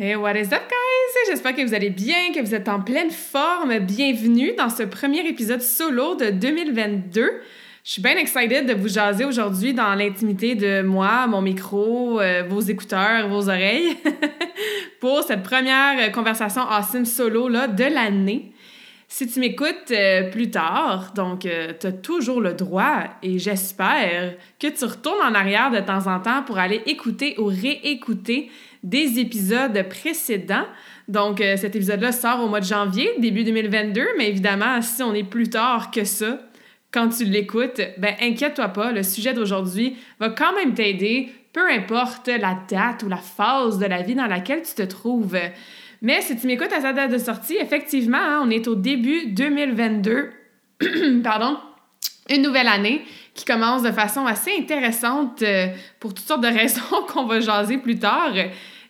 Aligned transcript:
Hey, 0.00 0.14
what 0.14 0.36
is 0.36 0.52
up, 0.52 0.62
guys? 0.62 1.26
J'espère 1.26 1.56
que 1.56 1.66
vous 1.66 1.74
allez 1.74 1.90
bien, 1.90 2.32
que 2.32 2.40
vous 2.40 2.54
êtes 2.54 2.68
en 2.68 2.78
pleine 2.78 3.10
forme. 3.10 3.80
Bienvenue 3.80 4.52
dans 4.56 4.70
ce 4.70 4.84
premier 4.84 5.26
épisode 5.26 5.60
solo 5.60 6.14
de 6.14 6.30
2022. 6.30 7.22
Je 7.82 7.90
suis 7.90 8.00
bien 8.00 8.16
excited 8.16 8.64
de 8.64 8.74
vous 8.74 8.86
jaser 8.86 9.24
aujourd'hui 9.24 9.74
dans 9.74 9.96
l'intimité 9.96 10.54
de 10.54 10.82
moi, 10.82 11.26
mon 11.26 11.42
micro, 11.42 12.20
euh, 12.20 12.44
vos 12.48 12.60
écouteurs, 12.60 13.26
vos 13.28 13.48
oreilles, 13.48 13.96
pour 15.00 15.24
cette 15.24 15.42
première 15.42 16.12
conversation 16.12 16.62
awesome 16.62 17.04
solo 17.04 17.48
là, 17.48 17.66
de 17.66 17.82
l'année. 17.82 18.52
Si 19.08 19.26
tu 19.26 19.40
m'écoutes 19.40 19.90
euh, 19.90 20.30
plus 20.30 20.50
tard, 20.50 21.12
donc 21.16 21.44
euh, 21.44 21.72
tu 21.80 21.88
as 21.88 21.92
toujours 21.92 22.40
le 22.40 22.54
droit, 22.54 23.04
et 23.24 23.40
j'espère 23.40 24.34
que 24.60 24.68
tu 24.68 24.84
retournes 24.84 25.22
en 25.24 25.34
arrière 25.34 25.72
de 25.72 25.80
temps 25.80 26.06
en 26.06 26.20
temps 26.20 26.44
pour 26.44 26.58
aller 26.58 26.82
écouter 26.86 27.34
ou 27.38 27.46
réécouter 27.46 28.48
des 28.82 29.18
épisodes 29.18 29.82
précédents. 29.88 30.66
Donc, 31.08 31.38
cet 31.38 31.74
épisode-là 31.74 32.12
sort 32.12 32.44
au 32.44 32.48
mois 32.48 32.60
de 32.60 32.66
janvier, 32.66 33.10
début 33.18 33.44
2022, 33.44 34.06
mais 34.18 34.28
évidemment, 34.28 34.82
si 34.82 35.02
on 35.02 35.14
est 35.14 35.24
plus 35.24 35.48
tard 35.48 35.90
que 35.90 36.04
ça, 36.04 36.38
quand 36.92 37.08
tu 37.08 37.24
l'écoutes, 37.24 37.80
ben 37.98 38.14
inquiète-toi 38.20 38.68
pas, 38.68 38.92
le 38.92 39.02
sujet 39.02 39.34
d'aujourd'hui 39.34 39.96
va 40.20 40.30
quand 40.30 40.54
même 40.54 40.74
t'aider, 40.74 41.28
peu 41.52 41.70
importe 41.70 42.28
la 42.28 42.58
date 42.68 43.02
ou 43.02 43.08
la 43.08 43.18
phase 43.18 43.78
de 43.78 43.86
la 43.86 44.02
vie 44.02 44.14
dans 44.14 44.26
laquelle 44.26 44.62
tu 44.62 44.74
te 44.74 44.82
trouves. 44.82 45.38
Mais 46.00 46.20
si 46.22 46.36
tu 46.36 46.46
m'écoutes 46.46 46.72
à 46.72 46.80
sa 46.80 46.92
date 46.92 47.10
de 47.10 47.18
sortie, 47.18 47.56
effectivement, 47.56 48.18
hein, 48.18 48.42
on 48.44 48.50
est 48.50 48.68
au 48.68 48.74
début 48.74 49.26
2022, 49.32 50.30
pardon, 51.22 51.58
une 52.30 52.42
nouvelle 52.42 52.68
année 52.68 53.02
qui 53.38 53.44
commence 53.44 53.82
de 53.84 53.92
façon 53.92 54.26
assez 54.26 54.50
intéressante 54.58 55.42
euh, 55.42 55.68
pour 56.00 56.12
toutes 56.12 56.26
sortes 56.26 56.42
de 56.42 56.48
raisons 56.58 57.06
qu'on 57.06 57.24
va 57.24 57.38
jaser 57.38 57.78
plus 57.78 57.98
tard. 57.98 58.32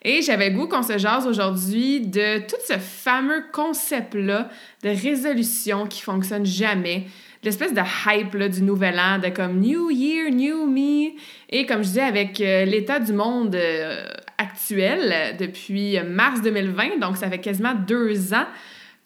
Et 0.03 0.23
j'avais 0.23 0.51
goût 0.51 0.67
qu'on 0.67 0.83
se 0.83 0.97
jase 0.97 1.27
aujourd'hui 1.27 2.01
de 2.01 2.39
tout 2.47 2.57
ce 2.67 2.79
fameux 2.79 3.45
concept-là 3.53 4.49
de 4.83 4.89
résolution 4.89 5.87
qui 5.87 6.01
fonctionne 6.01 6.47
jamais, 6.47 7.05
l'espèce 7.43 7.75
de 7.75 7.83
hype 8.07 8.37
du 8.37 8.63
nouvel 8.63 8.99
an, 8.99 9.19
de 9.19 9.29
comme 9.29 9.61
New 9.61 9.91
Year, 9.91 10.31
New 10.31 10.67
Me. 10.67 11.11
Et 11.51 11.67
comme 11.67 11.83
je 11.83 11.89
disais, 11.89 12.01
avec 12.01 12.41
euh, 12.41 12.65
l'état 12.65 13.01
du 13.01 13.13
monde 13.13 13.55
euh, 13.55 14.03
actuel 14.39 15.37
depuis 15.39 15.99
mars 16.07 16.41
2020, 16.41 17.01
donc 17.01 17.19
ça 17.19 17.29
fait 17.29 17.41
quasiment 17.41 17.75
deux 17.75 18.33
ans 18.33 18.47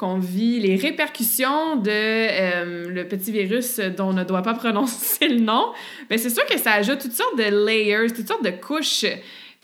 qu'on 0.02 0.18
vit 0.18 0.58
les 0.58 0.74
répercussions 0.74 1.76
de 1.76 1.88
euh, 1.88 2.90
le 2.90 3.06
petit 3.06 3.30
virus 3.30 3.78
dont 3.96 4.08
on 4.08 4.12
ne 4.12 4.24
doit 4.24 4.42
pas 4.42 4.54
prononcer 4.64 5.28
le 5.28 5.38
nom, 5.38 5.72
mais 6.10 6.18
c'est 6.18 6.30
sûr 6.30 6.44
que 6.44 6.58
ça 6.58 6.72
ajoute 6.72 6.98
toutes 6.98 7.12
sortes 7.12 7.38
de 7.38 7.64
layers, 7.64 8.08
toutes 8.12 8.26
sortes 8.26 8.44
de 8.44 8.50
couches 8.50 9.06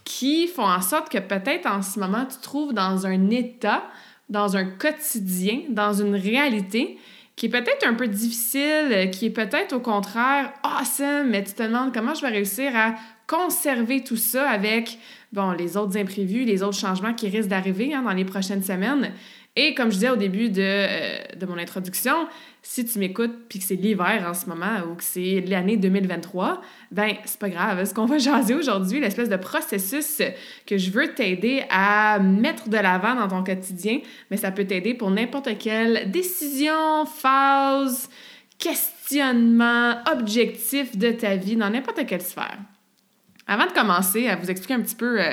qui 0.04 0.46
font 0.46 0.62
en 0.62 0.80
sorte 0.80 1.08
que 1.08 1.18
peut-être 1.18 1.66
en 1.66 1.82
ce 1.82 1.98
moment 1.98 2.24
tu 2.24 2.36
te 2.36 2.42
trouves 2.44 2.72
dans 2.72 3.04
un 3.04 3.30
état, 3.30 3.82
dans 4.28 4.56
un 4.56 4.64
quotidien, 4.64 5.62
dans 5.70 5.92
une 5.92 6.14
réalité 6.14 6.98
qui 7.34 7.46
est 7.46 7.50
peut-être 7.50 7.84
un 7.84 7.94
peu 7.94 8.06
difficile, 8.06 9.10
qui 9.10 9.26
est 9.26 9.30
peut-être 9.30 9.72
au 9.72 9.80
contraire 9.80 10.52
awesome, 10.62 11.30
mais 11.30 11.42
tu 11.42 11.52
te 11.52 11.64
demandes 11.64 11.92
comment 11.92 12.14
je 12.14 12.22
vais 12.22 12.28
réussir 12.28 12.70
à 12.76 12.94
conserver 13.26 14.04
tout 14.04 14.16
ça 14.16 14.48
avec 14.48 14.98
bon, 15.32 15.50
les 15.50 15.76
autres 15.76 15.98
imprévus, 15.98 16.44
les 16.44 16.62
autres 16.62 16.78
changements 16.78 17.14
qui 17.14 17.28
risquent 17.28 17.48
d'arriver 17.48 17.92
hein, 17.92 18.02
dans 18.02 18.12
les 18.12 18.24
prochaines 18.24 18.62
semaines. 18.62 19.12
Et 19.56 19.74
comme 19.74 19.90
je 19.90 19.94
disais 19.94 20.10
au 20.10 20.16
début 20.16 20.50
de, 20.50 20.62
euh, 20.62 21.18
de 21.36 21.46
mon 21.46 21.58
introduction, 21.58 22.28
si 22.62 22.84
tu 22.84 22.98
m'écoutes 22.98 23.48
puis 23.48 23.58
que 23.58 23.64
c'est 23.64 23.76
l'hiver 23.76 24.24
en 24.28 24.34
ce 24.34 24.46
moment 24.46 24.80
ou 24.90 24.94
que 24.94 25.02
c'est 25.02 25.42
l'année 25.46 25.76
2023, 25.76 26.60
ben 26.92 27.14
c'est 27.24 27.38
pas 27.38 27.48
grave. 27.48 27.84
Ce 27.84 27.94
qu'on 27.94 28.06
va 28.06 28.18
jaser 28.18 28.54
aujourd'hui, 28.54 29.00
l'espèce 29.00 29.28
de 29.28 29.36
processus 29.36 30.22
que 30.66 30.76
je 30.76 30.90
veux 30.90 31.14
t'aider 31.14 31.64
à 31.70 32.18
mettre 32.18 32.68
de 32.68 32.76
l'avant 32.76 33.14
dans 33.14 33.28
ton 33.28 33.42
quotidien, 33.42 34.00
mais 34.30 34.36
ça 34.36 34.50
peut 34.50 34.64
t'aider 34.64 34.94
pour 34.94 35.10
n'importe 35.10 35.56
quelle 35.58 36.10
décision, 36.10 37.06
phase, 37.06 38.08
questionnement, 38.58 39.96
objectif 40.12 40.96
de 40.96 41.12
ta 41.12 41.36
vie 41.36 41.56
dans 41.56 41.70
n'importe 41.70 42.06
quelle 42.06 42.22
sphère. 42.22 42.58
Avant 43.46 43.66
de 43.66 43.72
commencer 43.72 44.28
à 44.28 44.36
vous 44.36 44.50
expliquer 44.50 44.74
un 44.74 44.82
petit 44.82 44.94
peu 44.94 45.20
euh, 45.20 45.32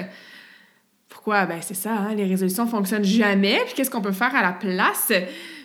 pourquoi, 1.26 1.48
ben 1.48 1.60
c'est 1.60 1.74
ça, 1.74 1.92
hein, 1.92 2.14
les 2.14 2.26
résolutions 2.26 2.68
fonctionnent 2.68 3.04
jamais, 3.04 3.60
puis 3.66 3.74
qu'est-ce 3.74 3.90
qu'on 3.90 4.00
peut 4.00 4.12
faire 4.12 4.36
à 4.36 4.44
la 4.44 4.52
place, 4.52 5.12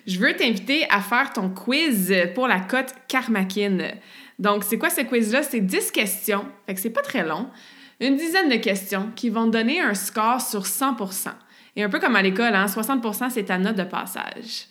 je 0.06 0.18
veux 0.18 0.34
t'inviter 0.34 0.86
à 0.88 1.02
faire 1.02 1.34
ton 1.34 1.50
quiz 1.50 2.14
pour 2.34 2.48
la 2.48 2.60
cote 2.60 2.94
Karmakin. 3.08 3.90
Donc, 4.38 4.64
c'est 4.64 4.78
quoi 4.78 4.88
ce 4.88 5.02
quiz-là? 5.02 5.42
C'est 5.42 5.60
10 5.60 5.90
questions, 5.90 6.46
fait 6.64 6.74
que 6.74 6.80
c'est 6.80 6.88
pas 6.88 7.02
très 7.02 7.26
long. 7.26 7.50
Une 8.00 8.16
dizaine 8.16 8.48
de 8.48 8.56
questions 8.56 9.10
qui 9.14 9.28
vont 9.28 9.48
te 9.48 9.50
donner 9.50 9.82
un 9.82 9.92
score 9.92 10.40
sur 10.40 10.62
100% 10.62 11.28
Et 11.76 11.82
un 11.82 11.90
peu 11.90 12.00
comme 12.00 12.16
à 12.16 12.22
l'école, 12.22 12.54
hein, 12.54 12.64
60% 12.64 13.28
c'est 13.28 13.44
ta 13.44 13.58
note 13.58 13.76
de 13.76 13.84
passage. 13.84 14.66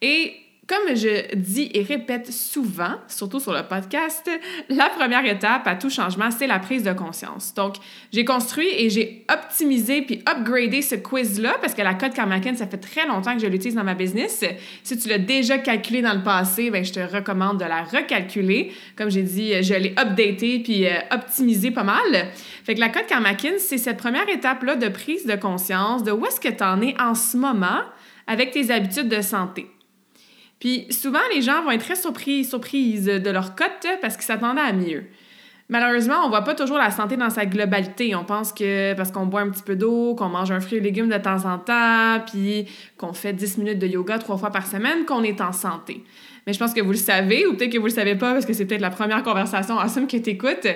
Et 0.00 0.34
comme 0.68 0.94
je 0.94 1.34
dis 1.34 1.70
et 1.74 1.82
répète 1.82 2.32
souvent, 2.32 2.94
surtout 3.08 3.40
sur 3.40 3.52
le 3.52 3.64
podcast, 3.64 4.30
la 4.68 4.88
première 4.90 5.24
étape 5.26 5.66
à 5.66 5.74
tout 5.74 5.90
changement, 5.90 6.30
c'est 6.30 6.46
la 6.46 6.60
prise 6.60 6.84
de 6.84 6.92
conscience. 6.92 7.52
Donc, 7.54 7.74
j'ai 8.12 8.24
construit 8.24 8.68
et 8.68 8.88
j'ai 8.88 9.26
optimisé 9.30 10.02
puis 10.02 10.22
upgradé 10.28 10.80
ce 10.80 10.94
quiz-là 10.94 11.56
parce 11.60 11.74
que 11.74 11.82
la 11.82 11.94
code 11.94 12.14
Karmakin, 12.14 12.54
ça 12.54 12.68
fait 12.68 12.78
très 12.78 13.06
longtemps 13.06 13.34
que 13.34 13.42
je 13.42 13.48
l'utilise 13.48 13.74
dans 13.74 13.82
ma 13.82 13.94
business. 13.94 14.44
Si 14.84 14.96
tu 14.96 15.08
l'as 15.08 15.18
déjà 15.18 15.58
calculé 15.58 16.00
dans 16.00 16.14
le 16.14 16.22
passé, 16.22 16.70
ben, 16.70 16.84
je 16.84 16.92
te 16.92 17.00
recommande 17.00 17.58
de 17.58 17.64
la 17.64 17.82
recalculer. 17.82 18.72
Comme 18.96 19.10
j'ai 19.10 19.24
dit, 19.24 19.62
je 19.64 19.74
l'ai 19.74 19.94
updaté 19.98 20.60
puis 20.60 20.86
euh, 20.86 20.92
optimisé 21.10 21.72
pas 21.72 21.84
mal. 21.84 22.28
Fait 22.64 22.76
que 22.76 22.80
la 22.80 22.88
code 22.88 23.06
Karmakin, 23.06 23.54
c'est 23.58 23.78
cette 23.78 23.96
première 23.96 24.28
étape-là 24.28 24.76
de 24.76 24.88
prise 24.88 25.26
de 25.26 25.34
conscience 25.34 26.04
de 26.04 26.12
où 26.12 26.24
est-ce 26.24 26.38
que 26.38 26.48
tu 26.48 26.62
en 26.62 26.80
es 26.80 26.94
en 27.00 27.16
ce 27.16 27.36
moment 27.36 27.82
avec 28.28 28.52
tes 28.52 28.70
habitudes 28.70 29.08
de 29.08 29.20
santé. 29.20 29.66
Puis 30.62 30.86
souvent, 30.90 31.18
les 31.34 31.42
gens 31.42 31.64
vont 31.64 31.72
être 31.72 31.82
très 31.82 31.96
surpris, 31.96 32.44
surprises 32.44 33.06
de 33.06 33.30
leur 33.30 33.56
cote 33.56 33.84
parce 34.00 34.14
qu'ils 34.14 34.26
s'attendaient 34.26 34.60
à 34.60 34.72
mieux. 34.72 35.02
Malheureusement, 35.68 36.24
on 36.24 36.28
voit 36.28 36.42
pas 36.42 36.54
toujours 36.54 36.78
la 36.78 36.92
santé 36.92 37.16
dans 37.16 37.30
sa 37.30 37.46
globalité. 37.46 38.14
On 38.14 38.22
pense 38.22 38.52
que 38.52 38.94
parce 38.94 39.10
qu'on 39.10 39.26
boit 39.26 39.40
un 39.40 39.50
petit 39.50 39.64
peu 39.64 39.74
d'eau, 39.74 40.14
qu'on 40.14 40.28
mange 40.28 40.52
un 40.52 40.60
fruit 40.60 40.78
et 40.78 40.80
légumes 40.80 41.08
de 41.08 41.18
temps 41.18 41.46
en 41.46 41.58
temps, 41.58 42.20
puis 42.30 42.68
qu'on 42.96 43.12
fait 43.12 43.32
10 43.32 43.58
minutes 43.58 43.80
de 43.80 43.88
yoga 43.88 44.18
trois 44.18 44.36
fois 44.36 44.50
par 44.50 44.64
semaine, 44.64 45.04
qu'on 45.04 45.24
est 45.24 45.40
en 45.40 45.50
santé 45.50 46.04
mais 46.46 46.52
je 46.52 46.58
pense 46.58 46.74
que 46.74 46.80
vous 46.80 46.90
le 46.90 46.96
savez, 46.96 47.46
ou 47.46 47.54
peut-être 47.54 47.72
que 47.72 47.78
vous 47.78 47.86
le 47.86 47.92
savez 47.92 48.16
pas 48.16 48.32
parce 48.32 48.46
que 48.46 48.52
c'est 48.52 48.66
peut-être 48.66 48.80
la 48.80 48.90
première 48.90 49.22
conversation 49.22 49.78
awesome 49.78 50.06
que 50.06 50.16
tu 50.16 50.30
écoutes. 50.30 50.66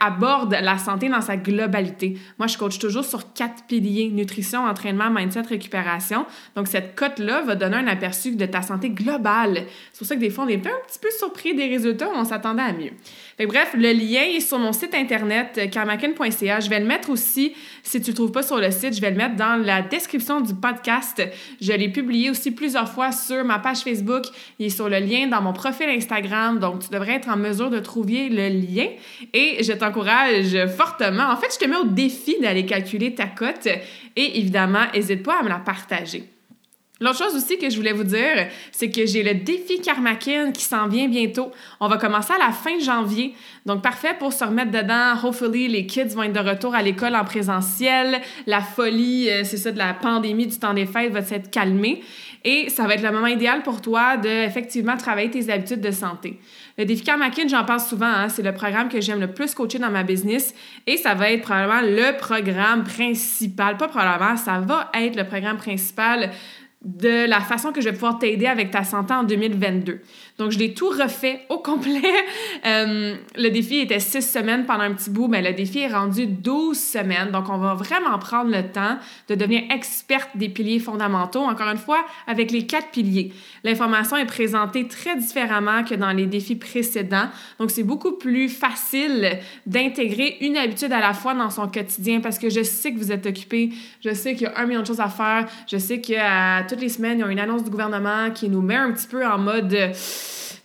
Aborde 0.00 0.56
la 0.60 0.78
santé 0.78 1.08
dans 1.08 1.20
sa 1.20 1.36
globalité. 1.36 2.16
Moi, 2.38 2.46
je 2.46 2.58
coach 2.58 2.78
toujours 2.78 3.04
sur 3.04 3.32
quatre 3.32 3.64
piliers 3.66 4.08
nutrition, 4.08 4.64
entraînement, 4.64 5.10
mindset, 5.10 5.42
récupération. 5.42 6.26
Donc, 6.56 6.68
cette 6.68 6.94
cote-là 6.94 7.42
va 7.42 7.54
donner 7.54 7.76
un 7.76 7.86
aperçu 7.86 8.32
de 8.32 8.46
ta 8.46 8.62
santé 8.62 8.90
globale. 8.90 9.64
C'est 9.92 9.98
pour 9.98 10.06
ça 10.06 10.14
que 10.16 10.20
des 10.20 10.30
fois, 10.30 10.44
on 10.44 10.48
est 10.48 10.66
un 10.66 10.78
petit 10.86 10.98
peu 11.00 11.08
surpris 11.18 11.54
des 11.54 11.66
résultats, 11.66 12.08
on 12.14 12.24
s'attendait 12.24 12.62
à 12.62 12.72
mieux. 12.72 12.92
Fait 13.36 13.46
bref, 13.46 13.74
le 13.74 13.92
lien 13.92 14.22
est 14.22 14.40
sur 14.40 14.58
mon 14.58 14.72
site 14.72 14.94
internet 14.94 15.70
karmakin.ca. 15.70 16.60
Je 16.60 16.68
vais 16.68 16.80
le 16.80 16.86
mettre 16.86 17.10
aussi, 17.10 17.54
si 17.82 18.00
tu 18.00 18.10
le 18.10 18.14
trouves 18.14 18.32
pas 18.32 18.42
sur 18.42 18.58
le 18.58 18.70
site, 18.70 18.94
je 18.94 19.00
vais 19.00 19.10
le 19.10 19.16
mettre 19.16 19.36
dans 19.36 19.56
la 19.56 19.82
description 19.82 20.40
du 20.40 20.54
podcast. 20.54 21.22
Je 21.60 21.72
l'ai 21.72 21.88
publié 21.88 22.30
aussi 22.30 22.50
plusieurs 22.50 22.90
fois 22.90 23.12
sur 23.12 23.44
ma 23.44 23.58
page 23.58 23.78
Facebook 23.78 24.24
il 24.60 24.66
est 24.66 24.70
sur 24.70 24.90
le 24.90 24.98
lien 24.98 25.26
dans 25.26 25.40
mon 25.40 25.54
profil 25.54 25.88
Instagram, 25.88 26.58
donc 26.58 26.80
tu 26.80 26.90
devrais 26.90 27.14
être 27.14 27.30
en 27.30 27.36
mesure 27.38 27.70
de 27.70 27.78
trouver 27.78 28.28
le 28.28 28.48
lien. 28.48 28.88
Et 29.32 29.64
je 29.64 29.72
t'encourage 29.72 30.66
fortement. 30.76 31.30
En 31.30 31.36
fait, 31.38 31.48
je 31.52 31.58
te 31.58 31.68
mets 31.68 31.76
au 31.76 31.86
défi 31.86 32.36
d'aller 32.40 32.66
calculer 32.66 33.14
ta 33.14 33.26
cote 33.26 33.66
et 33.66 34.38
évidemment, 34.38 34.84
n'hésite 34.94 35.22
pas 35.22 35.40
à 35.40 35.42
me 35.42 35.48
la 35.48 35.60
partager. 35.60 36.24
L'autre 37.02 37.16
chose 37.16 37.34
aussi 37.34 37.56
que 37.56 37.70
je 37.70 37.76
voulais 37.76 37.94
vous 37.94 38.04
dire, 38.04 38.48
c'est 38.72 38.90
que 38.90 39.06
j'ai 39.06 39.22
le 39.22 39.32
défi 39.32 39.80
Karmakin 39.80 40.52
qui 40.52 40.64
s'en 40.64 40.86
vient 40.86 41.08
bientôt. 41.08 41.50
On 41.80 41.88
va 41.88 41.96
commencer 41.96 42.34
à 42.34 42.38
la 42.38 42.52
fin 42.52 42.78
janvier. 42.78 43.34
Donc, 43.64 43.82
parfait 43.82 44.14
pour 44.18 44.34
se 44.34 44.44
remettre 44.44 44.70
dedans. 44.70 45.14
Hopefully, 45.24 45.66
les 45.68 45.86
kids 45.86 46.08
vont 46.08 46.24
être 46.24 46.34
de 46.34 46.46
retour 46.46 46.74
à 46.74 46.82
l'école 46.82 47.16
en 47.16 47.24
présentiel. 47.24 48.20
La 48.46 48.60
folie, 48.60 49.30
euh, 49.30 49.44
c'est 49.44 49.56
ça, 49.56 49.72
de 49.72 49.78
la 49.78 49.94
pandémie, 49.94 50.46
du 50.46 50.58
temps 50.58 50.74
des 50.74 50.84
fêtes 50.84 51.10
va 51.10 51.22
s'être 51.22 51.50
calmée. 51.50 52.02
Et 52.44 52.68
ça 52.68 52.86
va 52.86 52.94
être 52.94 53.02
le 53.02 53.12
moment 53.12 53.26
idéal 53.26 53.62
pour 53.62 53.80
toi 53.80 54.18
de 54.18 54.28
effectivement 54.28 54.96
travailler 54.96 55.30
tes 55.30 55.50
habitudes 55.50 55.80
de 55.80 55.90
santé. 55.90 56.38
Le 56.78 56.86
défi 56.86 57.02
Karmakin, 57.02 57.46
j'en 57.48 57.64
parle 57.64 57.80
souvent, 57.80 58.06
hein, 58.06 58.30
c'est 58.30 58.42
le 58.42 58.54
programme 58.54 58.88
que 58.88 59.00
j'aime 59.00 59.20
le 59.20 59.32
plus 59.32 59.54
coacher 59.54 59.78
dans 59.78 59.90
ma 59.90 60.02
business 60.02 60.54
et 60.86 60.96
ça 60.96 61.14
va 61.14 61.30
être 61.30 61.42
probablement 61.42 61.82
le 61.82 62.16
programme 62.16 62.84
principal. 62.84 63.76
Pas 63.76 63.88
probablement, 63.88 64.36
ça 64.38 64.60
va 64.60 64.90
être 64.94 65.16
le 65.16 65.24
programme 65.24 65.58
principal 65.58 66.30
de 66.82 67.28
la 67.28 67.40
façon 67.40 67.72
que 67.72 67.82
je 67.82 67.90
vais 67.90 67.92
pouvoir 67.92 68.18
t'aider 68.18 68.46
avec 68.46 68.70
ta 68.70 68.84
santé 68.84 69.12
en 69.12 69.22
2022. 69.22 70.00
Donc, 70.38 70.50
je 70.50 70.58
l'ai 70.58 70.72
tout 70.72 70.88
refait 70.88 71.44
au 71.48 71.58
complet. 71.58 72.00
Euh, 72.66 73.16
le 73.36 73.48
défi 73.48 73.78
était 73.78 74.00
six 74.00 74.20
semaines 74.20 74.66
pendant 74.66 74.82
un 74.82 74.92
petit 74.92 75.08
bout, 75.08 75.28
mais 75.28 75.40
le 75.40 75.54
défi 75.54 75.78
est 75.78 75.88
rendu 75.88 76.26
12 76.26 76.78
semaines. 76.78 77.30
Donc, 77.30 77.48
on 77.48 77.56
va 77.56 77.72
vraiment 77.72 78.18
prendre 78.18 78.50
le 78.50 78.70
temps 78.70 78.98
de 79.28 79.34
devenir 79.34 79.62
experte 79.70 80.28
des 80.34 80.50
piliers 80.50 80.78
fondamentaux, 80.78 81.40
encore 81.40 81.68
une 81.68 81.78
fois, 81.78 82.04
avec 82.26 82.50
les 82.50 82.66
quatre 82.66 82.90
piliers. 82.90 83.32
L'information 83.64 84.16
est 84.18 84.26
présentée 84.26 84.86
très 84.88 85.16
différemment 85.16 85.84
que 85.84 85.94
dans 85.94 86.10
les 86.10 86.26
défis 86.26 86.56
précédents. 86.56 87.28
Donc, 87.58 87.70
c'est 87.70 87.82
beaucoup 87.82 88.12
plus 88.12 88.50
facile 88.50 89.38
d'intégrer 89.64 90.36
une 90.42 90.58
habitude 90.58 90.92
à 90.92 91.00
la 91.00 91.14
fois 91.14 91.34
dans 91.34 91.50
son 91.50 91.66
quotidien 91.66 92.20
parce 92.20 92.38
que 92.38 92.50
je 92.50 92.62
sais 92.62 92.92
que 92.92 92.98
vous 92.98 93.10
êtes 93.10 93.24
occupé, 93.24 93.70
je 94.04 94.12
sais 94.12 94.34
qu'il 94.34 94.42
y 94.42 94.46
a 94.46 94.58
un 94.58 94.66
million 94.66 94.82
de 94.82 94.86
choses 94.86 95.00
à 95.00 95.08
faire, 95.08 95.46
je 95.66 95.78
sais 95.78 96.02
qu'à 96.02 96.62
toutes 96.70 96.80
les 96.80 96.88
semaines, 96.88 97.18
il 97.18 97.20
y 97.22 97.24
a 97.24 97.30
une 97.30 97.40
annonce 97.40 97.64
du 97.64 97.70
gouvernement 97.70 98.30
qui 98.30 98.48
nous 98.48 98.62
met 98.62 98.76
un 98.76 98.92
petit 98.92 99.08
peu 99.08 99.26
en 99.26 99.38
mode 99.38 99.76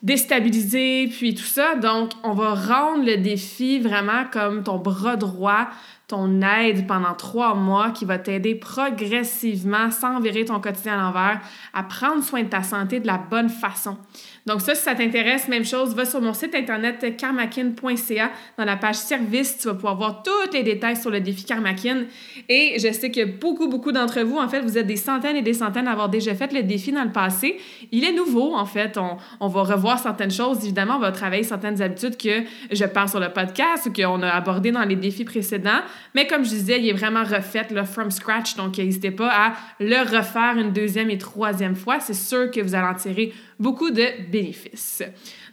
déstabilisé, 0.03 1.09
puis 1.11 1.33
tout 1.33 1.43
ça. 1.43 1.75
Donc, 1.75 2.11
on 2.23 2.33
va 2.33 2.53
rendre 2.53 3.03
le 3.03 3.17
défi 3.17 3.79
vraiment 3.79 4.25
comme 4.31 4.63
ton 4.63 4.77
bras 4.77 5.15
droit, 5.15 5.67
ton 6.07 6.43
aide 6.43 6.85
pendant 6.85 7.15
trois 7.15 7.55
mois 7.55 7.89
qui 7.89 8.05
va 8.05 8.19
t'aider 8.19 8.53
progressivement, 8.53 9.89
sans 9.89 10.19
virer 10.19 10.45
ton 10.45 10.59
quotidien 10.59 10.93
à 10.93 11.01
l'envers, 11.01 11.41
à 11.73 11.81
prendre 11.81 12.23
soin 12.23 12.43
de 12.43 12.49
ta 12.49 12.61
santé 12.61 12.99
de 12.99 13.07
la 13.07 13.17
bonne 13.17 13.49
façon. 13.49 13.97
Donc 14.45 14.61
ça, 14.61 14.75
si 14.75 14.83
ça 14.83 14.93
t'intéresse, 14.93 15.47
même 15.47 15.65
chose, 15.65 15.95
va 15.95 16.05
sur 16.05 16.21
mon 16.21 16.33
site 16.35 16.53
internet 16.53 17.17
karmakin.ca. 17.17 18.31
Dans 18.59 18.65
la 18.65 18.75
page 18.75 18.97
service, 18.97 19.57
tu 19.57 19.67
vas 19.67 19.73
pouvoir 19.73 19.95
voir 19.95 20.21
tous 20.21 20.53
les 20.53 20.61
détails 20.61 20.97
sur 20.97 21.09
le 21.09 21.19
défi 21.19 21.45
Karmakin. 21.45 22.03
Et 22.47 22.75
je 22.77 22.91
sais 22.93 23.09
que 23.09 23.25
beaucoup, 23.25 23.67
beaucoup 23.67 23.91
d'entre 23.91 24.21
vous, 24.21 24.37
en 24.37 24.47
fait, 24.47 24.59
vous 24.61 24.77
êtes 24.77 24.85
des 24.85 24.97
centaines 24.97 25.35
et 25.35 25.41
des 25.41 25.55
centaines 25.55 25.87
à 25.87 25.93
avoir 25.93 26.09
déjà 26.09 26.35
fait 26.35 26.53
le 26.53 26.61
défi 26.61 26.91
dans 26.91 27.03
le 27.03 27.11
passé. 27.11 27.57
Il 27.91 28.03
est 28.03 28.13
nouveau, 28.13 28.53
en 28.53 28.67
fait. 28.67 28.99
On, 28.99 29.17
on 29.39 29.47
va 29.47 29.63
revoir 29.63 29.97
certaines 29.97 30.29
choses. 30.29 30.63
Évidemment, 30.63 30.97
on 30.97 30.99
va 30.99 31.11
travailler 31.11 31.43
certaines 31.43 31.81
habitudes 31.81 32.15
que 32.15 32.43
je 32.71 32.85
parle 32.85 33.09
sur 33.09 33.19
le 33.19 33.29
podcast 33.29 33.87
ou 33.87 33.93
qu'on 33.93 34.21
a 34.21 34.29
abordées 34.29 34.71
dans 34.71 34.83
les 34.83 34.95
défis 34.95 35.25
précédents. 35.25 35.81
Mais 36.13 36.27
comme 36.27 36.45
je 36.45 36.49
disais, 36.49 36.79
il 36.79 36.87
est 36.87 36.93
vraiment 36.93 37.23
refait, 37.23 37.65
là, 37.71 37.83
from 37.83 38.11
scratch. 38.11 38.55
Donc, 38.57 38.77
n'hésitez 38.77 39.09
pas 39.09 39.31
à 39.33 39.53
le 39.79 40.01
refaire 40.01 40.55
une 40.59 40.71
deuxième 40.71 41.09
et 41.09 41.17
troisième 41.17 41.75
fois. 41.75 41.99
C'est 41.99 42.13
sûr 42.13 42.51
que 42.51 42.61
vous 42.61 42.75
allez 42.75 42.87
en 42.87 42.93
tirer 42.93 43.33
beaucoup 43.59 43.91
de 43.91 44.29
bénéfices. 44.29 45.03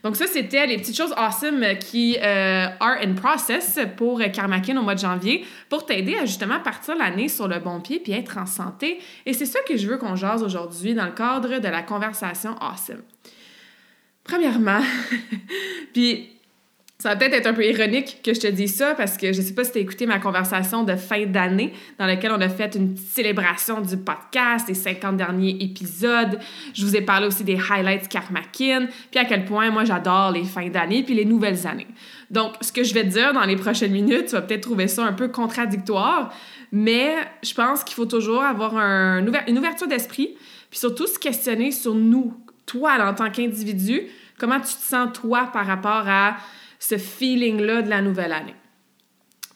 Donc 0.02 0.16
ça, 0.16 0.26
c'était 0.26 0.66
les 0.66 0.78
petites 0.78 0.96
choses 0.96 1.14
awesome 1.16 1.78
qui 1.78 2.16
euh, 2.20 2.66
are 2.80 2.96
in 3.02 3.14
process 3.14 3.78
pour 3.96 4.20
Karmakin 4.32 4.76
au 4.76 4.82
mois 4.82 4.94
de 4.94 5.00
janvier 5.00 5.44
pour 5.68 5.86
t'aider 5.86 6.16
à 6.16 6.26
justement 6.26 6.60
partir 6.60 6.96
l'année 6.96 7.28
sur 7.28 7.46
le 7.46 7.60
bon 7.60 7.80
pied 7.80 8.00
puis 8.00 8.12
être 8.12 8.38
en 8.38 8.46
santé. 8.46 8.98
Et 9.26 9.32
c'est 9.32 9.46
ça 9.46 9.60
que 9.66 9.76
je 9.76 9.86
veux 9.86 9.98
qu'on 9.98 10.16
jase 10.16 10.42
aujourd'hui 10.42 10.94
dans 10.94 11.06
le 11.06 11.12
cadre 11.12 11.58
de 11.58 11.68
la 11.68 11.82
conversation 11.82 12.56
awesome. 12.60 13.02
Premièrement, 14.24 14.80
puis 15.92 16.31
ça 17.02 17.08
va 17.08 17.16
peut-être 17.16 17.34
être 17.34 17.48
un 17.48 17.52
peu 17.52 17.66
ironique 17.66 18.20
que 18.22 18.32
je 18.32 18.38
te 18.38 18.46
dise 18.46 18.76
ça 18.76 18.94
parce 18.94 19.16
que 19.16 19.32
je 19.32 19.42
sais 19.42 19.54
pas 19.54 19.64
si 19.64 19.72
tu 19.72 19.78
as 19.78 19.80
écouté 19.80 20.06
ma 20.06 20.20
conversation 20.20 20.84
de 20.84 20.94
fin 20.94 21.26
d'année 21.26 21.72
dans 21.98 22.06
laquelle 22.06 22.30
on 22.30 22.40
a 22.40 22.48
fait 22.48 22.76
une 22.76 22.96
célébration 22.96 23.80
du 23.80 23.96
podcast, 23.96 24.68
des 24.68 24.74
50 24.74 25.16
derniers 25.16 25.56
épisodes. 25.58 26.38
Je 26.72 26.86
vous 26.86 26.94
ai 26.94 27.00
parlé 27.00 27.26
aussi 27.26 27.42
des 27.42 27.58
highlights 27.58 28.06
Karmakin, 28.06 28.86
puis 29.10 29.18
à 29.18 29.24
quel 29.24 29.44
point 29.44 29.72
moi 29.72 29.84
j'adore 29.84 30.30
les 30.30 30.44
fins 30.44 30.68
d'année 30.68 31.02
puis 31.02 31.14
les 31.14 31.24
nouvelles 31.24 31.66
années. 31.66 31.88
Donc, 32.30 32.52
ce 32.60 32.70
que 32.70 32.84
je 32.84 32.94
vais 32.94 33.02
te 33.02 33.08
dire 33.08 33.32
dans 33.32 33.46
les 33.46 33.56
prochaines 33.56 33.90
minutes, 33.90 34.26
tu 34.26 34.32
vas 34.36 34.42
peut-être 34.42 34.62
trouver 34.62 34.86
ça 34.86 35.02
un 35.02 35.12
peu 35.12 35.26
contradictoire, 35.26 36.32
mais 36.70 37.16
je 37.42 37.52
pense 37.52 37.82
qu'il 37.82 37.96
faut 37.96 38.06
toujours 38.06 38.44
avoir 38.44 38.76
un, 38.76 39.26
une 39.48 39.58
ouverture 39.58 39.88
d'esprit, 39.88 40.36
puis 40.70 40.78
surtout 40.78 41.08
se 41.08 41.18
questionner 41.18 41.72
sur 41.72 41.96
nous, 41.96 42.32
toi 42.64 42.92
en 43.00 43.12
tant 43.12 43.28
qu'individu, 43.28 44.02
comment 44.38 44.60
tu 44.60 44.72
te 44.76 44.84
sens 44.84 45.08
toi 45.12 45.50
par 45.52 45.66
rapport 45.66 46.04
à 46.06 46.36
ce 46.82 46.98
feeling-là 46.98 47.82
de 47.82 47.88
la 47.88 48.02
nouvelle 48.02 48.32
année. 48.32 48.56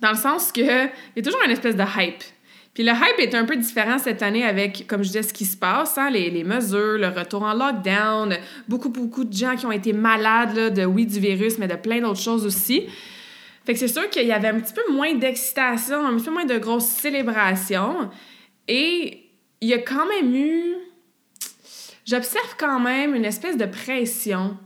Dans 0.00 0.10
le 0.10 0.16
sens 0.16 0.52
que 0.52 0.60
il 0.60 1.16
y 1.16 1.18
a 1.18 1.22
toujours 1.22 1.42
une 1.44 1.50
espèce 1.50 1.74
de 1.74 1.82
hype. 1.82 2.22
Puis 2.72 2.84
le 2.84 2.92
hype 2.92 3.18
est 3.18 3.34
un 3.34 3.44
peu 3.44 3.56
différent 3.56 3.98
cette 3.98 4.22
année 4.22 4.44
avec, 4.44 4.86
comme 4.86 5.02
je 5.02 5.08
disais, 5.08 5.22
ce 5.24 5.32
qui 5.32 5.44
se 5.44 5.56
passe, 5.56 5.98
hein, 5.98 6.08
les, 6.08 6.30
les, 6.30 6.44
mesures, 6.44 6.98
le 6.98 7.08
retour 7.08 7.42
en 7.42 7.54
lockdown, 7.54 8.36
beaucoup, 8.68 8.90
beaucoup 8.90 9.24
de 9.24 9.32
gens 9.32 9.56
qui 9.56 9.66
ont 9.66 9.72
été 9.72 9.92
malades 9.92 10.54
là, 10.54 10.70
de, 10.70 10.84
oui, 10.84 11.04
du 11.06 11.18
virus, 11.18 11.58
mais 11.58 11.66
de 11.66 11.74
plein 11.74 12.00
d'autres 12.00 12.20
choses 12.20 12.46
aussi. 12.46 12.86
Fait 13.64 13.72
que 13.72 13.78
c'est 13.80 13.88
sûr 13.88 14.08
qu'il 14.08 14.26
y 14.26 14.32
avait 14.32 14.48
un 14.48 14.60
petit 14.60 14.74
peu 14.74 14.92
moins 14.92 15.14
d'excitation, 15.14 16.06
un 16.06 16.14
petit 16.16 16.26
peu 16.26 16.32
moins 16.32 16.44
de 16.44 16.58
grosses 16.58 16.86
célébrations. 16.86 18.08
Et 18.68 19.30
il 19.60 19.68
y 19.68 19.74
a 19.74 19.78
quand 19.78 20.06
même 20.06 20.32
eu... 20.32 20.74
J'observe 22.04 22.54
quand 22.56 22.78
même 22.78 23.16
une 23.16 23.24
espèce 23.24 23.56
de 23.56 23.66
pression 23.66 24.56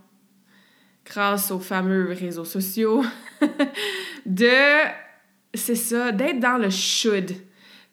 grâce 1.11 1.51
aux 1.51 1.59
fameux 1.59 2.13
réseaux 2.13 2.45
sociaux, 2.45 3.05
de, 4.27 4.49
c'est 5.53 5.75
ça, 5.75 6.13
d'être 6.13 6.39
dans 6.39 6.57
le 6.57 6.71
should, 6.71 7.33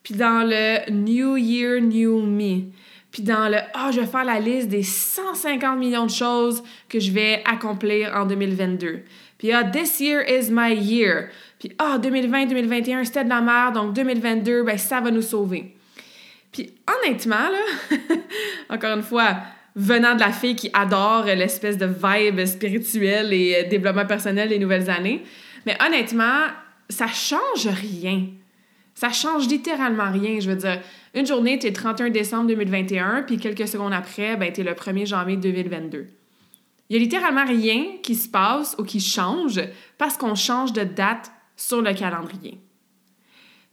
puis 0.03 0.13
dans 0.13 0.47
le 0.47 0.89
New 0.91 1.35
Year, 1.35 1.81
New 1.81 2.21
Me, 2.21 2.71
puis 3.11 3.23
dans 3.23 3.49
le 3.49 3.57
Ah, 3.73 3.87
oh, 3.87 3.91
je 3.91 4.01
vais 4.01 4.05
faire 4.05 4.23
la 4.23 4.39
liste 4.39 4.69
des 4.69 4.83
150 4.83 5.79
millions 5.79 6.05
de 6.05 6.11
choses 6.11 6.63
que 6.87 6.99
je 6.99 7.11
vais 7.11 7.41
accomplir 7.45 8.13
en 8.15 8.25
2022. 8.25 9.01
Puis 9.37 9.51
ah, 9.51 9.63
This 9.63 9.99
year 9.99 10.21
is 10.21 10.51
my 10.51 10.73
year. 10.73 11.29
Puis 11.59 11.71
ah, 11.79 11.97
2020, 11.97 12.45
2021, 12.45 13.03
c'était 13.03 13.23
de 13.23 13.29
la 13.29 13.41
merde, 13.41 13.73
donc 13.73 13.93
2022, 13.93 14.63
ben 14.63 14.77
ça 14.77 15.01
va 15.01 15.09
nous 15.09 15.23
sauver. 15.23 15.75
Puis 16.51 16.73
honnêtement, 16.87 17.49
là, 17.49 17.95
encore 18.69 18.95
une 18.95 19.03
fois, 19.03 19.37
venant 19.77 20.15
de 20.15 20.19
la 20.19 20.31
fille 20.31 20.55
qui 20.55 20.71
adore 20.73 21.25
l'espèce 21.25 21.77
de 21.77 21.85
vibe 21.85 22.43
spirituelle 22.45 23.31
et 23.31 23.55
euh, 23.55 23.69
développement 23.69 24.07
personnel 24.07 24.49
des 24.49 24.57
nouvelles 24.57 24.89
années. 24.89 25.23
Mais 25.67 25.77
honnêtement, 25.85 26.47
ça 26.89 27.05
change 27.05 27.67
rien. 27.67 28.25
Ça 28.95 29.11
change 29.11 29.47
littéralement 29.47 30.11
rien. 30.11 30.39
Je 30.39 30.49
veux 30.49 30.55
dire, 30.55 30.81
une 31.13 31.27
journée, 31.27 31.59
tu 31.59 31.67
es 31.67 31.73
31 31.73 32.09
décembre 32.09 32.47
2021, 32.47 33.21
puis 33.21 33.37
quelques 33.37 33.67
secondes 33.67 33.93
après, 33.93 34.35
ben, 34.35 34.51
tu 34.51 34.61
es 34.61 34.63
le 34.63 34.71
1er 34.71 35.05
janvier 35.05 35.37
2022. 35.37 36.07
Il 36.89 36.93
y 36.95 36.99
a 36.99 37.03
littéralement 37.03 37.45
rien 37.45 37.97
qui 38.01 38.15
se 38.15 38.27
passe 38.27 38.75
ou 38.79 38.83
qui 38.83 38.99
change 38.99 39.61
parce 39.99 40.17
qu'on 40.17 40.33
change 40.33 40.73
de 40.73 40.83
date 40.83 41.31
sur 41.55 41.83
le 41.83 41.93
calendrier. 41.93 42.57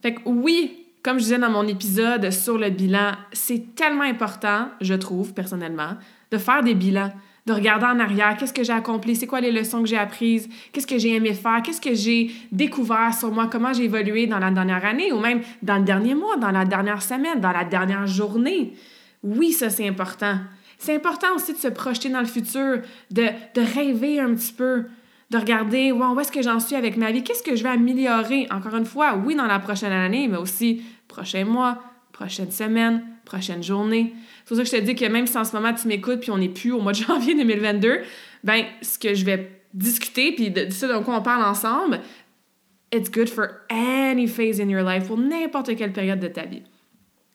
Fait 0.03 0.13
que 0.13 0.21
oui, 0.25 0.84
comme 1.05 1.19
je 1.19 1.25
disais 1.25 1.37
dans 1.37 1.51
mon 1.51 1.67
épisode 1.67 2.31
sur 2.31 2.57
le 2.57 2.71
bilan, 2.71 3.11
c'est 3.31 3.75
tellement 3.75 4.05
important, 4.05 4.69
je 4.81 4.95
trouve 4.95 5.35
personnellement, 5.35 5.91
de 6.31 6.39
faire 6.39 6.63
des 6.63 6.73
bilans, 6.73 7.11
de 7.45 7.53
regarder 7.53 7.85
en 7.85 7.99
arrière, 7.99 8.35
qu'est-ce 8.37 8.51
que 8.51 8.63
j'ai 8.63 8.73
accompli, 8.73 9.15
c'est 9.15 9.27
quoi 9.27 9.39
les 9.39 9.51
leçons 9.51 9.83
que 9.83 9.87
j'ai 9.87 9.99
apprises, 9.99 10.49
qu'est-ce 10.73 10.87
que 10.87 10.97
j'ai 10.97 11.13
aimé 11.13 11.35
faire, 11.35 11.61
qu'est-ce 11.63 11.79
que 11.79 11.93
j'ai 11.93 12.31
découvert 12.51 13.13
sur 13.13 13.31
moi, 13.31 13.47
comment 13.51 13.71
j'ai 13.71 13.83
évolué 13.83 14.25
dans 14.25 14.39
la 14.39 14.49
dernière 14.49 14.83
année 14.83 15.11
ou 15.13 15.19
même 15.19 15.41
dans 15.61 15.77
le 15.77 15.83
dernier 15.83 16.15
mois, 16.15 16.37
dans 16.37 16.49
la 16.49 16.65
dernière 16.65 17.03
semaine, 17.03 17.39
dans 17.39 17.51
la 17.51 17.65
dernière 17.65 18.07
journée. 18.07 18.73
Oui, 19.21 19.51
ça 19.51 19.69
c'est 19.69 19.87
important. 19.87 20.39
C'est 20.79 20.95
important 20.95 21.35
aussi 21.35 21.53
de 21.53 21.59
se 21.59 21.67
projeter 21.67 22.09
dans 22.09 22.21
le 22.21 22.25
futur, 22.25 22.79
de, 23.11 23.27
de 23.53 23.61
rêver 23.75 24.19
un 24.19 24.33
petit 24.33 24.53
peu, 24.53 24.85
de 25.29 25.37
regarder 25.37 25.91
où 25.91 26.19
est-ce 26.19 26.31
que 26.31 26.41
j'en 26.41 26.59
suis 26.59 26.75
avec 26.75 26.97
ma 26.97 27.11
vie, 27.11 27.23
qu'est-ce 27.23 27.43
que 27.43 27.55
je 27.55 27.63
vais 27.63 27.69
améliorer, 27.69 28.47
encore 28.51 28.75
une 28.75 28.85
fois, 28.85 29.15
oui, 29.23 29.35
dans 29.35 29.47
la 29.47 29.59
prochaine 29.59 29.91
année, 29.91 30.27
mais 30.27 30.37
aussi 30.37 30.81
prochain 31.07 31.45
mois, 31.45 31.81
prochaine 32.11 32.51
semaine, 32.51 33.03
prochaine 33.25 33.63
journée. 33.63 34.13
C'est 34.39 34.47
pour 34.47 34.57
ça 34.57 34.63
que 34.63 34.69
je 34.69 34.75
te 34.75 34.81
dis 34.81 34.95
que 34.95 35.05
même 35.05 35.27
si 35.27 35.37
en 35.37 35.43
ce 35.43 35.55
moment 35.55 35.73
tu 35.73 35.87
m'écoutes 35.87 36.21
puis 36.21 36.31
on 36.31 36.37
n'est 36.37 36.49
plus 36.49 36.71
au 36.71 36.79
mois 36.79 36.91
de 36.91 36.97
janvier 37.07 37.35
2022, 37.35 38.01
ben 38.43 38.65
ce 38.81 38.97
que 38.97 39.13
je 39.13 39.25
vais 39.25 39.63
discuter 39.73 40.31
puis 40.33 40.51
de, 40.51 40.69
ça 40.69 40.87
dont 40.87 41.03
on 41.07 41.21
parle 41.21 41.43
ensemble, 41.43 41.99
it's 42.91 43.11
good 43.11 43.29
for 43.29 43.47
any 43.69 44.27
phase 44.27 44.59
in 44.59 44.69
your 44.69 44.83
life, 44.83 45.07
pour 45.07 45.17
n'importe 45.17 45.75
quelle 45.75 45.91
période 45.91 46.19
de 46.19 46.27
ta 46.27 46.45
vie. 46.45 46.63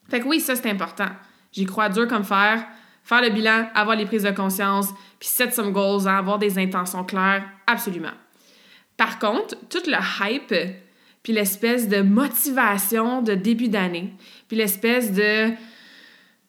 Fait 0.08 0.20
que 0.20 0.26
oui, 0.26 0.40
ça 0.40 0.56
c'est 0.56 0.70
important. 0.70 1.08
J'y 1.52 1.66
crois 1.66 1.88
dur 1.88 2.08
comme 2.08 2.24
fer. 2.24 2.66
Faire 3.02 3.22
le 3.22 3.30
bilan, 3.30 3.68
avoir 3.74 3.96
les 3.96 4.04
prises 4.04 4.24
de 4.24 4.30
conscience, 4.30 4.88
puis 5.18 5.28
set 5.28 5.54
some 5.54 5.72
goals, 5.72 6.06
hein, 6.06 6.18
avoir 6.18 6.38
des 6.38 6.58
intentions 6.58 7.02
claires, 7.02 7.44
absolument. 7.66 8.12
Par 8.96 9.18
contre, 9.18 9.56
tout 9.68 9.82
le 9.86 9.96
hype 10.20 10.54
puis 11.22 11.32
l'espèce 11.32 11.88
de 11.88 12.00
motivation 12.02 13.22
de 13.22 13.34
début 13.34 13.68
d'année, 13.68 14.12
puis 14.48 14.56
l'espèce 14.56 15.12
de 15.12 15.50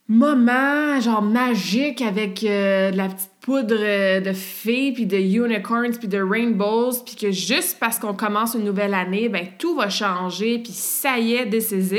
moment 0.07 0.99
genre 0.99 1.21
magique 1.21 2.01
avec 2.01 2.43
euh, 2.43 2.91
de 2.91 2.97
la 2.97 3.07
petite 3.07 3.31
poudre 3.39 4.19
de 4.19 4.33
fées 4.33 4.91
puis 4.91 5.05
de 5.05 5.15
unicorns 5.15 5.97
puis 5.97 6.09
de 6.09 6.21
rainbows 6.21 7.03
puis 7.05 7.15
que 7.15 7.31
juste 7.31 7.77
parce 7.79 7.97
qu'on 7.97 8.13
commence 8.13 8.55
une 8.55 8.65
nouvelle 8.65 8.93
année 8.93 9.29
ben 9.29 9.47
tout 9.57 9.73
va 9.73 9.89
changer 9.89 10.59
puis 10.59 10.73
ça 10.73 11.17
y 11.17 11.35
est 11.35 11.49
this 11.49 11.71
is 11.71 11.95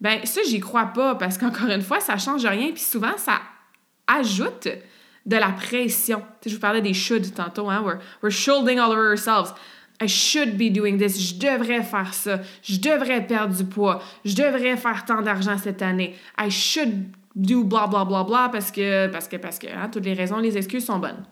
ben 0.00 0.20
ça 0.24 0.40
j'y 0.48 0.60
crois 0.60 0.86
pas 0.86 1.14
parce 1.14 1.36
qu'encore 1.36 1.68
une 1.68 1.82
fois 1.82 2.00
ça 2.00 2.16
change 2.16 2.46
rien 2.46 2.70
puis 2.72 2.80
souvent 2.82 3.18
ça 3.18 3.42
ajoute 4.06 4.68
de 5.28 5.36
la 5.36 5.50
pression. 5.50 6.22
je 6.44 6.54
vous 6.54 6.60
parlais 6.60 6.80
des 6.80 6.94
should 6.94 7.34
tantôt, 7.34 7.68
hein? 7.68 7.82
We're, 7.84 7.98
we're 8.22 8.32
shouldering 8.32 8.78
all 8.78 8.90
over 8.90 9.10
ourselves. 9.10 9.54
I 10.00 10.06
should 10.06 10.56
be 10.56 10.70
doing 10.72 10.96
this. 10.96 11.18
Je 11.18 11.38
devrais 11.38 11.82
faire 11.82 12.14
ça. 12.14 12.40
Je 12.62 12.78
devrais 12.78 13.26
perdre 13.26 13.56
du 13.56 13.64
poids. 13.64 14.02
Je 14.24 14.34
devrais 14.34 14.76
faire 14.76 15.04
tant 15.04 15.22
d'argent 15.22 15.58
cette 15.58 15.82
année. 15.82 16.14
I 16.38 16.50
should 16.50 17.08
do 17.34 17.64
blah 17.64 17.86
blah 17.86 18.04
blah 18.04 18.24
blah 18.24 18.48
parce 18.50 18.70
que, 18.70 19.08
parce 19.08 19.28
que, 19.28 19.36
parce 19.36 19.58
que, 19.58 19.66
hein, 19.66 19.88
toutes 19.90 20.04
les 20.04 20.14
raisons, 20.14 20.38
les 20.38 20.56
excuses 20.56 20.84
sont 20.84 20.98
bonnes. 20.98 21.24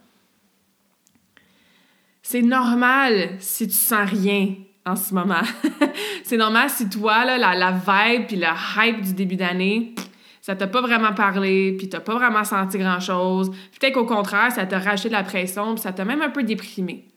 C'est 2.23 2.43
normal 2.43 3.37
si 3.39 3.69
tu 3.69 3.75
sens 3.75 4.11
rien 4.11 4.55
en 4.85 4.97
ce 4.97 5.15
moment. 5.15 5.43
c'est 6.25 6.37
normal 6.37 6.71
si 6.71 6.89
toi, 6.89 7.25
la, 7.25 7.39
la 7.39 7.71
vibe 7.71 8.27
puis 8.27 8.37
la 8.37 8.55
hype 8.79 9.01
du 9.01 9.15
début 9.15 9.37
d'année, 9.37 9.95
ça 10.41 10.57
t'a 10.57 10.67
pas 10.67 10.81
vraiment 10.81 11.13
parlé, 11.13 11.77
puis 11.77 11.89
t'as 11.89 12.01
pas 12.01 12.15
vraiment 12.15 12.45
senti 12.45 12.79
grand-chose. 12.79 13.51
Peut-être 13.79 13.95
qu'au 13.95 14.07
contraire, 14.07 14.51
ça 14.53 14.67
t'a 14.67 14.79
racheté 14.79 15.09
de 15.09 15.15
la 15.15 15.25
pression, 15.25 15.75
puis 15.75 15.83
ça 15.83 15.93
t'a 15.93 16.05
même 16.05 16.23
un 16.23 16.31
peu 16.31 16.45
déprimé. 16.45 17.09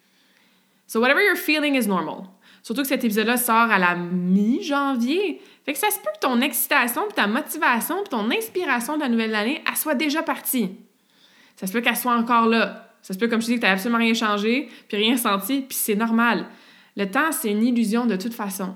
So 0.89 0.99
whatever 0.99 1.21
you're 1.21 1.37
feeling 1.37 1.75
is 1.75 1.87
normal. 1.87 2.23
Surtout 2.63 2.81
que 2.81 2.87
cet 2.87 3.03
épisode-là 3.03 3.37
sort 3.37 3.69
à 3.69 3.77
la 3.77 3.95
mi-janvier. 3.95 5.39
Fait 5.63 5.73
que 5.73 5.77
ça 5.77 5.91
se 5.91 5.99
peut 5.99 6.09
que 6.15 6.19
ton 6.19 6.41
excitation, 6.41 7.03
puis 7.03 7.13
ta 7.13 7.27
motivation, 7.27 7.97
puis 7.97 8.09
ton 8.09 8.31
inspiration 8.31 8.95
de 8.95 9.01
la 9.01 9.09
nouvelle 9.09 9.35
année, 9.35 9.61
elle 9.69 9.77
soit 9.77 9.93
déjà 9.93 10.23
partie. 10.23 10.71
Ça 11.57 11.67
se 11.67 11.73
peut 11.73 11.81
qu'elle 11.81 11.95
soit 11.95 12.15
encore 12.15 12.47
là. 12.47 12.95
Ça 13.03 13.13
se 13.13 13.19
peut, 13.19 13.27
comme 13.27 13.39
je 13.39 13.45
dis, 13.45 13.55
que 13.57 13.61
t'as 13.61 13.73
absolument 13.73 13.99
rien 13.99 14.15
changé, 14.15 14.67
puis 14.87 14.97
rien 14.97 15.15
senti, 15.15 15.61
puis 15.61 15.77
c'est 15.77 15.93
normal. 15.93 16.47
Le 16.97 17.05
temps, 17.05 17.31
c'est 17.31 17.51
une 17.51 17.63
illusion 17.63 18.07
de 18.07 18.15
toute 18.15 18.33
façon. 18.33 18.73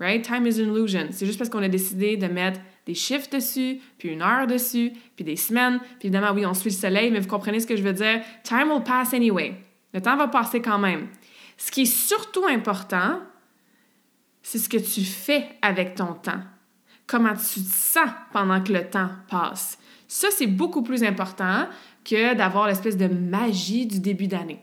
Right? 0.00 0.24
Time 0.24 0.44
is 0.44 0.60
an 0.60 0.74
illusion. 0.74 1.06
C'est 1.12 1.24
juste 1.24 1.38
parce 1.38 1.50
qu'on 1.50 1.62
a 1.62 1.68
décidé 1.68 2.16
de 2.16 2.26
mettre 2.26 2.58
des 2.84 2.94
chiffres 2.94 3.30
dessus, 3.30 3.78
puis 3.96 4.08
une 4.08 4.22
heure 4.22 4.48
dessus, 4.48 4.92
puis 5.14 5.24
des 5.24 5.36
semaines. 5.36 5.78
Puis 6.00 6.08
évidemment, 6.08 6.32
oui, 6.34 6.44
on 6.44 6.54
suit 6.54 6.70
le 6.70 6.74
soleil, 6.74 7.12
mais 7.12 7.20
vous 7.20 7.28
comprenez 7.28 7.60
ce 7.60 7.66
que 7.68 7.76
je 7.76 7.82
veux 7.84 7.92
dire. 7.92 8.22
Time 8.42 8.72
will 8.72 8.82
pass 8.82 9.14
anyway. 9.14 9.54
Le 9.94 10.00
temps 10.02 10.16
va 10.16 10.28
passer 10.28 10.60
quand 10.60 10.78
même. 10.78 11.08
Ce 11.58 11.70
qui 11.70 11.82
est 11.82 11.84
surtout 11.84 12.46
important, 12.46 13.20
c'est 14.42 14.58
ce 14.58 14.68
que 14.68 14.78
tu 14.78 15.04
fais 15.04 15.46
avec 15.60 15.94
ton 15.94 16.14
temps. 16.14 16.40
Comment 17.06 17.34
tu 17.34 17.60
te 17.60 17.70
sens 17.70 18.08
pendant 18.32 18.62
que 18.62 18.72
le 18.72 18.88
temps 18.88 19.10
passe. 19.30 19.78
Ça, 20.06 20.28
c'est 20.30 20.46
beaucoup 20.46 20.82
plus 20.82 21.04
important 21.04 21.68
que 22.04 22.34
d'avoir 22.34 22.66
l'espèce 22.66 22.96
de 22.96 23.08
magie 23.08 23.86
du 23.86 24.00
début 24.00 24.26
d'année. 24.26 24.60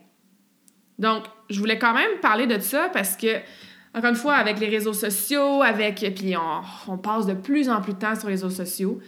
Donc, 0.98 1.24
je 1.50 1.60
voulais 1.60 1.78
quand 1.78 1.94
même 1.94 2.18
parler 2.20 2.46
de 2.46 2.58
ça 2.58 2.88
parce 2.92 3.16
que 3.16 3.40
encore 3.96 4.10
une 4.10 4.16
fois, 4.16 4.34
avec 4.34 4.60
les 4.60 4.68
réseaux 4.68 4.92
sociaux, 4.92 5.62
avec. 5.62 6.04
Puis 6.14 6.34
on, 6.86 6.98
passe 6.98 7.24
de 7.24 7.32
plus 7.32 7.70
en 7.70 7.80
plus 7.80 7.94
de 7.94 7.98
temps 7.98 8.14
sur 8.14 8.28
les 8.28 8.34
réseaux 8.34 8.50
sociaux. 8.50 9.00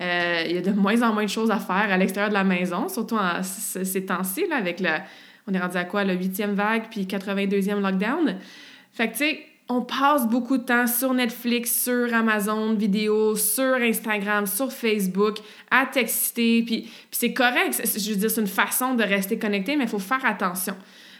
Euh, 0.00 0.44
il 0.46 0.54
y 0.54 0.58
a 0.58 0.60
de 0.60 0.70
moins 0.70 1.02
en 1.02 1.12
moins 1.12 1.24
de 1.24 1.30
choses 1.30 1.50
à 1.50 1.58
faire 1.58 1.90
à 1.90 1.96
l'extérieur 1.96 2.28
de 2.28 2.34
la 2.34 2.44
maison, 2.44 2.88
surtout 2.88 3.16
en, 3.16 3.42
ces 3.42 4.06
temps-ci, 4.06 4.44
avec 4.52 4.78
le. 4.78 4.90
On 5.46 5.54
est 5.54 5.58
rendu 5.58 5.76
à 5.76 5.84
quoi? 5.84 6.04
Le 6.04 6.14
huitième 6.14 6.54
vague, 6.54 6.84
puis 6.90 7.02
82e 7.04 7.80
lockdown? 7.80 8.36
Fait 8.92 9.08
que, 9.08 9.12
tu 9.12 9.18
sais, 9.18 9.40
on 9.68 9.82
passe 9.82 10.28
beaucoup 10.28 10.58
de 10.58 10.62
temps 10.62 10.86
sur 10.86 11.12
Netflix, 11.12 11.84
sur 11.84 12.12
Amazon 12.14 12.74
Vidéo, 12.74 13.34
sur 13.34 13.74
Instagram, 13.74 14.46
sur 14.46 14.72
Facebook, 14.72 15.38
à 15.70 15.86
texter, 15.86 16.62
puis 16.62 16.90
c'est 17.10 17.32
correct. 17.32 17.82
Je 17.84 18.10
veux 18.10 18.16
dire, 18.16 18.30
c'est 18.30 18.40
une 18.40 18.46
façon 18.46 18.94
de 18.94 19.02
rester 19.02 19.38
connecté, 19.38 19.76
mais 19.76 19.84
il 19.84 19.90
faut 19.90 19.98
faire 19.98 20.24
attention 20.24 20.76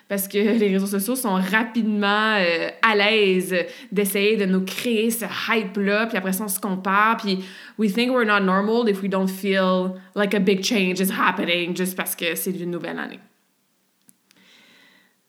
parce 0.09 0.29
que 0.29 0.39
les 0.39 0.69
réseaux 0.69 0.87
sociaux 0.87 1.17
sont 1.17 1.35
rapidement 1.35 2.37
euh, 2.37 2.69
à 2.81 2.95
l'aise 2.95 3.55
d'essayer 3.91 4.37
de 4.37 4.45
nous 4.45 4.65
créer 4.65 5.11
ce 5.11 5.25
hype-là, 5.25 6.07
puis 6.07 6.17
après 6.17 6.33
ça, 6.33 6.45
on 6.45 6.49
se 6.49 6.61
compare, 6.61 7.17
puis 7.17 7.45
we 7.77 7.93
think 7.93 8.13
we're 8.13 8.27
not 8.27 8.41
normal 8.41 8.89
if 8.89 9.03
we 9.03 9.11
don't 9.11 9.29
feel 9.29 9.95
like 10.15 10.35
a 10.35 10.39
big 10.39 10.63
change 10.63 11.01
is 11.01 11.11
happening 11.11 11.77
juste 11.77 11.97
parce 11.97 12.15
que 12.15 12.35
c'est 12.35 12.53
une 12.53 12.71
nouvelle 12.71 12.99
année. 12.99 13.19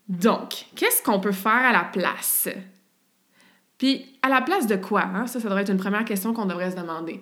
Donc, 0.07 0.65
qu'est-ce 0.75 1.01
qu'on 1.03 1.19
peut 1.19 1.31
faire 1.31 1.51
à 1.51 1.71
la 1.71 1.83
place? 1.83 2.47
Puis, 3.77 4.17
à 4.21 4.29
la 4.29 4.41
place 4.41 4.67
de 4.67 4.75
quoi? 4.75 5.03
Hein? 5.03 5.27
Ça, 5.27 5.39
ça 5.39 5.47
devrait 5.47 5.63
être 5.63 5.71
une 5.71 5.77
première 5.77 6.05
question 6.05 6.33
qu'on 6.33 6.45
devrait 6.45 6.71
se 6.71 6.75
demander. 6.75 7.21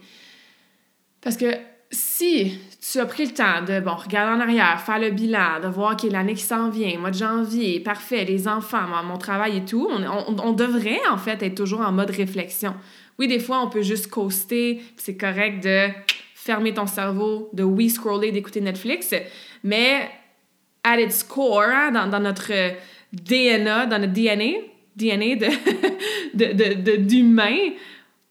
Parce 1.21 1.37
que 1.37 1.47
si 1.91 2.59
tu 2.91 2.99
as 2.99 3.05
pris 3.05 3.25
le 3.25 3.33
temps 3.33 3.61
de, 3.67 3.79
bon, 3.79 3.95
regarder 3.95 4.37
en 4.37 4.39
arrière, 4.39 4.79
faire 4.81 4.99
le 4.99 5.11
bilan, 5.11 5.59
de 5.61 5.67
voir 5.67 5.91
a 5.91 6.07
l'année 6.09 6.33
qui 6.33 6.43
s'en 6.43 6.69
vient, 6.69 6.97
mois 6.99 7.11
de 7.11 7.17
janvier, 7.17 7.79
parfait, 7.79 8.25
les 8.25 8.47
enfants, 8.47 8.83
mon, 9.03 9.17
travail 9.17 9.57
et 9.57 9.65
tout, 9.65 9.89
on, 9.89 10.53
devrait 10.53 10.99
en 11.09 11.17
fait 11.17 11.41
être 11.41 11.55
toujours 11.55 11.81
en 11.81 11.91
mode 11.91 12.11
réflexion. 12.11 12.75
Oui, 13.17 13.27
des 13.27 13.39
fois, 13.39 13.61
on 13.61 13.69
peut 13.69 13.81
juste 13.81 14.07
coaster, 14.07 14.81
c'est 14.97 15.17
correct 15.17 15.63
de 15.63 15.87
fermer 16.33 16.73
ton 16.73 16.85
cerveau, 16.85 17.49
de 17.53 17.63
oui 17.63 17.89
scroller, 17.89 18.31
d'écouter 18.31 18.61
Netflix, 18.61 19.13
mais 19.63 20.09
at 20.85 20.99
its 20.99 21.23
core, 21.27 21.63
hein, 21.63 21.91
dans, 21.91 22.19
notre 22.19 22.51
DNA, 23.11 23.87
dans 23.87 23.99
notre 23.99 24.13
DNA, 24.13 24.59
DNA 24.95 25.35
de, 26.33 26.95
d'humain, 26.95 27.71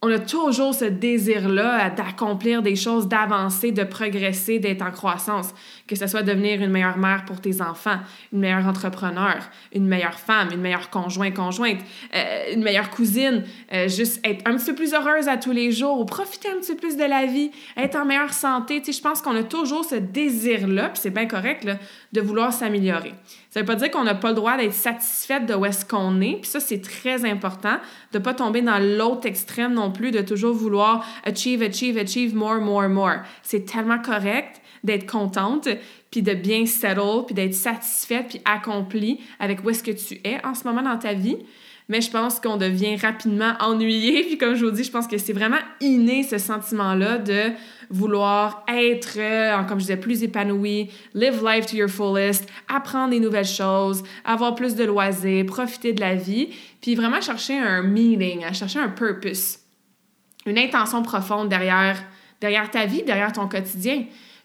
on 0.05 0.11
a 0.11 0.19
toujours 0.19 0.75
ce 0.75 0.85
désir-là 0.85 1.89
d'accomplir 1.89 2.61
des 2.61 2.77
choses, 2.77 3.09
d'avancer, 3.09 3.73
de 3.73 3.85
progresser, 3.85 4.59
d'être 4.59 4.83
en 4.83 4.91
croissance. 4.91 5.55
Que 5.87 5.97
ce 5.97 6.07
soit 6.07 6.23
devenir 6.23 6.61
une 6.61 6.71
meilleure 6.71 6.99
mère 6.99 7.25
pour 7.25 7.41
tes 7.41 7.63
enfants, 7.63 7.99
une 8.31 8.41
meilleure 8.41 8.67
entrepreneur, 8.67 9.39
une 9.73 9.87
meilleure 9.87 10.19
femme, 10.19 10.51
une 10.53 10.61
meilleure 10.61 10.91
conjointe, 10.91 11.33
conjointe, 11.33 11.79
euh, 12.15 12.53
une 12.53 12.63
meilleure 12.63 12.91
cousine, 12.91 13.45
euh, 13.73 13.89
juste 13.89 14.21
être 14.27 14.47
un 14.47 14.57
petit 14.57 14.67
peu 14.67 14.75
plus 14.75 14.93
heureuse 14.93 15.27
à 15.27 15.39
tous 15.39 15.53
les 15.53 15.73
jours, 15.73 16.05
profiter 16.05 16.49
un 16.51 16.61
petit 16.61 16.75
peu 16.75 16.81
plus 16.81 16.97
de 16.99 17.05
la 17.05 17.25
vie, 17.25 17.51
être 17.79 17.97
en 17.97 18.05
meilleure 18.05 18.35
santé. 18.35 18.83
Tu 18.83 18.93
je 18.93 19.01
pense 19.01 19.23
qu'on 19.23 19.37
a 19.37 19.43
toujours 19.43 19.87
ce 19.87 19.95
désir-là, 19.95 20.91
puis 20.91 21.01
c'est 21.03 21.15
bien 21.15 21.27
correct, 21.27 21.65
là, 21.65 21.79
de 22.15 22.21
vouloir 22.21 22.53
s'améliorer. 22.53 23.13
Ça 23.51 23.61
veut 23.61 23.67
pas 23.67 23.75
dire 23.75 23.91
qu'on 23.91 24.05
n'a 24.05 24.15
pas 24.15 24.29
le 24.29 24.37
droit 24.37 24.57
d'être 24.57 24.73
satisfaite 24.73 25.47
de 25.47 25.55
où 25.55 25.67
est-ce 25.67 25.85
qu'on 25.85 26.21
est. 26.21 26.37
Puis 26.41 26.51
ça, 26.51 26.61
c'est 26.61 26.81
très 26.81 27.29
important 27.29 27.77
de 28.13 28.19
pas 28.21 28.35
tomber 28.35 28.63
dans 28.63 28.79
l'autre 28.79 29.27
extrême 29.27 29.75
non 29.75 29.91
plus, 29.91 30.13
de 30.13 30.21
toujours 30.21 30.55
vouloir 30.55 31.05
achieve, 31.25 31.63
achieve, 31.63 31.99
achieve, 31.99 32.35
more, 32.35 32.61
more, 32.61 32.89
more. 32.89 33.17
C'est 33.43 33.67
tellement 33.67 33.99
correct 33.99 34.61
d'être 34.85 35.11
contente, 35.11 35.69
puis 36.13 36.23
de 36.23 36.35
bien 36.35 36.67
settle, 36.67 37.25
puis 37.27 37.35
d'être 37.35 37.55
satisfaite, 37.55 38.27
puis 38.29 38.41
accomplie 38.45 39.21
avec 39.41 39.65
où 39.65 39.71
est-ce 39.71 39.83
que 39.83 39.91
tu 39.91 40.21
es 40.23 40.39
en 40.45 40.55
ce 40.55 40.65
moment 40.65 40.83
dans 40.83 40.99
ta 40.99 41.15
vie 41.15 41.39
mais 41.89 42.01
je 42.01 42.11
pense 42.11 42.41
qu'on 42.41 42.57
devient 42.57 42.97
rapidement 42.97 43.53
ennuyé. 43.61 44.23
Puis 44.27 44.39
comme 44.39 44.55
je 44.55 44.65
vous 44.65 44.71
dis, 44.71 44.85
je 44.85 44.91
pense 44.91 45.07
que 45.07 45.19
c'est 45.19 45.35
vraiment 45.35 45.59
inné 45.81 46.23
ce 46.23 46.39
sentiment-là 46.39 47.19
de 47.19 47.53
vouloir 47.91 48.65
être, 48.69 49.17
euh, 49.19 49.63
comme 49.65 49.79
je 49.79 49.85
disais, 49.85 49.97
plus 49.97 50.23
épanoui, 50.23 50.91
live 51.15 51.43
life 51.45 51.67
to 51.67 51.77
your 51.77 51.89
fullest, 51.89 52.49
apprendre 52.69 53.11
des 53.11 53.21
nouvelles 53.21 53.45
choses, 53.45 54.03
avoir 54.25 54.55
plus 54.55 54.75
de 54.75 54.85
loisirs, 54.85 55.47
profiter 55.47 55.93
de 55.93 56.01
la 56.01 56.15
vie, 56.15 56.49
puis 56.81 56.95
vraiment 56.95 57.21
chercher 57.21 57.59
un 57.59 57.83
meaning, 57.83 58.45
chercher 58.53 58.79
un 58.79 58.89
purpose, 58.89 59.59
une 60.47 60.59
intention 60.59 61.03
profonde 61.03 61.49
derrière, 61.49 62.03
derrière 62.41 62.71
ta 62.71 62.87
vie, 62.87 63.03
derrière 63.03 63.33
ton 63.33 63.49
quotidien. 63.49 64.05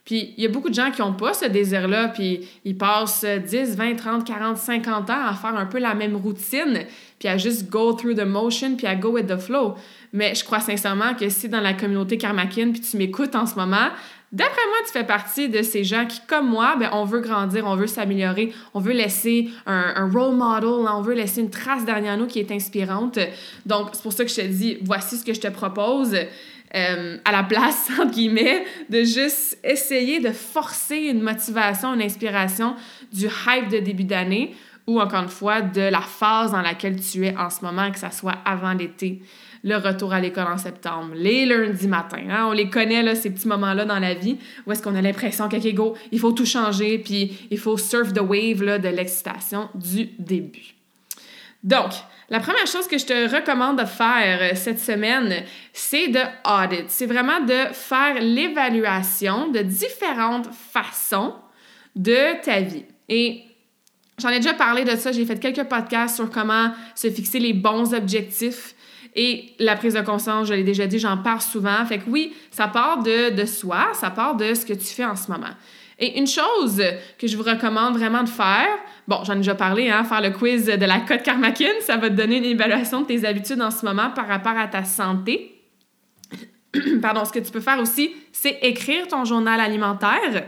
Puis 0.09 0.33
il 0.37 0.43
y 0.43 0.47
a 0.47 0.49
beaucoup 0.49 0.69
de 0.69 0.73
gens 0.73 0.89
qui 0.89 1.01
n'ont 1.01 1.13
pas 1.13 1.35
ce 1.35 1.45
désir-là, 1.45 2.07
puis 2.07 2.39
ils 2.65 2.75
passent 2.75 3.23
10, 3.23 3.75
20, 3.75 3.95
30, 3.95 4.25
40, 4.25 4.57
50 4.57 5.07
ans 5.11 5.27
à 5.27 5.35
faire 5.35 5.55
un 5.55 5.67
peu 5.67 5.77
la 5.77 5.93
même 5.93 6.15
routine, 6.15 6.79
puis 7.19 7.27
à 7.27 7.37
juste 7.37 7.69
go 7.69 7.93
through 7.93 8.15
the 8.15 8.25
motion, 8.25 8.75
puis 8.75 8.87
à 8.87 8.95
go 8.95 9.09
with 9.11 9.27
the 9.27 9.37
flow. 9.37 9.75
Mais 10.11 10.33
je 10.33 10.43
crois 10.43 10.61
sincèrement 10.61 11.13
que 11.13 11.29
si 11.29 11.47
dans 11.47 11.61
la 11.61 11.73
communauté 11.73 12.17
Karmakin, 12.17 12.71
puis 12.71 12.81
tu 12.81 12.97
m'écoutes 12.97 13.35
en 13.35 13.45
ce 13.45 13.53
moment, 13.53 13.89
D'après 14.31 14.61
moi, 14.67 14.77
tu 14.85 14.91
fais 14.91 15.03
partie 15.03 15.49
de 15.49 15.63
ces 15.63 15.83
gens 15.83 16.05
qui, 16.05 16.19
comme 16.27 16.47
moi, 16.47 16.75
ben, 16.79 16.91
on 16.93 17.03
veut 17.03 17.19
grandir, 17.19 17.65
on 17.65 17.75
veut 17.75 17.87
s'améliorer, 17.87 18.53
on 18.75 18.79
veut 18.79 18.91
laisser 18.91 19.49
un, 19.65 19.93
un, 19.95 20.07
role 20.07 20.35
model, 20.35 20.87
on 20.87 21.01
veut 21.01 21.15
laisser 21.15 21.41
une 21.41 21.49
trace 21.49 21.83
derrière 21.83 22.15
nous 22.15 22.27
qui 22.27 22.37
est 22.37 22.51
inspirante. 22.51 23.17
Donc, 23.65 23.89
c'est 23.93 24.03
pour 24.03 24.13
ça 24.13 24.23
que 24.23 24.29
je 24.29 24.35
te 24.35 24.45
dis, 24.45 24.77
voici 24.83 25.17
ce 25.17 25.25
que 25.25 25.33
je 25.33 25.41
te 25.41 25.47
propose. 25.47 26.15
Euh, 26.75 27.17
à 27.25 27.31
la 27.31 27.43
place, 27.43 27.89
entre 27.99 28.11
guillemets, 28.11 28.63
de 28.89 29.03
juste 29.03 29.57
essayer 29.63 30.19
de 30.19 30.29
forcer 30.29 30.97
une 30.97 31.21
motivation, 31.21 31.95
une 31.95 32.01
inspiration 32.01 32.75
du 33.11 33.25
hype 33.25 33.69
de 33.69 33.79
début 33.79 34.03
d'année 34.03 34.55
ou 34.85 34.99
encore 34.99 35.23
une 35.23 35.29
fois 35.29 35.61
de 35.61 35.81
la 35.81 36.01
phase 36.01 36.51
dans 36.51 36.61
laquelle 36.61 36.99
tu 36.99 37.25
es 37.25 37.35
en 37.37 37.49
ce 37.49 37.63
moment, 37.63 37.91
que 37.91 37.99
ça 37.99 38.09
soit 38.11 38.37
avant 38.43 38.73
l'été, 38.73 39.21
le 39.63 39.75
retour 39.75 40.13
à 40.13 40.19
l'école 40.19 40.47
en 40.47 40.57
septembre, 40.57 41.11
les 41.15 41.45
lundis 41.45 41.87
matins. 41.87 42.25
Hein? 42.29 42.45
On 42.47 42.53
les 42.53 42.69
connaît, 42.69 43.03
là, 43.03 43.13
ces 43.13 43.29
petits 43.29 43.47
moments-là 43.47 43.85
dans 43.85 43.99
la 43.99 44.13
vie 44.13 44.37
où 44.65 44.71
est-ce 44.71 44.81
qu'on 44.81 44.95
a 44.95 45.01
l'impression 45.01 45.47
qu'OK, 45.47 45.73
go, 45.73 45.95
il 46.11 46.19
faut 46.19 46.31
tout 46.31 46.45
changer, 46.45 46.97
puis 46.97 47.37
il 47.51 47.57
faut 47.57 47.77
surf 47.77 48.13
the 48.13 48.21
wave 48.21 48.63
là, 48.63 48.79
de 48.79 48.89
l'excitation 48.89 49.69
du 49.75 50.09
début. 50.17 50.75
Donc, 51.63 51.91
la 52.29 52.39
première 52.39 52.67
chose 52.67 52.87
que 52.87 52.97
je 52.97 53.05
te 53.05 53.35
recommande 53.35 53.79
de 53.79 53.85
faire 53.85 54.39
euh, 54.41 54.55
cette 54.55 54.79
semaine, 54.79 55.43
c'est 55.73 56.09
de 56.09 56.19
audit. 56.45 56.85
C'est 56.87 57.07
vraiment 57.07 57.39
de 57.39 57.73
faire 57.73 58.21
l'évaluation 58.21 59.49
de 59.49 59.59
différentes 59.59 60.47
façons 60.53 61.33
de 61.95 62.41
ta 62.43 62.61
vie. 62.61 62.85
Et 63.07 63.43
j'en 64.19 64.29
ai 64.29 64.37
déjà 64.37 64.53
parlé 64.53 64.83
de 64.83 64.95
ça, 64.95 65.11
j'ai 65.11 65.25
fait 65.25 65.39
quelques 65.39 65.67
podcasts 65.67 66.17
sur 66.17 66.29
comment 66.29 66.71
se 66.93 67.09
fixer 67.09 67.39
les 67.39 67.53
bons 67.53 67.93
objectifs. 67.93 68.75
Et 69.15 69.55
la 69.57 69.75
prise 69.75 69.95
de 69.95 70.01
conscience, 70.01 70.47
je 70.47 70.53
l'ai 70.53 70.63
déjà 70.63 70.85
dit, 70.85 70.99
j'en 70.99 71.17
parle 71.17 71.41
souvent. 71.41 71.83
Fait 71.85 71.97
que 71.97 72.07
oui, 72.07 72.35
ça 72.51 72.67
part 72.67 73.01
de, 73.01 73.31
de 73.31 73.45
soi, 73.45 73.89
ça 73.93 74.11
part 74.11 74.35
de 74.35 74.53
ce 74.53 74.67
que 74.67 74.73
tu 74.73 74.85
fais 74.85 75.05
en 75.05 75.15
ce 75.15 75.31
moment. 75.31 75.55
Et 75.99 76.17
une 76.17 76.27
chose 76.27 76.81
que 77.17 77.27
je 77.27 77.35
vous 77.35 77.43
recommande 77.43 77.97
vraiment 77.97 78.23
de 78.23 78.29
faire, 78.29 78.69
bon, 79.07 79.23
j'en 79.25 79.33
ai 79.33 79.37
déjà 79.37 79.55
parlé, 79.55 79.89
hein, 79.89 80.05
faire 80.05 80.21
le 80.21 80.31
quiz 80.31 80.65
de 80.65 80.85
la 80.85 81.01
cote 81.01 81.23
Karmakin, 81.23 81.71
ça 81.81 81.97
va 81.97 82.09
te 82.09 82.15
donner 82.15 82.37
une 82.37 82.45
évaluation 82.45 83.01
de 83.01 83.07
tes 83.07 83.25
habitudes 83.25 83.61
en 83.61 83.69
ce 83.69 83.85
moment 83.85 84.09
par 84.11 84.27
rapport 84.27 84.57
à 84.57 84.67
ta 84.67 84.85
santé. 84.85 85.61
Pardon, 87.01 87.25
ce 87.25 87.33
que 87.33 87.39
tu 87.39 87.51
peux 87.51 87.59
faire 87.59 87.79
aussi, 87.79 88.15
c'est 88.31 88.59
écrire 88.61 89.07
ton 89.07 89.25
journal 89.25 89.59
alimentaire. 89.59 90.45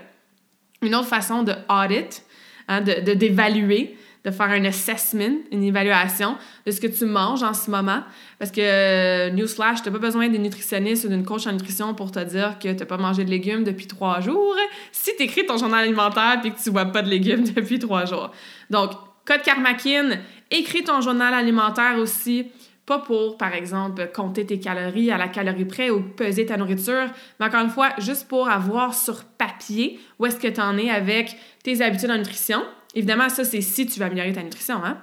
Une 0.82 0.96
autre 0.96 1.08
façon 1.08 1.44
de 1.44 1.54
audit, 1.68 2.24
hein, 2.70 2.80
de 2.82 3.14
d'évaluer 3.14 3.98
de 4.24 4.32
faire 4.32 4.50
un 4.50 4.64
assessment, 4.66 5.40
une 5.52 5.64
évaluation 5.64 6.38
de 6.66 6.72
ce 6.72 6.80
que 6.80 6.88
tu 6.88 7.06
manges 7.06 7.44
en 7.44 7.54
ce 7.54 7.72
moment. 7.72 8.04
Parce 8.38 8.52
que, 8.52 8.62
euh, 8.62 9.30
newsflash, 9.32 9.82
tu 9.82 9.90
n'as 9.90 9.94
pas 9.94 10.06
besoin 10.06 10.30
d'une 10.30 10.44
nutritionniste 10.44 11.06
ou 11.06 11.08
d'une 11.08 11.26
coach 11.26 11.48
en 11.48 11.54
nutrition 11.54 11.94
pour 11.96 12.12
te 12.12 12.20
dire 12.20 12.60
que 12.60 12.70
tu 12.70 12.76
n'as 12.76 12.86
pas 12.86 12.98
mangé 12.98 13.26
de 13.26 13.30
légumes 13.30 13.64
depuis 13.64 13.88
trois 13.88 14.20
jours 14.20 14.56
si 14.92 15.16
tu 15.16 15.24
écris 15.24 15.46
ton 15.46 15.58
journal 15.58 15.84
alimentaire 15.84 16.40
et 16.44 16.52
que 16.52 16.62
tu 16.62 16.70
vois 16.70 16.86
pas 16.86 17.02
de 17.02 17.10
légumes 17.10 17.44
depuis 17.56 17.80
trois 17.80 18.06
jours. 18.06 18.32
Donc, 18.70 18.92
code 19.26 19.42
Karmakin, 19.42 20.20
écris 20.50 20.84
ton 20.84 21.02
journal 21.02 21.34
alimentaire 21.34 21.98
aussi. 21.98 22.52
Pas 22.86 23.00
pour, 23.00 23.38
par 23.38 23.54
exemple, 23.54 24.10
compter 24.14 24.46
tes 24.46 24.60
calories 24.60 25.12
à 25.12 25.18
la 25.18 25.28
calorie 25.28 25.66
près 25.66 25.92
ou 25.92 26.02
peser 26.02 26.48
ta 26.48 26.58
nourriture, 26.58 27.06
mais 27.40 27.46
encore 27.46 27.62
une 27.62 27.70
fois, 27.70 27.90
juste 28.00 28.28
pour 28.28 28.50
avoir 28.50 28.96
sur 28.96 29.24
papier 29.24 30.00
où 30.18 30.26
est-ce 30.26 30.38
que 30.38 30.48
tu 30.48 30.60
en 30.60 30.78
es 30.78 30.90
avec 30.90 31.38
tes 31.64 31.82
habitudes 31.82 32.10
en 32.10 32.18
nutrition, 32.18 32.64
Évidemment, 32.96 33.30
ça, 33.30 33.44
c'est 33.44 33.62
si 33.62 33.86
tu 33.86 34.00
veux 34.00 34.06
améliorer 34.06 34.34
ta 34.34 34.44
nutrition. 34.44 34.84
Hein? 34.84 34.98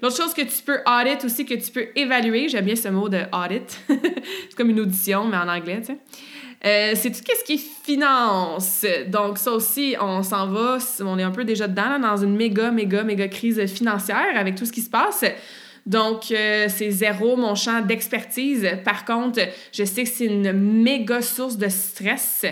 L'autre 0.00 0.16
chose 0.16 0.34
que 0.34 0.42
tu 0.42 0.62
peux 0.64 0.78
audit 0.86 1.24
aussi, 1.24 1.44
que 1.44 1.54
tu 1.54 1.72
peux 1.72 1.86
évaluer, 1.96 2.48
j'aime 2.48 2.64
bien 2.64 2.76
ce 2.76 2.88
mot 2.88 3.08
de 3.08 3.22
audit, 3.32 3.80
c'est 3.88 4.54
comme 4.56 4.70
une 4.70 4.80
audition, 4.80 5.24
mais 5.24 5.36
en 5.36 5.48
anglais, 5.48 5.80
tu 5.80 5.86
sais. 5.86 5.98
Euh, 6.64 6.92
c'est 6.96 7.10
tout 7.10 7.18
ce 7.24 7.44
qui 7.44 7.54
est 7.54 7.84
finance. 7.84 8.84
Donc, 9.06 9.38
ça 9.38 9.52
aussi, 9.52 9.94
on 10.00 10.24
s'en 10.24 10.48
va, 10.48 10.78
on 11.00 11.18
est 11.18 11.22
un 11.22 11.30
peu 11.30 11.44
déjà 11.44 11.68
dedans, 11.68 11.98
dans 12.00 12.16
une 12.16 12.36
méga, 12.36 12.70
méga, 12.70 13.04
méga 13.04 13.28
crise 13.28 13.64
financière 13.66 14.36
avec 14.36 14.56
tout 14.56 14.64
ce 14.64 14.72
qui 14.72 14.80
se 14.80 14.90
passe. 14.90 15.24
Donc, 15.86 16.30
euh, 16.32 16.66
c'est 16.68 16.90
zéro 16.90 17.36
mon 17.36 17.54
champ 17.54 17.80
d'expertise. 17.80 18.68
Par 18.84 19.04
contre, 19.04 19.40
je 19.72 19.84
sais 19.84 20.02
que 20.02 20.08
c'est 20.08 20.26
une 20.26 20.52
méga 20.52 21.22
source 21.22 21.56
de 21.56 21.68
stress 21.68 22.44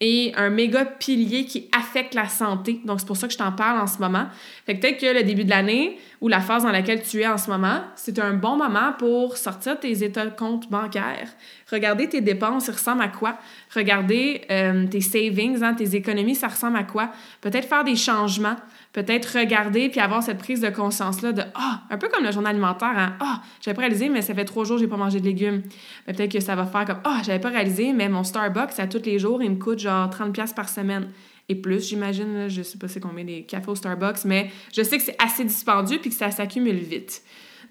et 0.00 0.32
un 0.36 0.50
méga 0.50 0.84
pilier 0.84 1.44
qui 1.44 1.68
affecte 1.76 2.14
la 2.14 2.28
santé. 2.28 2.80
Donc, 2.84 3.00
c'est 3.00 3.06
pour 3.06 3.16
ça 3.16 3.26
que 3.26 3.32
je 3.32 3.38
t'en 3.38 3.52
parle 3.52 3.80
en 3.80 3.86
ce 3.86 3.98
moment. 3.98 4.26
Fait 4.64 4.76
que 4.76 4.80
peut-être 4.80 5.00
que 5.00 5.06
le 5.06 5.24
début 5.24 5.44
de 5.44 5.50
l'année 5.50 5.98
ou 6.20 6.28
la 6.28 6.40
phase 6.40 6.62
dans 6.62 6.70
laquelle 6.70 7.02
tu 7.02 7.20
es 7.20 7.26
en 7.26 7.38
ce 7.38 7.50
moment, 7.50 7.80
c'est 7.96 8.18
un 8.18 8.34
bon 8.34 8.56
moment 8.56 8.92
pour 8.98 9.36
sortir 9.36 9.78
tes 9.78 10.04
états 10.04 10.26
de 10.26 10.36
compte 10.36 10.70
bancaires, 10.70 11.28
regarder 11.70 12.08
tes 12.08 12.20
dépenses, 12.20 12.66
ça 12.66 12.72
ressemble 12.72 13.02
à 13.02 13.08
quoi, 13.08 13.38
regarder 13.74 14.42
euh, 14.50 14.86
tes 14.86 15.00
savings, 15.00 15.62
hein, 15.62 15.74
tes 15.74 15.94
économies, 15.94 16.34
ça 16.34 16.48
ressemble 16.48 16.76
à 16.76 16.84
quoi, 16.84 17.10
peut-être 17.40 17.68
faire 17.68 17.84
des 17.84 17.96
changements 17.96 18.56
peut-être 18.92 19.38
regarder 19.38 19.88
puis 19.88 20.00
avoir 20.00 20.22
cette 20.22 20.38
prise 20.38 20.60
de 20.60 20.70
conscience-là 20.70 21.32
de 21.32 21.42
Ah, 21.54 21.82
un 21.90 21.98
peu 21.98 22.08
comme 22.08 22.24
le 22.24 22.32
journal 22.32 22.50
alimentaire, 22.50 22.94
hein? 22.96 23.16
Ah, 23.20 23.42
j'avais 23.60 23.74
pas 23.74 23.82
réalisé, 23.82 24.08
mais 24.08 24.22
ça 24.22 24.34
fait 24.34 24.44
trois 24.44 24.64
jours 24.64 24.76
que 24.76 24.82
j'ai 24.82 24.88
pas 24.88 24.96
mangé 24.96 25.20
de 25.20 25.24
légumes. 25.24 25.62
peut-être 26.06 26.32
que 26.32 26.40
ça 26.40 26.56
va 26.56 26.66
faire 26.66 26.84
comme 26.84 27.00
Ah, 27.04 27.20
j'avais 27.24 27.38
pas 27.38 27.50
réalisé, 27.50 27.92
mais 27.92 28.08
mon 28.08 28.24
Starbucks, 28.24 28.78
à 28.78 28.86
tous 28.86 29.02
les 29.04 29.18
jours, 29.18 29.42
il 29.42 29.50
me 29.50 29.56
coûte 29.56 29.78
genre 29.78 30.08
30$ 30.08 30.54
par 30.54 30.68
semaine. 30.68 31.10
Et 31.48 31.54
plus, 31.54 31.88
j'imagine, 31.88 32.48
je 32.48 32.62
sais 32.62 32.76
pas 32.76 32.88
c'est 32.88 33.00
combien 33.00 33.24
des 33.24 33.44
cafés 33.44 33.70
au 33.70 33.74
Starbucks, 33.74 34.24
mais 34.24 34.50
je 34.74 34.82
sais 34.82 34.98
que 34.98 35.04
c'est 35.04 35.16
assez 35.22 35.44
dispendieux 35.44 35.98
puis 35.98 36.10
que 36.10 36.16
ça 36.16 36.30
s'accumule 36.30 36.76
vite. 36.76 37.22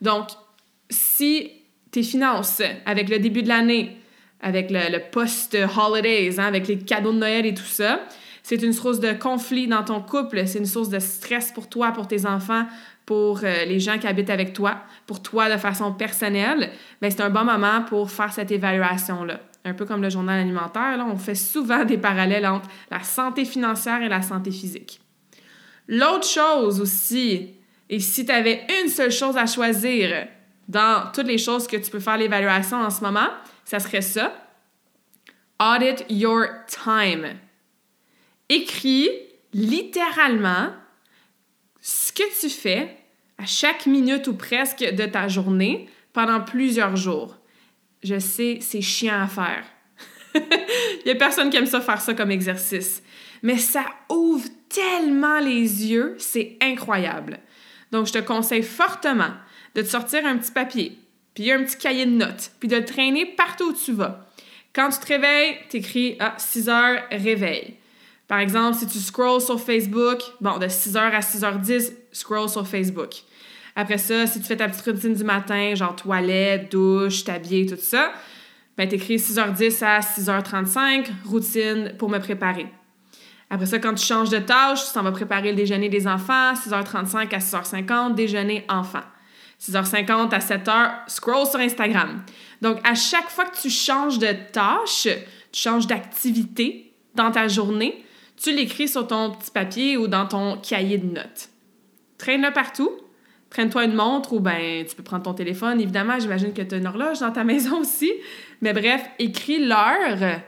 Donc, 0.01 0.29
si 0.89 1.51
tes 1.91 2.03
finances, 2.03 2.61
avec 2.85 3.09
le 3.09 3.19
début 3.19 3.43
de 3.43 3.47
l'année, 3.47 3.97
avec 4.41 4.69
le, 4.69 4.99
post-holidays, 5.11 6.39
hein, 6.39 6.45
avec 6.45 6.67
les 6.67 6.77
cadeaux 6.77 7.13
de 7.13 7.19
Noël 7.19 7.45
et 7.45 7.53
tout 7.53 7.63
ça, 7.63 8.01
c'est 8.43 8.61
une 8.61 8.73
source 8.73 8.99
de 8.99 9.11
conflit 9.11 9.67
dans 9.67 9.83
ton 9.83 10.01
couple, 10.01 10.47
c'est 10.47 10.59
une 10.59 10.65
source 10.65 10.89
de 10.89 10.99
stress 10.99 11.51
pour 11.51 11.67
toi, 11.67 11.91
pour 11.91 12.07
tes 12.07 12.25
enfants, 12.25 12.65
pour 13.05 13.41
euh, 13.43 13.65
les 13.65 13.79
gens 13.79 13.97
qui 13.97 14.07
habitent 14.07 14.29
avec 14.29 14.53
toi, 14.53 14.77
pour 15.05 15.21
toi 15.21 15.49
de 15.49 15.57
façon 15.57 15.93
personnelle, 15.93 16.71
ben 17.01 17.11
c'est 17.11 17.21
un 17.21 17.29
bon 17.29 17.43
moment 17.43 17.81
pour 17.81 18.09
faire 18.11 18.31
cette 18.31 18.51
évaluation-là. 18.51 19.39
Un 19.65 19.73
peu 19.73 19.85
comme 19.85 20.01
le 20.01 20.09
journal 20.09 20.39
alimentaire, 20.39 20.97
là, 20.97 21.05
on 21.09 21.17
fait 21.17 21.35
souvent 21.35 21.83
des 21.83 21.97
parallèles 21.97 22.45
entre 22.45 22.69
la 22.89 23.03
santé 23.03 23.43
financière 23.43 24.01
et 24.01 24.07
la 24.07 24.21
santé 24.21 24.51
physique. 24.51 25.01
L'autre 25.87 26.27
chose 26.27 26.79
aussi, 26.79 27.53
et 27.89 27.99
si 27.99 28.25
tu 28.25 28.31
avais 28.31 28.65
une 28.81 28.89
seule 28.89 29.11
chose 29.11 29.35
à 29.35 29.45
choisir 29.45 30.27
dans 30.67 31.11
toutes 31.13 31.27
les 31.27 31.37
choses 31.37 31.67
que 31.67 31.77
tu 31.77 31.89
peux 31.89 31.99
faire 31.99 32.17
l'évaluation 32.17 32.77
en 32.77 32.89
ce 32.89 33.01
moment, 33.01 33.29
ça 33.63 33.79
serait 33.79 34.01
ça. 34.01 34.33
Audit 35.59 36.05
your 36.09 36.45
time 36.67 37.37
écris 38.49 39.09
littéralement 39.53 40.71
ce 41.81 42.11
que 42.11 42.39
tu 42.39 42.49
fais 42.49 42.97
à 43.37 43.45
chaque 43.45 43.85
minute 43.85 44.27
ou 44.27 44.35
presque 44.35 44.83
de 44.83 45.05
ta 45.05 45.27
journée 45.27 45.89
pendant 46.13 46.41
plusieurs 46.41 46.95
jours. 46.95 47.37
Je 48.03 48.19
sais, 48.19 48.59
c'est 48.61 48.81
chiant 48.81 49.21
à 49.21 49.27
faire. 49.27 49.63
Il 50.35 51.05
n'y 51.05 51.11
a 51.11 51.15
personne 51.15 51.49
qui 51.49 51.57
aime 51.57 51.65
ça 51.65 51.81
faire 51.81 52.01
ça 52.01 52.13
comme 52.13 52.31
exercice. 52.31 53.01
Mais 53.43 53.57
ça 53.57 53.85
ouvre 54.09 54.47
tellement 54.69 55.39
les 55.39 55.85
yeux, 55.87 56.15
c'est 56.17 56.57
incroyable. 56.61 57.39
Donc, 57.91 58.07
je 58.07 58.13
te 58.13 58.19
conseille 58.19 58.63
fortement 58.63 59.31
de 59.77 59.83
te 59.83 59.87
sortir 59.87 60.25
un 60.25 60.37
petit 60.37 60.51
papier, 60.51 60.97
puis 61.35 61.51
un 61.51 61.63
petit 61.63 61.77
cahier 61.77 62.07
de 62.07 62.11
notes, 62.11 62.49
puis 62.59 62.67
de 62.67 62.79
traîner 62.79 63.27
partout 63.27 63.69
où 63.69 63.73
tu 63.73 63.93
vas. 63.93 64.27
Quand 64.73 64.89
tu 64.89 64.97
te 64.97 65.05
réveilles, 65.05 65.55
tu 65.69 65.77
écris 65.77 66.17
à 66.19 66.33
6 66.37 66.67
heures 66.67 67.03
réveil. 67.11 67.75
Par 68.27 68.39
exemple, 68.39 68.75
si 68.75 68.87
tu 68.87 68.97
scrolls 68.97 69.39
sur 69.39 69.61
Facebook, 69.61 70.19
bon, 70.41 70.57
de 70.57 70.65
6h 70.65 70.97
à 70.97 71.19
6h10, 71.19 71.93
scroll 72.11 72.49
sur 72.49 72.67
Facebook. 72.67 73.11
Après 73.75 73.99
ça, 73.99 74.25
si 74.25 74.41
tu 74.41 74.47
fais 74.47 74.57
ta 74.57 74.67
petite 74.67 74.83
routine 74.83 75.13
du 75.13 75.23
matin, 75.23 75.75
genre 75.75 75.95
toilette, 75.95 76.71
douche, 76.71 77.23
t'habiller, 77.23 77.67
tout 77.67 77.77
ça, 77.79 78.11
ben 78.77 78.89
t'écris 78.89 79.17
6h10 79.17 79.83
à 79.83 79.99
6h35, 79.99 81.05
routine 81.25 81.93
pour 81.99 82.09
me 82.09 82.17
préparer. 82.17 82.65
Après 83.51 83.67
ça, 83.67 83.77
quand 83.77 83.93
tu 83.93 84.03
changes 84.03 84.31
de 84.31 84.39
tâche, 84.39 84.87
tu 84.87 84.93
t'en 84.93 85.03
vas 85.03 85.11
préparer 85.11 85.51
le 85.51 85.55
déjeuner 85.55 85.87
des 85.87 86.07
enfants, 86.07 86.53
6h35 86.53 87.33
à 87.33 87.37
6h50, 87.37 88.15
déjeuner 88.15 88.65
enfant. 88.69 89.03
6h50 89.61 90.29
à 90.29 90.39
7h, 90.39 90.91
scroll 91.07 91.47
sur 91.47 91.59
Instagram. 91.59 92.23
Donc, 92.61 92.79
à 92.83 92.95
chaque 92.95 93.29
fois 93.29 93.45
que 93.45 93.59
tu 93.59 93.69
changes 93.69 94.19
de 94.19 94.33
tâche, 94.51 95.07
tu 95.51 95.61
changes 95.61 95.87
d'activité 95.87 96.93
dans 97.15 97.31
ta 97.31 97.47
journée, 97.47 98.03
tu 98.35 98.53
l'écris 98.53 98.87
sur 98.87 99.07
ton 99.07 99.31
petit 99.31 99.51
papier 99.51 99.97
ou 99.97 100.07
dans 100.07 100.27
ton 100.27 100.57
cahier 100.57 100.99
de 100.99 101.11
notes. 101.11 101.49
Traîne-le 102.17 102.51
partout. 102.51 102.91
Traîne-toi 103.49 103.85
une 103.85 103.95
montre 103.95 104.33
ou 104.33 104.39
ben 104.39 104.85
tu 104.85 104.95
peux 104.95 105.03
prendre 105.03 105.23
ton 105.23 105.33
téléphone. 105.33 105.79
Évidemment, 105.79 106.19
j'imagine 106.19 106.53
que 106.53 106.61
tu 106.61 106.75
as 106.75 106.77
une 106.77 106.87
horloge 106.87 107.19
dans 107.19 107.31
ta 107.31 107.43
maison 107.45 107.79
aussi. 107.79 108.11
Mais 108.61 108.73
bref, 108.73 109.03
écris 109.19 109.65
l'heure 109.65 110.41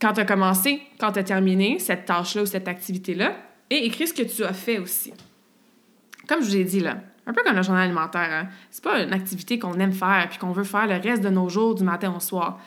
quand 0.00 0.12
tu 0.12 0.20
as 0.20 0.24
commencé, 0.24 0.82
quand 0.98 1.12
tu 1.12 1.18
as 1.18 1.24
terminé 1.24 1.78
cette 1.78 2.04
tâche-là 2.06 2.42
ou 2.42 2.46
cette 2.46 2.68
activité-là. 2.68 3.36
Et 3.68 3.86
écris 3.86 4.06
ce 4.06 4.14
que 4.14 4.22
tu 4.22 4.44
as 4.44 4.52
fait 4.52 4.78
aussi. 4.78 5.12
Comme 6.28 6.40
je 6.40 6.46
vous 6.46 6.56
ai 6.56 6.64
dit 6.64 6.80
là, 6.80 6.98
un 7.26 7.32
peu 7.32 7.42
comme 7.42 7.56
le 7.56 7.62
journal 7.62 7.84
alimentaire. 7.84 8.28
Hein? 8.30 8.48
C'est 8.70 8.84
pas 8.84 9.02
une 9.02 9.12
activité 9.12 9.58
qu'on 9.58 9.78
aime 9.80 9.92
faire 9.92 10.26
puis 10.30 10.38
qu'on 10.38 10.52
veut 10.52 10.64
faire 10.64 10.86
le 10.86 10.94
reste 10.94 11.22
de 11.22 11.28
nos 11.28 11.48
jours 11.48 11.74
du 11.74 11.82
matin 11.82 12.14
au 12.16 12.20
soir. 12.20 12.60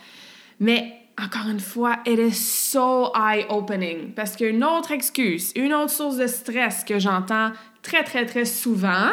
Mais 0.59 0.93
encore 1.21 1.49
une 1.49 1.59
fois, 1.59 1.99
it 2.05 2.19
is 2.19 2.33
so 2.33 3.11
eye-opening. 3.15 4.13
Parce 4.13 4.35
qu'une 4.35 4.63
autre 4.63 4.91
excuse, 4.91 5.51
une 5.55 5.73
autre 5.73 5.91
source 5.91 6.17
de 6.17 6.27
stress 6.27 6.83
que 6.83 6.99
j'entends 6.99 7.51
très, 7.81 8.03
très, 8.03 8.25
très 8.25 8.45
souvent, 8.45 9.11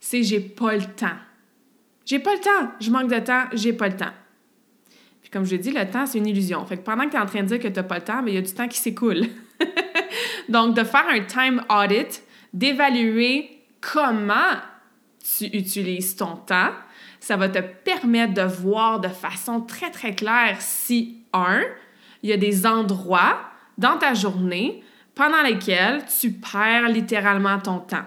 c'est 0.00 0.22
j'ai 0.22 0.40
pas 0.40 0.74
le 0.74 0.84
temps. 0.84 1.16
J'ai 2.04 2.20
pas 2.20 2.34
le 2.34 2.40
temps. 2.40 2.72
Je 2.80 2.90
manque 2.90 3.10
de 3.10 3.18
temps, 3.18 3.44
j'ai 3.52 3.72
pas 3.72 3.88
le 3.88 3.96
temps. 3.96 4.12
Puis 5.22 5.30
comme 5.30 5.44
je 5.44 5.52
l'ai 5.52 5.58
dit, 5.58 5.72
le 5.72 5.88
temps, 5.90 6.06
c'est 6.06 6.18
une 6.18 6.26
illusion. 6.26 6.64
Fait 6.64 6.76
que 6.76 6.82
pendant 6.82 7.04
que 7.04 7.10
tu 7.10 7.16
es 7.16 7.20
en 7.20 7.26
train 7.26 7.42
de 7.42 7.48
dire 7.48 7.58
que 7.58 7.66
tu 7.66 7.82
pas 7.82 7.96
le 7.96 8.04
temps, 8.04 8.22
mais 8.22 8.30
il 8.30 8.34
y 8.36 8.38
a 8.38 8.42
du 8.42 8.52
temps 8.52 8.68
qui 8.68 8.78
s'écoule. 8.78 9.22
Donc, 10.48 10.76
de 10.76 10.84
faire 10.84 11.06
un 11.08 11.20
time 11.20 11.62
audit, 11.68 12.22
d'évaluer 12.52 13.50
comment 13.80 14.54
tu 15.38 15.44
utilises 15.46 16.16
ton 16.16 16.36
temps, 16.36 16.70
ça 17.20 17.36
va 17.36 17.48
te 17.48 17.58
permettre 17.58 18.34
de 18.34 18.42
voir 18.42 19.00
de 19.00 19.08
façon 19.08 19.60
très, 19.60 19.90
très 19.90 20.14
claire 20.14 20.56
si 20.60 21.22
un, 21.32 21.62
il 22.22 22.30
y 22.30 22.32
a 22.32 22.36
des 22.36 22.66
endroits 22.66 23.38
dans 23.78 23.98
ta 23.98 24.14
journée 24.14 24.82
pendant 25.14 25.42
lesquels 25.42 26.04
tu 26.20 26.32
perds 26.32 26.88
littéralement 26.88 27.58
ton 27.58 27.78
temps. 27.78 28.04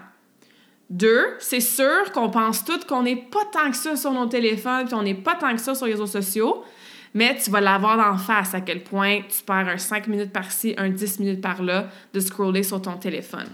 Deux, 0.88 1.36
c'est 1.38 1.60
sûr 1.60 2.10
qu'on 2.12 2.30
pense 2.30 2.64
toutes 2.64 2.86
qu'on 2.86 3.02
n'est 3.02 3.16
pas 3.16 3.44
tant 3.52 3.70
que 3.70 3.76
ça 3.76 3.94
sur 3.96 4.12
nos 4.12 4.26
téléphones, 4.26 4.86
puis 4.86 4.94
on 4.94 5.02
n'est 5.02 5.14
pas 5.14 5.34
tant 5.34 5.54
que 5.54 5.60
ça 5.60 5.74
sur 5.74 5.86
les 5.86 5.92
réseaux 5.92 6.06
sociaux, 6.06 6.64
mais 7.14 7.36
tu 7.36 7.50
vas 7.50 7.60
l'avoir 7.60 7.96
d'en 7.96 8.16
face 8.16 8.54
à 8.54 8.60
quel 8.60 8.82
point 8.82 9.20
tu 9.28 9.42
perds 9.44 9.68
un 9.68 9.78
5 9.78 10.06
minutes 10.08 10.32
par-ci, 10.32 10.74
un 10.78 10.88
10 10.88 11.20
minutes 11.20 11.40
par-là 11.40 11.88
de 12.12 12.20
scroller 12.20 12.62
sur 12.62 12.80
ton 12.82 12.96
téléphone. 12.96 13.48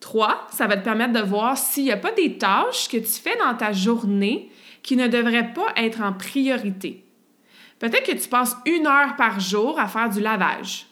Trois, 0.00 0.46
ça 0.50 0.66
va 0.66 0.76
te 0.76 0.84
permettre 0.84 1.12
de 1.12 1.20
voir 1.20 1.56
s'il 1.56 1.84
n'y 1.84 1.92
a 1.92 1.96
pas 1.96 2.12
des 2.12 2.38
tâches 2.38 2.88
que 2.88 2.96
tu 2.96 3.06
fais 3.06 3.36
dans 3.36 3.54
ta 3.54 3.72
journée 3.72 4.50
qui 4.82 4.96
ne 4.96 5.08
devraient 5.08 5.52
pas 5.52 5.72
être 5.76 6.00
en 6.00 6.12
priorité. 6.12 7.04
Peut-être 7.78 8.06
que 8.06 8.16
tu 8.16 8.28
passes 8.28 8.56
une 8.66 8.86
heure 8.86 9.16
par 9.16 9.40
jour 9.40 9.78
à 9.78 9.86
faire 9.86 10.08
du 10.08 10.20
lavage 10.20 10.86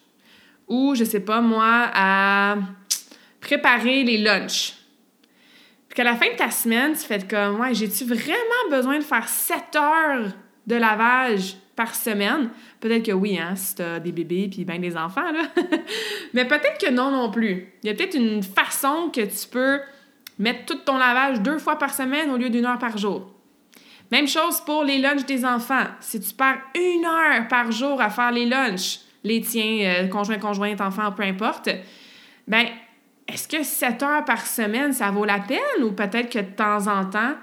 ou, 0.68 0.94
je 0.94 1.05
sais 1.05 1.21
pas 1.21 1.40
moi, 1.40 1.90
à 1.94 2.57
préparer 3.40 4.05
les 4.05 4.18
lunchs 4.18 4.79
qu'à 5.99 6.05
la 6.05 6.14
fin 6.14 6.31
de 6.31 6.37
ta 6.37 6.49
semaine, 6.53 6.92
tu 6.92 7.01
fais 7.01 7.18
comme, 7.27 7.59
ouais, 7.59 7.75
j'ai-tu 7.75 8.05
vraiment 8.05 8.71
besoin 8.71 8.99
de 8.99 9.03
faire 9.03 9.29
7 9.29 9.75
heures 9.75 10.29
de 10.64 10.77
lavage 10.77 11.57
par 11.78 11.94
semaine? 11.94 12.50
Peut-être 12.80 13.06
que 13.06 13.12
oui, 13.12 13.38
hein, 13.38 13.54
si 13.54 13.76
t'as 13.76 14.00
des 14.00 14.10
bébés 14.10 14.48
puis 14.50 14.64
ben 14.64 14.80
des 14.80 14.96
enfants, 14.96 15.30
là. 15.30 15.42
Mais 16.34 16.44
peut-être 16.44 16.76
que 16.76 16.90
non 16.90 17.12
non 17.12 17.30
plus. 17.30 17.72
Il 17.82 17.86
y 17.86 17.90
a 17.90 17.94
peut-être 17.94 18.16
une 18.16 18.42
façon 18.42 19.10
que 19.14 19.20
tu 19.20 19.48
peux 19.48 19.80
mettre 20.40 20.66
tout 20.66 20.78
ton 20.84 20.98
lavage 20.98 21.40
deux 21.40 21.58
fois 21.58 21.78
par 21.78 21.94
semaine 21.94 22.30
au 22.32 22.36
lieu 22.36 22.50
d'une 22.50 22.66
heure 22.66 22.80
par 22.80 22.98
jour. 22.98 23.32
Même 24.10 24.26
chose 24.26 24.60
pour 24.62 24.82
les 24.82 24.98
lunchs 24.98 25.24
des 25.24 25.44
enfants. 25.44 25.86
Si 26.00 26.20
tu 26.20 26.34
perds 26.34 26.62
une 26.74 27.04
heure 27.04 27.46
par 27.46 27.70
jour 27.70 28.00
à 28.00 28.10
faire 28.10 28.32
les 28.32 28.46
lunchs, 28.46 28.98
les 29.22 29.40
tiens, 29.40 29.84
euh, 29.84 30.08
conjoint, 30.08 30.38
conjointe, 30.38 30.80
enfant, 30.80 31.12
peu 31.12 31.22
importe, 31.22 31.68
ben 32.48 32.66
est-ce 33.28 33.46
que 33.46 33.62
7 33.62 34.02
heures 34.02 34.24
par 34.24 34.44
semaine, 34.44 34.92
ça 34.92 35.12
vaut 35.12 35.24
la 35.24 35.38
peine? 35.38 35.84
Ou 35.84 35.92
peut-être 35.92 36.28
que 36.28 36.40
de 36.40 36.56
temps 36.56 36.88
en 36.88 37.04
temps, 37.04 37.34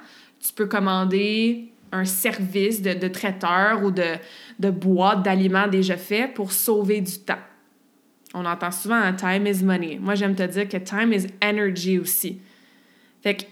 tu 0.45 0.51
peux 0.51 0.65
commander 0.65 1.71
un 1.95 2.05
service 2.05 2.81
de, 2.81 3.07
traiteur 3.07 3.83
ou 3.83 3.91
de, 3.91 4.15
de 4.59 4.69
boîte 4.69 5.23
d'aliments 5.23 5.67
déjà 5.67 5.97
fait 5.97 6.27
pour 6.33 6.51
sauver 6.51 7.01
du 7.01 7.19
temps? 7.19 7.39
On 8.33 8.45
entend 8.45 8.71
souvent 8.71 8.95
un 8.95 9.13
time 9.13 9.47
is 9.47 9.63
money. 9.63 9.97
Moi, 9.99 10.15
j'aime 10.15 10.35
te 10.35 10.43
dire 10.43 10.67
que 10.67 10.77
time 10.77 11.13
is 11.13 11.27
energy 11.41 11.99
aussi. 11.99 12.39
Fait 13.23 13.47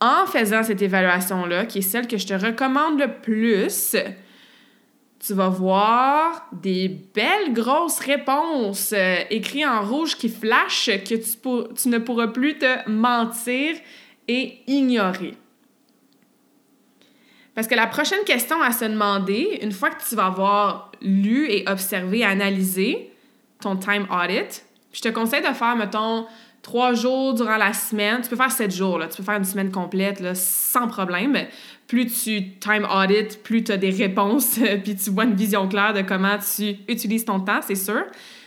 en 0.00 0.26
faisant 0.26 0.62
cette 0.62 0.82
évaluation-là, 0.82 1.66
qui 1.66 1.78
est 1.78 1.82
celle 1.82 2.06
que 2.06 2.18
je 2.18 2.26
te 2.26 2.34
recommande 2.34 2.98
le 2.98 3.08
plus, 3.22 3.96
tu 5.24 5.34
vas 5.34 5.48
voir 5.48 6.48
des 6.52 6.88
belles 6.88 7.52
grosses 7.52 8.00
réponses 8.00 8.92
euh, 8.92 9.16
écrites 9.30 9.64
en 9.64 9.82
rouge 9.82 10.16
qui 10.16 10.28
flashent 10.28 10.90
que 11.04 11.14
tu, 11.14 11.74
tu 11.74 11.88
ne 11.88 11.98
pourras 11.98 12.28
plus 12.28 12.58
te 12.58 12.88
mentir 12.88 13.76
et 14.28 14.58
ignorer. 14.66 15.34
Parce 17.56 17.66
que 17.66 17.74
la 17.74 17.88
prochaine 17.88 18.22
question 18.24 18.62
à 18.62 18.70
se 18.70 18.84
demander, 18.84 19.58
une 19.62 19.72
fois 19.72 19.90
que 19.90 20.00
tu 20.08 20.14
vas 20.14 20.26
avoir 20.26 20.92
lu 21.02 21.50
et 21.50 21.68
observé, 21.68 22.22
analysé 22.22 23.10
ton 23.60 23.76
time 23.76 24.06
audit, 24.10 24.64
je 24.92 25.00
te 25.00 25.08
conseille 25.08 25.42
de 25.42 25.52
faire, 25.52 25.74
mettons, 25.74 26.26
trois 26.62 26.94
jours 26.94 27.34
durant 27.34 27.56
la 27.56 27.72
semaine. 27.72 28.20
Tu 28.22 28.28
peux 28.28 28.36
faire 28.36 28.52
sept 28.52 28.72
jours, 28.72 28.98
là. 28.98 29.08
tu 29.08 29.16
peux 29.16 29.22
faire 29.24 29.36
une 29.38 29.44
semaine 29.44 29.72
complète 29.72 30.20
là, 30.20 30.36
sans 30.36 30.86
problème 30.86 31.36
plus 31.86 32.06
tu 32.06 32.50
time 32.58 32.86
audit, 32.90 33.42
plus 33.42 33.64
tu 33.64 33.72
as 33.72 33.76
des 33.76 33.90
réponses, 33.90 34.58
puis 34.84 34.96
tu 34.96 35.10
vois 35.10 35.24
une 35.24 35.34
vision 35.34 35.68
claire 35.68 35.92
de 35.94 36.02
comment 36.02 36.36
tu 36.38 36.76
utilises 36.88 37.24
ton 37.24 37.40
temps, 37.40 37.60
c'est 37.62 37.74
sûr. 37.74 38.04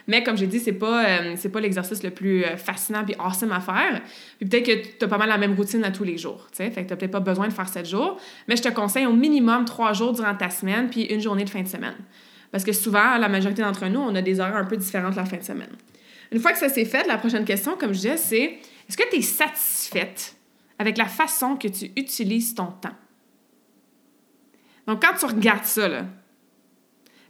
Mais 0.10 0.24
comme 0.24 0.36
j'ai 0.36 0.48
dit, 0.48 0.60
c'est 0.60 0.74
pas, 0.74 1.06
euh, 1.06 1.34
c'est 1.38 1.50
pas 1.50 1.60
l'exercice 1.60 2.02
le 2.02 2.10
plus 2.10 2.44
euh, 2.44 2.58
fascinant 2.58 3.06
puis 3.06 3.14
awesome 3.20 3.52
à 3.52 3.60
faire. 3.60 4.02
Puis 4.40 4.50
peut-être 4.50 4.66
que 4.66 4.98
tu 4.98 5.06
as 5.06 5.08
pas 5.08 5.20
mal 5.20 5.30
la 5.30 5.38
même 5.38 5.54
routine 5.54 5.84
à 5.84 5.92
tous 5.92 6.04
les 6.04 6.18
jours, 6.18 6.48
tu 6.52 6.58
sais. 6.58 6.72
Fait 6.72 6.84
que 6.84 6.90
tu 6.90 6.98
peut-être 6.98 7.12
pas 7.12 7.20
besoin 7.20 7.48
de 7.48 7.54
faire 7.54 7.70
sept 7.70 7.88
jours. 7.88 8.20
Mais 8.48 8.56
je 8.56 8.64
te 8.64 8.70
conseille 8.70 9.06
au 9.06 9.14
minimum 9.14 9.66
trois 9.66 9.94
jours 9.94 10.14
durant 10.14 10.34
ta 10.34 10.50
semaine 10.50 10.90
puis 10.90 11.04
une 11.04 11.22
journée 11.22 11.46
de 11.46 11.50
fin 11.52 11.62
de 11.62 11.68
semaine. 11.68 11.94
Parce 12.52 12.64
que 12.64 12.74
souvent, 12.74 13.20
la 13.20 13.30
majorité 13.30 13.62
d'entre 13.62 13.86
nous, 13.86 14.00
on 14.00 14.16
a 14.16 14.24
des 14.24 14.40
horaires 14.40 14.58
un 14.58 14.66
peu 14.66 14.78
différentes 14.78 15.16
la 15.16 15.26
fin 15.26 15.38
de 15.38 15.44
semaine. 15.44 15.70
Une 16.32 16.40
fois 16.40 16.54
que 16.54 16.58
ça 16.58 16.70
s'est 16.70 16.86
fait, 16.86 17.06
la 17.06 17.20
prochaine 17.20 17.46
question, 17.46 17.78
comme 17.78 17.94
je 17.94 18.00
disais, 18.00 18.18
c'est 18.18 18.58
est-ce 18.90 18.98
que 18.98 19.08
tu 19.12 19.18
es 19.18 19.22
satisfaite 19.22 20.36
avec 20.80 20.98
la 20.98 21.06
façon 21.06 21.56
que 21.56 21.68
tu 21.68 21.92
utilises 21.96 22.56
ton 22.56 22.66
temps? 22.66 22.96
Donc, 24.88 25.04
quand 25.04 25.14
tu 25.20 25.28
regardes 25.28 25.66
ça, 25.66 25.88
là, 25.88 26.06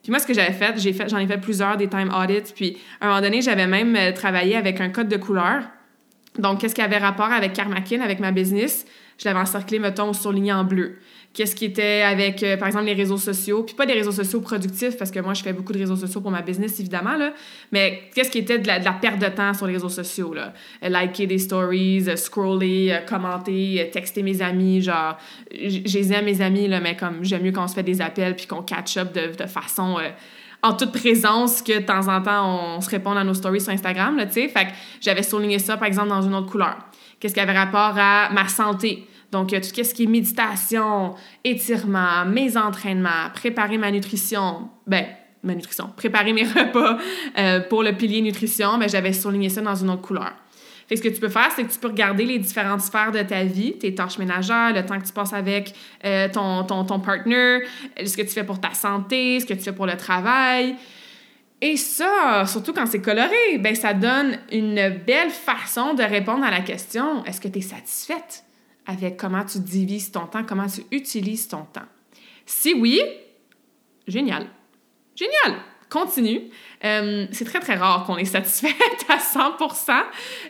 puis 0.01 0.12
moi, 0.12 0.19
ce 0.19 0.27
que 0.27 0.33
j'avais 0.33 0.53
fait, 0.53 0.79
j'ai 0.79 0.93
fait, 0.93 1.09
j'en 1.09 1.17
ai 1.17 1.27
fait 1.27 1.38
plusieurs 1.38 1.77
des 1.77 1.88
time 1.88 2.12
audits, 2.13 2.53
puis 2.55 2.77
à 3.01 3.05
un 3.05 3.09
moment 3.09 3.21
donné, 3.21 3.41
j'avais 3.41 3.67
même 3.67 3.95
euh, 3.95 4.12
travaillé 4.12 4.55
avec 4.55 4.79
un 4.81 4.89
code 4.89 5.09
de 5.09 5.17
couleur. 5.17 5.63
Donc, 6.38 6.62
qu'est-ce 6.62 6.75
qui 6.75 6.81
avait 6.81 6.97
rapport 6.97 7.31
avec 7.31 7.53
Karmakin, 7.53 8.01
avec 8.01 8.19
ma 8.19 8.31
business? 8.31 8.85
Je 9.19 9.25
l'avais 9.25 9.39
encerclé, 9.39 9.77
mettons, 9.77 10.13
surligné 10.13 10.51
en 10.51 10.63
bleu 10.63 10.97
qu'est-ce 11.34 11.55
qui 11.55 11.65
était 11.65 12.01
avec, 12.01 12.41
euh, 12.43 12.58
par 12.58 12.67
exemple, 12.67 12.86
les 12.86 12.93
réseaux 12.93 13.17
sociaux? 13.17 13.63
Puis 13.63 13.75
pas 13.75 13.86
des 13.86 13.93
réseaux 13.93 14.12
sociaux 14.12 14.41
productifs, 14.41 14.97
parce 14.97 15.12
que 15.12 15.19
moi, 15.19 15.34
je 15.34 15.43
fais 15.43 15.53
beaucoup 15.53 15.73
de 15.73 15.79
réseaux 15.79 15.95
sociaux 15.95 16.21
pour 16.21 16.32
ma 16.32 16.41
business, 16.41 16.79
évidemment, 16.79 17.15
là. 17.15 17.34
Mais 17.71 18.03
qu'est-ce 18.13 18.32
qui 18.32 18.39
était 18.39 18.60
de 18.60 18.67
la, 18.67 18.79
perte 18.93 19.19
de 19.19 19.27
temps 19.27 19.53
sur 19.53 19.67
les 19.67 19.73
réseaux 19.73 19.89
sociaux, 19.89 20.34
là? 20.34 20.53
Euh, 20.84 20.89
liker 20.89 21.27
des 21.27 21.38
stories, 21.38 22.10
euh, 22.10 22.15
scroller, 22.15 22.99
commenter, 23.08 23.89
texter 23.91 24.23
mes 24.23 24.41
amis, 24.41 24.82
genre... 24.82 25.17
J'ai 25.51 26.21
mes 26.21 26.41
amis, 26.41 26.67
là, 26.67 26.79
mais 26.79 26.95
comme 26.95 27.23
j'aime 27.23 27.43
mieux 27.43 27.51
qu'on 27.51 27.67
se 27.67 27.75
fait 27.75 27.84
des 27.84 28.01
appels 28.01 28.36
puis 28.36 28.47
qu'on 28.47 28.62
catch-up 28.62 29.13
de, 29.13 29.36
de, 29.36 29.47
façon... 29.47 29.97
en 30.62 30.74
toute 30.74 30.91
présence 30.91 31.62
que 31.62 31.80
de 31.80 31.86
temps 31.86 32.08
en 32.08 32.22
temps, 32.22 32.76
on 32.76 32.82
se 32.82 32.89
réponde 32.89 33.17
à 33.17 33.24
nos 33.24 33.34
stories 33.34 33.62
sur 33.62 33.72
Instagram, 33.72 34.17
là, 34.17 34.26
tu 34.26 34.34
sais. 34.34 34.48
Fait 34.50 34.65
que 34.65 34.72
j'avais 35.02 35.24
souligné 35.24 35.60
ça, 35.60 35.78
par 35.78 35.88
exemple, 35.88 36.10
dans 36.10 36.22
une 36.22 36.36
autre 36.36 36.52
couleur. 36.52 36.78
Qu'est-ce 37.19 37.34
qui 37.34 37.39
avait 37.39 37.58
rapport 37.58 37.98
à 37.98 38.30
ma 38.32 38.48
santé? 38.48 39.08
Donc, 39.32 39.50
tout 39.50 39.62
ce 39.62 39.93
qui 39.93 40.04
est 40.04 40.08
méditation, 40.08 41.15
étirement, 41.43 42.26
mes 42.26 42.58
entraînements, 42.58 43.30
préparer 43.34 43.78
ma 43.78 43.91
nutrition, 43.91 44.69
ben, 44.88 45.06
ma 45.43 45.56
nutrition, 45.56 45.91
préparer 45.95 46.34
mes 46.34 46.43
repas 46.48 46.98
euh, 47.38 47.60
pour 47.62 47.84
le 47.84 47.93
pilier 47.93 48.22
nutrition, 48.22 48.78
ben, 48.78 48.89
j'avais 48.89 49.13
souligné 49.13 49.50
ça 49.50 49.62
dans 49.62 49.76
une 49.76 49.89
autre 49.89 50.02
couleur. 50.02 50.34
Ce 50.89 51.02
que 51.02 51.10
tu 51.10 51.19
peux 51.19 51.30
faire, 51.30 51.52
c'est 51.56 51.63
que 51.63 51.71
tu 51.71 51.80
peux 51.80 51.89
regarder 51.89 52.25
les 52.25 52.39
différentes 52.39 52.82
sphères 52.82 53.12
de 53.12 53.21
ta 53.21 53.43
vie, 53.43 53.78
tes 53.78 53.93
tâches 53.93 54.17
ménagères, 54.17 54.73
le 54.73 54.86
temps 54.86 54.99
que 54.99 55.06
tu 55.06 55.13
passes 55.13 55.34
avec 55.34 55.73
euh, 56.04 56.28
ton, 56.30 56.63
ton, 56.63 56.84
ton 56.84 56.99
partner, 56.99 57.60
ce 58.04 58.17
que 58.17 58.23
tu 58.23 58.30
fais 58.30 58.43
pour 58.43 58.60
ta 58.60 58.73
santé, 58.73 59.39
ce 59.39 59.45
que 59.45 59.54
tu 59.54 59.62
fais 59.62 59.73
pour 59.73 59.86
le 59.86 59.97
travail. 59.97 60.75
Et 61.62 61.75
ça, 61.75 62.45
surtout 62.47 62.73
quand 62.73 62.86
c'est 62.86 63.02
coloré, 63.02 63.58
ben 63.60 63.75
ça 63.75 63.93
donne 63.93 64.39
une 64.52 64.89
belle 65.06 65.30
façon 65.30 65.93
de 65.93 66.04
répondre 66.04 66.43
à 66.43 66.52
la 66.52 66.62
question 66.62 67.23
est-ce 67.25 67.41
que 67.41 67.49
tu 67.49 67.60
es 67.60 67.62
satisfaite 67.62 68.45
avec 68.88 69.17
comment 69.17 69.43
tu 69.43 69.60
divises 69.60 70.12
ton 70.12 70.25
temps, 70.25 70.43
comment 70.43 70.67
tu 70.67 70.82
utilises 70.91 71.47
ton 71.47 71.63
temps? 71.63 71.88
Si 72.45 72.73
oui, 72.73 73.02
génial. 74.08 74.47
Génial. 75.15 75.60
Continue. 75.89 76.49
Euh, 76.86 77.26
c'est 77.32 77.44
très, 77.44 77.60
très 77.60 77.76
rare 77.76 78.06
qu'on 78.06 78.15
est 78.18 78.26
satisfait 78.26 78.74
à 79.10 79.20
100 79.20 79.58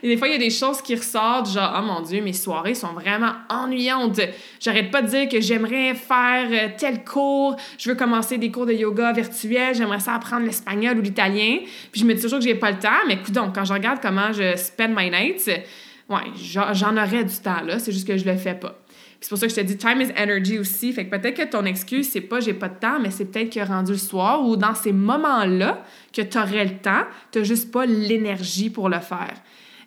Et 0.04 0.08
des 0.10 0.18
fois, 0.18 0.28
il 0.28 0.32
y 0.32 0.36
a 0.36 0.40
des 0.40 0.52
choses 0.52 0.82
qui 0.82 0.96
ressortent, 0.96 1.50
genre, 1.50 1.76
oh 1.78 1.82
mon 1.82 2.02
Dieu, 2.02 2.22
mes 2.22 2.34
soirées 2.34 2.76
sont 2.76 2.94
vraiment 2.94 3.32
ennuyantes. 3.50 4.22
J'arrête 4.60 4.92
pas 4.92 5.02
de 5.02 5.08
dire 5.08 5.28
que 5.28 5.42
j'aimerais 5.42 5.96
faire 5.96 6.48
euh, 6.52 6.70
tel 6.78 7.04
cours, 7.04 7.56
je 7.80 7.90
veux 7.90 7.96
commencer 7.96 8.38
des 8.38 8.52
cours 8.52 8.68
de 8.68 8.74
yoga 8.74 9.12
virtuels, 9.12 9.74
j'aimerais 9.74 10.00
ça 10.00 10.14
apprendre 10.14 10.46
l'espagnol 10.46 11.00
ou 11.00 11.02
l'italien. 11.02 11.60
Puis 11.92 12.02
je 12.02 12.06
me 12.06 12.14
dis 12.14 12.22
toujours 12.22 12.40
que 12.40 12.46
j'ai 12.46 12.56
pas 12.56 12.72
le 12.72 12.80
temps, 12.80 12.90
mais 13.08 13.18
donc, 13.30 13.56
quand 13.56 13.66
je 13.66 13.74
regarde 13.74 14.00
comment 14.00 14.32
je 14.32 14.56
spend 14.56 14.94
my 14.96 15.10
nights, 15.10 15.50
ouais, 16.10 16.18
j'en 16.74 16.96
aurais 16.96 17.24
du 17.24 17.36
temps, 17.38 17.62
là, 17.66 17.80
c'est 17.80 17.92
juste 17.92 18.08
que 18.08 18.18
je 18.18 18.26
le 18.26 18.38
fais 18.38 18.56
pas. 18.56 18.76
C'est 19.22 19.30
pour 19.30 19.38
ça 19.38 19.48
que 19.48 19.54
je 19.54 19.60
te 19.60 19.66
dis 19.66 19.78
time 19.78 20.02
is 20.02 20.12
energy 20.18 20.60
aussi. 20.60 20.94
Fait 20.94 21.06
que 21.06 21.16
peut-être 21.16 21.36
que 21.36 21.50
ton 21.50 21.66
excuse, 21.66 22.10
c'est 22.10 22.22
pas 22.22 22.40
j'ai 22.40 22.54
pas 22.54 22.70
de 22.70 22.80
temps, 22.80 23.00
mais 23.02 23.12
c'est 23.12 23.26
peut-être 23.26 23.54
que 23.54 23.60
rendu 23.60 23.92
le 23.92 23.98
soir 23.98 24.48
ou 24.48 24.56
dans 24.56 24.76
ces 24.76 24.94
moments-là 24.94 25.84
que 26.14 26.22
tu 26.22 26.38
aurais 26.38 26.66
le 26.66 26.78
temps, 26.78 27.04
tu 27.32 27.44
juste 27.44 27.72
pas 27.72 27.86
l'énergie 27.86 28.70
pour 28.70 28.88
le 28.88 29.00
faire. 29.00 29.34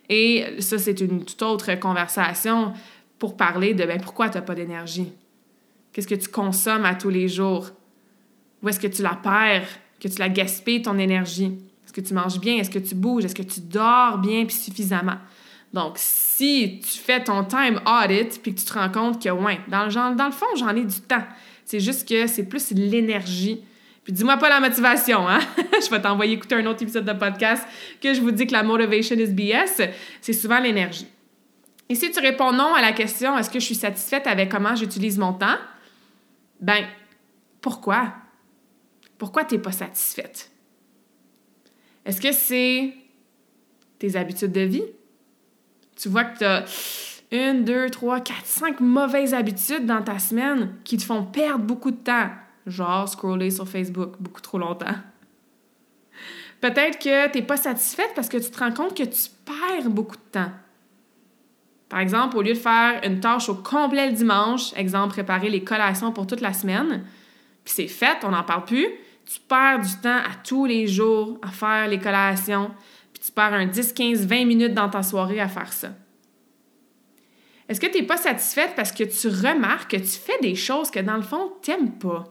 Et 0.08 0.44
ça, 0.58 0.76
c'est 0.76 1.00
une 1.00 1.24
toute 1.24 1.40
autre 1.42 1.74
conversation 1.76 2.74
pour 3.18 3.36
parler 3.36 3.72
de 3.72 3.84
ben, 3.84 4.00
pourquoi 4.00 4.28
tu 4.28 4.36
n'as 4.36 4.42
pas 4.42 4.54
d'énergie? 4.54 5.12
Qu'est-ce 5.92 6.08
que 6.08 6.14
tu 6.14 6.28
consommes 6.28 6.84
à 6.84 6.94
tous 6.94 7.10
les 7.10 7.28
jours? 7.28 7.70
Où 8.62 8.68
est-ce 8.68 8.80
que 8.80 8.86
tu 8.86 9.02
la 9.02 9.14
perds? 9.14 9.68
Que 10.00 10.08
tu 10.08 10.18
la 10.18 10.28
gaspilles, 10.28 10.82
ton 10.82 10.98
énergie? 10.98 11.56
Est-ce 11.84 11.92
que 11.92 12.00
tu 12.00 12.12
manges 12.12 12.40
bien? 12.40 12.56
Est-ce 12.56 12.70
que 12.70 12.78
tu 12.78 12.94
bouges? 12.94 13.24
Est-ce 13.24 13.34
que 13.34 13.42
tu 13.42 13.60
dors 13.60 14.18
bien 14.18 14.44
puis 14.44 14.54
suffisamment? 14.54 15.18
Donc, 15.72 15.94
si 15.96 16.80
tu 16.82 16.98
fais 16.98 17.22
ton 17.24 17.44
time 17.44 17.80
audit 17.86 18.42
puis 18.42 18.54
que 18.54 18.60
tu 18.60 18.66
te 18.66 18.74
rends 18.74 18.90
compte 18.90 19.22
que, 19.22 19.30
ouais, 19.30 19.58
dans 19.68 19.84
le, 19.84 20.32
fond, 20.32 20.46
j'en 20.56 20.76
ai 20.76 20.84
du 20.84 21.00
temps. 21.00 21.24
C'est 21.64 21.80
juste 21.80 22.06
que 22.06 22.26
c'est 22.26 22.44
plus 22.44 22.72
l'énergie. 22.72 23.64
Puis 24.04 24.12
dis-moi 24.12 24.36
pas 24.36 24.48
la 24.48 24.60
motivation, 24.60 25.26
hein? 25.28 25.38
je 25.56 25.88
vais 25.90 26.02
t'envoyer 26.02 26.34
écouter 26.34 26.56
un 26.56 26.66
autre 26.66 26.82
épisode 26.82 27.04
de 27.04 27.12
podcast 27.12 27.66
que 28.00 28.12
je 28.12 28.20
vous 28.20 28.32
dis 28.32 28.46
que 28.46 28.52
la 28.52 28.62
motivation 28.62 29.16
is 29.16 29.28
BS. 29.28 29.88
C'est 30.20 30.32
souvent 30.32 30.58
l'énergie. 30.58 31.06
Et 31.88 31.94
si 31.94 32.10
tu 32.10 32.20
réponds 32.20 32.52
non 32.52 32.74
à 32.74 32.80
la 32.80 32.92
question 32.92 33.38
est-ce 33.38 33.48
que 33.48 33.60
je 33.60 33.64
suis 33.64 33.74
satisfaite 33.74 34.26
avec 34.26 34.50
comment 34.50 34.74
j'utilise 34.74 35.18
mon 35.18 35.32
temps? 35.32 35.56
Ben, 36.60 36.84
pourquoi? 37.60 38.14
Pourquoi 39.18 39.44
tu 39.44 39.54
n'es 39.54 39.60
pas 39.60 39.72
satisfaite? 39.72 40.50
Est-ce 42.04 42.20
que 42.20 42.32
c'est 42.32 42.92
tes 43.98 44.16
habitudes 44.16 44.52
de 44.52 44.62
vie? 44.62 44.84
Tu 46.02 46.08
vois 46.08 46.24
que 46.24 46.38
tu 46.38 46.44
as 46.44 46.64
une, 47.30 47.64
deux, 47.64 47.88
trois, 47.88 48.20
quatre, 48.20 48.44
cinq 48.44 48.80
mauvaises 48.80 49.34
habitudes 49.34 49.86
dans 49.86 50.02
ta 50.02 50.18
semaine 50.18 50.74
qui 50.84 50.96
te 50.96 51.04
font 51.04 51.24
perdre 51.24 51.64
beaucoup 51.64 51.92
de 51.92 51.96
temps. 51.96 52.28
Genre 52.66 53.08
scroller 53.08 53.50
sur 53.50 53.68
Facebook 53.68 54.14
beaucoup 54.18 54.40
trop 54.40 54.58
longtemps. 54.58 54.94
Peut-être 56.60 56.98
que 56.98 57.30
tu 57.30 57.38
n'es 57.38 57.44
pas 57.44 57.56
satisfaite 57.56 58.10
parce 58.14 58.28
que 58.28 58.36
tu 58.36 58.50
te 58.50 58.58
rends 58.58 58.72
compte 58.72 58.96
que 58.96 59.04
tu 59.04 59.30
perds 59.44 59.90
beaucoup 59.90 60.16
de 60.16 60.30
temps. 60.30 60.50
Par 61.88 62.00
exemple, 62.00 62.36
au 62.36 62.42
lieu 62.42 62.54
de 62.54 62.58
faire 62.58 63.00
une 63.04 63.20
tâche 63.20 63.48
au 63.48 63.54
complet 63.54 64.10
le 64.10 64.16
dimanche, 64.16 64.72
exemple, 64.76 65.10
préparer 65.10 65.50
les 65.50 65.62
collations 65.62 66.12
pour 66.12 66.26
toute 66.26 66.40
la 66.40 66.52
semaine, 66.52 67.04
puis 67.64 67.74
c'est 67.74 67.88
fait, 67.88 68.18
on 68.24 68.30
n'en 68.30 68.44
parle 68.44 68.64
plus, 68.64 68.86
tu 69.26 69.40
perds 69.48 69.80
du 69.80 69.94
temps 70.00 70.16
à 70.16 70.34
tous 70.44 70.64
les 70.66 70.86
jours 70.86 71.38
à 71.42 71.48
faire 71.48 71.88
les 71.88 71.98
collations, 71.98 72.70
tu 73.24 73.30
perds 73.30 73.54
un 73.54 73.66
10, 73.66 73.92
15, 73.92 74.26
20 74.26 74.44
minutes 74.44 74.74
dans 74.74 74.88
ta 74.88 75.02
soirée 75.02 75.40
à 75.40 75.48
faire 75.48 75.72
ça. 75.72 75.90
Est-ce 77.68 77.80
que 77.80 77.86
tu 77.86 78.00
n'es 78.00 78.06
pas 78.06 78.16
satisfaite 78.16 78.72
parce 78.74 78.90
que 78.92 79.04
tu 79.04 79.28
remarques 79.28 79.92
que 79.92 79.96
tu 79.96 80.18
fais 80.18 80.38
des 80.42 80.56
choses 80.56 80.90
que 80.90 80.98
dans 81.00 81.16
le 81.16 81.22
fond, 81.22 81.52
tu 81.62 81.72
pas? 82.00 82.24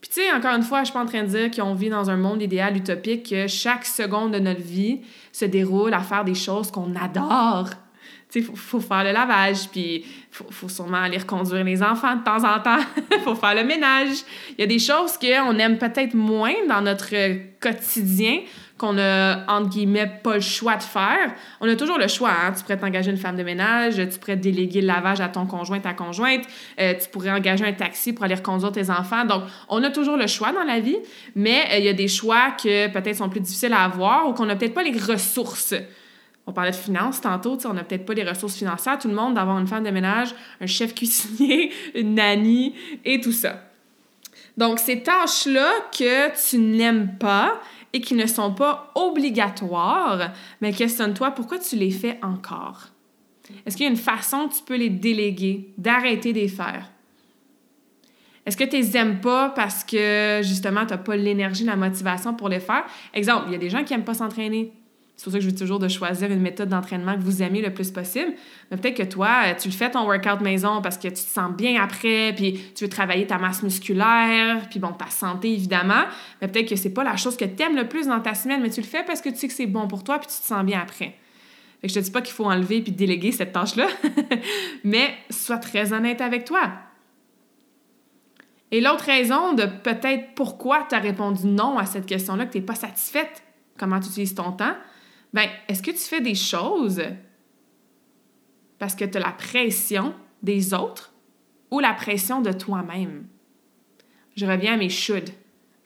Puis 0.00 0.10
tu 0.10 0.20
sais, 0.20 0.32
encore 0.32 0.56
une 0.56 0.64
fois, 0.64 0.80
je 0.80 0.86
suis 0.86 0.92
pas 0.92 1.02
en 1.02 1.06
train 1.06 1.22
de 1.22 1.28
dire 1.28 1.50
qu'on 1.52 1.74
vit 1.74 1.88
dans 1.88 2.10
un 2.10 2.16
monde 2.16 2.42
idéal 2.42 2.76
utopique, 2.76 3.30
que 3.30 3.46
chaque 3.46 3.86
seconde 3.86 4.32
de 4.32 4.40
notre 4.40 4.60
vie 4.60 5.00
se 5.30 5.44
déroule 5.44 5.94
à 5.94 6.00
faire 6.00 6.24
des 6.24 6.34
choses 6.34 6.72
qu'on 6.72 6.96
adore. 6.96 7.70
Tu 8.28 8.40
sais, 8.42 8.48
il 8.50 8.56
faut, 8.56 8.80
faire 8.80 9.04
le 9.04 9.12
lavage, 9.12 9.68
puis 9.70 10.04
faut, 10.32 10.46
faut, 10.50 10.68
sûrement 10.68 11.02
aller 11.02 11.18
reconduire 11.18 11.62
les 11.62 11.82
enfants 11.82 12.16
de 12.16 12.24
temps 12.24 12.42
en 12.42 12.58
temps. 12.60 12.80
Faut 13.24 13.34
faire 13.34 13.54
le 13.54 13.62
ménage. 13.62 14.24
Il 14.50 14.62
y 14.62 14.64
a 14.64 14.66
des 14.66 14.78
choses 14.78 15.18
qu'on 15.18 15.58
aime 15.58 15.78
peut-être 15.78 16.14
moins 16.14 16.54
dans 16.66 16.80
notre 16.80 17.14
quotidien, 17.60 18.40
qu'on 18.82 18.98
a, 18.98 19.44
entre 19.46 19.68
guillemets, 19.68 20.10
pas 20.24 20.34
le 20.34 20.40
choix 20.40 20.76
de 20.76 20.82
faire. 20.82 21.32
On 21.60 21.68
a 21.68 21.76
toujours 21.76 21.98
le 21.98 22.08
choix. 22.08 22.30
Hein? 22.30 22.52
Tu 22.52 22.62
pourrais 22.62 22.76
t'engager 22.76 23.12
une 23.12 23.16
femme 23.16 23.36
de 23.36 23.44
ménage, 23.44 23.94
tu 23.94 24.18
pourrais 24.18 24.36
déléguer 24.36 24.80
le 24.80 24.88
lavage 24.88 25.20
à 25.20 25.28
ton 25.28 25.46
conjoint, 25.46 25.78
ta 25.78 25.94
conjointe, 25.94 26.42
euh, 26.80 26.94
tu 26.94 27.08
pourrais 27.08 27.30
engager 27.30 27.64
un 27.64 27.72
taxi 27.72 28.12
pour 28.12 28.24
aller 28.24 28.34
reconduire 28.34 28.72
tes 28.72 28.90
enfants. 28.90 29.24
Donc, 29.24 29.44
on 29.68 29.84
a 29.84 29.90
toujours 29.90 30.16
le 30.16 30.26
choix 30.26 30.50
dans 30.50 30.64
la 30.64 30.80
vie, 30.80 30.96
mais 31.36 31.62
euh, 31.72 31.78
il 31.78 31.84
y 31.84 31.88
a 31.88 31.92
des 31.92 32.08
choix 32.08 32.50
que 32.60 32.88
peut-être 32.88 33.16
sont 33.16 33.28
plus 33.28 33.40
difficiles 33.40 33.72
à 33.72 33.84
avoir 33.84 34.28
ou 34.28 34.32
qu'on 34.32 34.46
n'a 34.46 34.56
peut-être 34.56 34.74
pas 34.74 34.82
les 34.82 34.98
ressources. 34.98 35.74
On 36.48 36.52
parlait 36.52 36.72
de 36.72 36.76
finances 36.76 37.20
tantôt, 37.20 37.56
on 37.64 37.74
n'a 37.74 37.84
peut-être 37.84 38.04
pas 38.04 38.14
les 38.14 38.24
ressources 38.24 38.56
financières, 38.56 38.98
tout 38.98 39.06
le 39.06 39.14
monde, 39.14 39.34
d'avoir 39.34 39.60
une 39.60 39.68
femme 39.68 39.84
de 39.84 39.90
ménage, 39.90 40.34
un 40.60 40.66
chef 40.66 40.92
cuisinier, 40.96 41.70
une 41.94 42.16
nanny 42.16 42.74
et 43.04 43.20
tout 43.20 43.30
ça. 43.30 43.60
Donc, 44.56 44.80
ces 44.80 45.02
tâches-là 45.02 45.70
que 45.96 46.50
tu 46.50 46.58
n'aimes 46.58 47.16
pas 47.18 47.60
et 47.92 48.00
qui 48.00 48.14
ne 48.14 48.26
sont 48.26 48.54
pas 48.54 48.90
obligatoires, 48.94 50.32
mais 50.60 50.72
questionne-toi 50.72 51.32
pourquoi 51.32 51.58
tu 51.58 51.76
les 51.76 51.90
fais 51.90 52.18
encore. 52.22 52.88
Est-ce 53.66 53.76
qu'il 53.76 53.84
y 53.84 53.88
a 53.88 53.90
une 53.90 53.98
façon 53.98 54.48
que 54.48 54.54
tu 54.54 54.62
peux 54.62 54.76
les 54.76 54.90
déléguer, 54.90 55.72
d'arrêter 55.76 56.32
de 56.32 56.38
les 56.38 56.48
faire? 56.48 56.90
Est-ce 58.44 58.56
que 58.56 58.64
tu 58.64 58.76
les 58.76 58.96
aimes 58.96 59.20
pas 59.20 59.50
parce 59.50 59.84
que 59.84 60.40
justement, 60.42 60.84
tu 60.84 60.92
n'as 60.92 60.98
pas 60.98 61.16
l'énergie, 61.16 61.64
la 61.64 61.76
motivation 61.76 62.34
pour 62.34 62.48
les 62.48 62.60
faire? 62.60 62.84
Exemple, 63.14 63.44
il 63.48 63.52
y 63.52 63.56
a 63.56 63.58
des 63.58 63.70
gens 63.70 63.84
qui 63.84 63.92
n'aiment 63.92 64.04
pas 64.04 64.14
s'entraîner. 64.14 64.72
C'est 65.22 65.26
pour 65.26 65.34
ça 65.34 65.38
que 65.38 65.44
je 65.44 65.50
veux 65.50 65.56
toujours 65.56 65.78
de 65.78 65.86
choisir 65.86 66.32
une 66.32 66.40
méthode 66.40 66.68
d'entraînement 66.68 67.14
que 67.14 67.20
vous 67.20 67.44
aimez 67.44 67.62
le 67.62 67.72
plus 67.72 67.92
possible. 67.92 68.32
Mais 68.68 68.76
peut-être 68.76 68.96
que 68.96 69.02
toi, 69.04 69.54
tu 69.54 69.68
le 69.68 69.72
fais 69.72 69.88
ton 69.88 70.04
workout 70.04 70.40
maison 70.40 70.82
parce 70.82 70.98
que 70.98 71.06
tu 71.06 71.14
te 71.14 71.18
sens 71.20 71.52
bien 71.56 71.80
après, 71.80 72.32
puis 72.34 72.60
tu 72.74 72.82
veux 72.82 72.90
travailler 72.90 73.24
ta 73.24 73.38
masse 73.38 73.62
musculaire, 73.62 74.68
puis 74.68 74.80
bon, 74.80 74.90
ta 74.90 75.06
santé 75.06 75.52
évidemment. 75.52 76.06
Mais 76.40 76.48
peut-être 76.48 76.70
que 76.70 76.74
c'est 76.74 76.92
pas 76.92 77.04
la 77.04 77.16
chose 77.16 77.36
que 77.36 77.44
tu 77.44 77.62
aimes 77.62 77.76
le 77.76 77.86
plus 77.86 78.08
dans 78.08 78.18
ta 78.18 78.34
semaine, 78.34 78.62
mais 78.62 78.70
tu 78.70 78.80
le 78.80 78.86
fais 78.86 79.04
parce 79.04 79.20
que 79.20 79.28
tu 79.28 79.36
sais 79.36 79.46
que 79.46 79.54
c'est 79.54 79.66
bon 79.66 79.86
pour 79.86 80.02
toi, 80.02 80.18
puis 80.18 80.26
tu 80.26 80.34
te 80.34 80.44
sens 80.44 80.64
bien 80.64 80.80
après. 80.80 81.14
Fait 81.80 81.86
que 81.86 81.88
je 81.90 82.00
te 82.00 82.04
dis 82.04 82.10
pas 82.10 82.20
qu'il 82.20 82.34
faut 82.34 82.46
enlever 82.46 82.80
puis 82.80 82.90
déléguer 82.90 83.30
cette 83.30 83.52
tâche-là, 83.52 83.86
mais 84.82 85.14
sois 85.30 85.58
très 85.58 85.92
honnête 85.92 86.20
avec 86.20 86.46
toi. 86.46 86.68
Et 88.72 88.80
l'autre 88.80 89.04
raison 89.04 89.52
de 89.52 89.66
peut-être 89.84 90.34
pourquoi 90.34 90.84
tu 90.88 90.96
as 90.96 90.98
répondu 90.98 91.46
non 91.46 91.78
à 91.78 91.86
cette 91.86 92.06
question-là, 92.06 92.46
que 92.46 92.50
tu 92.54 92.58
n'es 92.58 92.64
pas 92.64 92.74
satisfaite, 92.74 93.44
comment 93.78 94.00
tu 94.00 94.08
utilises 94.08 94.34
ton 94.34 94.50
temps, 94.50 94.74
ben, 95.32 95.48
est-ce 95.68 95.82
que 95.82 95.90
tu 95.90 95.98
fais 95.98 96.20
des 96.20 96.34
choses 96.34 97.02
parce 98.78 98.94
que 98.94 99.04
tu 99.04 99.16
as 99.16 99.20
la 99.20 99.32
pression 99.32 100.14
des 100.42 100.74
autres 100.74 101.12
ou 101.70 101.80
la 101.80 101.94
pression 101.94 102.40
de 102.40 102.52
toi-même? 102.52 103.26
Je 104.36 104.46
reviens 104.46 104.74
à 104.74 104.76
mes 104.76 104.88
should. 104.88 105.30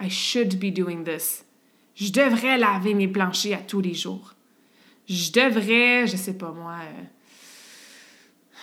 I 0.01 0.11
should 0.11 0.59
be 0.59 0.73
doing 0.73 1.05
this. 1.05 1.45
Je 1.95 2.11
devrais 2.11 2.59
laver 2.59 2.95
mes 2.95 3.09
planchers 3.09 3.55
à 3.55 3.63
tous 3.63 3.81
les 3.81 3.95
jours. 3.95 4.35
Je 5.09 5.31
devrais, 5.33 6.07
je 6.07 6.17
sais 6.17 6.37
pas 6.37 6.53
moi, 6.53 6.75
euh, 6.83 7.03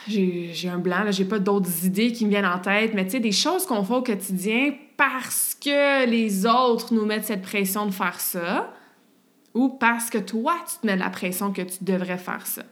j'ai 0.08 0.70
un 0.70 0.78
blanc, 0.78 1.06
j'ai 1.10 1.26
pas 1.26 1.40
d'autres 1.40 1.86
idées 1.86 2.12
qui 2.12 2.26
me 2.26 2.30
viennent 2.30 2.46
en 2.46 2.60
tête, 2.60 2.94
mais 2.94 3.06
tu 3.06 3.12
sais, 3.12 3.20
des 3.22 3.32
choses 3.32 3.66
qu'on 3.66 3.84
fait 3.84 3.94
au 3.94 4.04
quotidien 4.04 4.74
parce 4.98 5.56
que 5.56 6.06
les 6.06 6.46
autres 6.46 6.94
nous 6.94 7.06
mettent 7.06 7.26
cette 7.26 7.42
pression 7.42 7.86
de 7.86 7.92
faire 7.92 8.20
ça 8.20 8.74
ou 9.54 9.70
parce 9.70 10.10
que 10.10 10.18
toi, 10.18 10.56
tu 10.68 10.80
te 10.80 10.86
mets 10.86 10.96
la 10.96 11.10
pression 11.10 11.52
que 11.52 11.62
tu 11.62 11.84
devrais 11.84 12.18
faire 12.18 12.46
ça. 12.46 12.64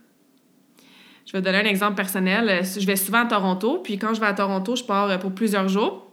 Je 1.25 1.33
vais 1.33 1.41
donner 1.41 1.59
un 1.59 1.65
exemple 1.65 1.95
personnel. 1.95 2.63
Je 2.63 2.85
vais 2.85 2.95
souvent 2.95 3.19
à 3.19 3.25
Toronto, 3.25 3.79
puis 3.83 3.97
quand 3.97 4.13
je 4.13 4.19
vais 4.19 4.27
à 4.27 4.33
Toronto, 4.33 4.75
je 4.75 4.83
pars 4.83 5.19
pour 5.19 5.31
plusieurs 5.33 5.67
jours. 5.67 6.10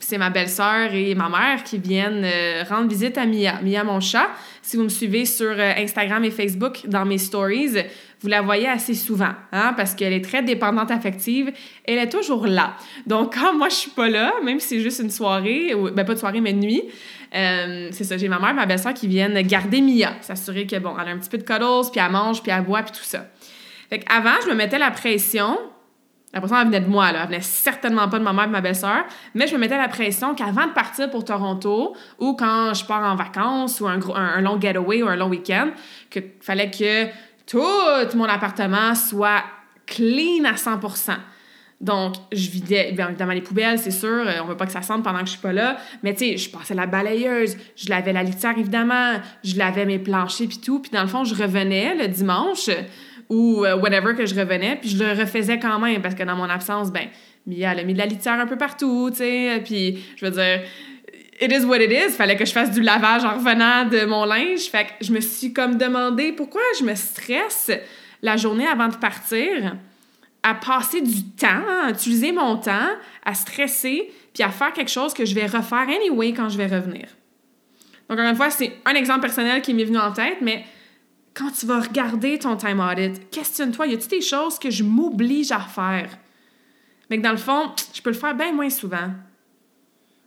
C'est 0.00 0.18
ma 0.18 0.30
belle-sœur 0.30 0.94
et 0.94 1.14
ma 1.16 1.28
mère 1.28 1.64
qui 1.64 1.78
viennent 1.78 2.22
euh, 2.24 2.62
rendre 2.68 2.88
visite 2.88 3.18
à 3.18 3.26
Mia. 3.26 3.60
Mia, 3.62 3.82
mon 3.82 4.00
chat. 4.00 4.28
Si 4.62 4.76
vous 4.76 4.84
me 4.84 4.88
suivez 4.88 5.24
sur 5.24 5.50
euh, 5.50 5.72
Instagram 5.76 6.24
et 6.24 6.30
Facebook 6.30 6.82
dans 6.86 7.04
mes 7.04 7.18
stories, 7.18 7.78
vous 8.20 8.28
la 8.28 8.42
voyez 8.42 8.68
assez 8.68 8.94
souvent, 8.94 9.32
hein, 9.52 9.74
parce 9.76 9.94
qu'elle 9.94 10.12
est 10.12 10.24
très 10.24 10.42
dépendante 10.42 10.90
affective. 10.90 11.52
Elle 11.84 11.98
est 11.98 12.08
toujours 12.08 12.46
là. 12.46 12.74
Donc, 13.06 13.34
quand 13.34 13.54
moi, 13.54 13.68
je 13.68 13.74
suis 13.74 13.90
pas 13.90 14.08
là, 14.08 14.32
même 14.44 14.60
si 14.60 14.68
c'est 14.68 14.80
juste 14.80 15.00
une 15.00 15.10
soirée, 15.10 15.74
ou, 15.74 15.90
ben 15.90 16.04
pas 16.04 16.14
de 16.14 16.18
soirée, 16.18 16.40
mais 16.40 16.52
de 16.52 16.58
nuit, 16.58 16.82
euh, 17.34 17.88
c'est 17.92 18.04
ça, 18.04 18.16
j'ai 18.16 18.28
ma 18.28 18.38
mère 18.38 18.54
ma 18.54 18.66
belle-sœur 18.66 18.94
qui 18.94 19.08
viennent 19.08 19.40
garder 19.42 19.80
Mia, 19.80 20.14
s'assurer 20.20 20.66
que, 20.66 20.76
bon, 20.76 20.94
elle 21.00 21.08
a 21.08 21.10
un 21.10 21.18
petit 21.18 21.30
peu 21.30 21.38
de 21.38 21.44
cuddles, 21.44 21.90
puis 21.90 22.00
elle 22.04 22.12
mange, 22.12 22.42
puis 22.42 22.50
elle 22.50 22.62
boit, 22.62 22.82
puis 22.82 22.92
tout 22.92 23.04
ça. 23.04 23.26
Fait 23.90 24.00
qu'avant, 24.00 24.34
je 24.44 24.48
me 24.48 24.54
mettais 24.54 24.78
la 24.78 24.90
pression. 24.90 25.58
La 26.32 26.40
pression, 26.40 26.60
elle 26.60 26.66
venait 26.66 26.80
de 26.80 26.88
moi, 26.88 27.10
là. 27.10 27.20
Elle 27.22 27.28
venait 27.28 27.40
certainement 27.40 28.08
pas 28.08 28.18
de 28.18 28.24
ma 28.24 28.32
mère 28.32 28.44
et 28.44 28.48
de 28.48 28.52
ma 28.52 28.60
belle-sœur. 28.60 29.04
Mais 29.34 29.46
je 29.46 29.54
me 29.54 29.60
mettais 29.60 29.78
la 29.78 29.88
pression 29.88 30.34
qu'avant 30.34 30.66
de 30.66 30.72
partir 30.72 31.10
pour 31.10 31.24
Toronto, 31.24 31.96
ou 32.18 32.34
quand 32.34 32.74
je 32.74 32.84
pars 32.84 33.02
en 33.02 33.16
vacances, 33.16 33.80
ou 33.80 33.86
un, 33.86 33.98
un, 34.14 34.40
long 34.42 34.60
getaway, 34.60 35.02
ou 35.02 35.08
un 35.08 35.16
long 35.16 35.28
week-end, 35.28 35.70
qu'il 36.10 36.24
fallait 36.40 36.70
que 36.70 37.06
tout 37.46 38.16
mon 38.16 38.24
appartement 38.24 38.94
soit 38.94 39.42
clean 39.86 40.44
à 40.44 40.52
100% 40.52 41.16
donc, 41.80 42.16
je 42.32 42.50
vidais, 42.50 42.90
bien 42.92 43.08
évidemment, 43.08 43.32
les 43.32 43.40
poubelles, 43.40 43.78
c'est 43.78 43.92
sûr. 43.92 44.08
Euh, 44.08 44.40
on 44.42 44.46
veut 44.46 44.56
pas 44.56 44.66
que 44.66 44.72
ça 44.72 44.82
sente 44.82 45.04
pendant 45.04 45.20
que 45.20 45.26
je 45.26 45.32
suis 45.32 45.40
pas 45.40 45.52
là. 45.52 45.76
Mais 46.02 46.12
tu 46.12 46.30
sais, 46.30 46.36
je 46.36 46.50
passais 46.50 46.74
la 46.74 46.86
balayeuse, 46.86 47.56
je 47.76 47.88
lavais 47.88 48.12
la 48.12 48.24
litière, 48.24 48.58
évidemment, 48.58 49.20
je 49.44 49.56
lavais 49.56 49.86
mes 49.86 50.00
planchers 50.00 50.48
puis 50.48 50.58
tout. 50.58 50.80
Puis 50.80 50.90
dans 50.90 51.02
le 51.02 51.08
fond, 51.08 51.22
je 51.24 51.36
revenais 51.36 51.94
le 51.94 52.08
dimanche 52.08 52.68
ou 53.28 53.64
euh, 53.64 53.76
whatever 53.76 54.14
que 54.14 54.26
je 54.26 54.34
revenais, 54.34 54.76
puis 54.76 54.90
je 54.90 55.02
le 55.02 55.12
refaisais 55.12 55.58
quand 55.58 55.78
même 55.78 56.00
parce 56.00 56.14
que 56.14 56.22
dans 56.22 56.36
mon 56.36 56.48
absence, 56.48 56.90
ben, 56.90 57.08
Mia, 57.46 57.72
elle 57.72 57.80
a 57.80 57.84
mis 57.84 57.92
de 57.92 57.98
la 57.98 58.06
litière 58.06 58.34
un 58.34 58.46
peu 58.46 58.56
partout, 58.56 59.10
tu 59.10 59.18
sais. 59.18 59.62
Puis 59.64 60.04
je 60.16 60.26
veux 60.26 60.30
dire, 60.30 60.62
it 61.40 61.52
is 61.52 61.64
what 61.64 61.78
it 61.78 61.90
is. 61.90 62.12
Fallait 62.12 62.36
que 62.36 62.44
je 62.44 62.52
fasse 62.52 62.70
du 62.70 62.82
lavage 62.82 63.24
en 63.24 63.34
revenant 63.34 63.84
de 63.84 64.04
mon 64.04 64.24
linge. 64.24 64.68
Fait 64.70 64.84
que 64.84 65.04
je 65.04 65.12
me 65.12 65.20
suis 65.20 65.52
comme 65.52 65.76
demandé 65.76 66.32
pourquoi 66.32 66.62
je 66.78 66.84
me 66.84 66.94
stresse 66.94 67.70
la 68.22 68.36
journée 68.36 68.66
avant 68.66 68.88
de 68.88 68.96
partir 68.96 69.76
à 70.42 70.54
passer 70.54 71.00
du 71.00 71.24
temps, 71.30 71.64
à 71.84 71.90
utiliser 71.90 72.32
mon 72.32 72.56
temps, 72.56 72.90
à 73.24 73.34
stresser, 73.34 74.10
puis 74.32 74.42
à 74.42 74.50
faire 74.50 74.72
quelque 74.72 74.90
chose 74.90 75.12
que 75.12 75.24
je 75.24 75.34
vais 75.34 75.46
refaire 75.46 75.86
anyway 75.88 76.32
quand 76.32 76.48
je 76.48 76.56
vais 76.56 76.66
revenir. 76.66 77.06
Donc, 78.08 78.18
encore 78.18 78.30
une 78.30 78.36
fois, 78.36 78.50
c'est 78.50 78.72
un 78.84 78.94
exemple 78.94 79.20
personnel 79.20 79.60
qui 79.60 79.74
m'est 79.74 79.84
venu 79.84 79.98
en 79.98 80.12
tête, 80.12 80.38
mais 80.40 80.64
quand 81.38 81.52
tu 81.52 81.66
vas 81.66 81.80
regarder 81.80 82.36
ton 82.38 82.56
time 82.56 82.80
audit, 82.80 83.30
questionne-toi, 83.30 83.86
y 83.86 83.94
a-t-il 83.94 84.08
des 84.08 84.20
choses 84.20 84.58
que 84.58 84.70
je 84.70 84.82
m'oblige 84.82 85.52
à 85.52 85.60
faire? 85.60 86.10
Mais 87.08 87.18
que 87.18 87.22
dans 87.22 87.30
le 87.30 87.36
fond, 87.36 87.70
je 87.94 88.02
peux 88.02 88.10
le 88.10 88.16
faire 88.16 88.34
bien 88.34 88.52
moins 88.52 88.70
souvent. 88.70 89.10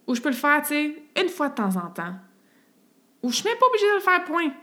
Ou 0.08 0.16
je 0.16 0.22
peux 0.22 0.30
le 0.30 0.36
faire, 0.36 0.62
tu 0.62 0.70
sais, 0.70 1.04
une 1.22 1.28
fois 1.28 1.50
de 1.50 1.56
temps 1.56 1.76
en 1.76 1.90
temps. 1.90 2.16
Ou 3.22 3.30
je 3.30 3.36
suis 3.36 3.46
même 3.46 3.58
pas 3.58 3.66
obligée 3.68 3.90
de 3.90 3.96
le 3.96 4.00
faire, 4.00 4.24
point. 4.24 4.54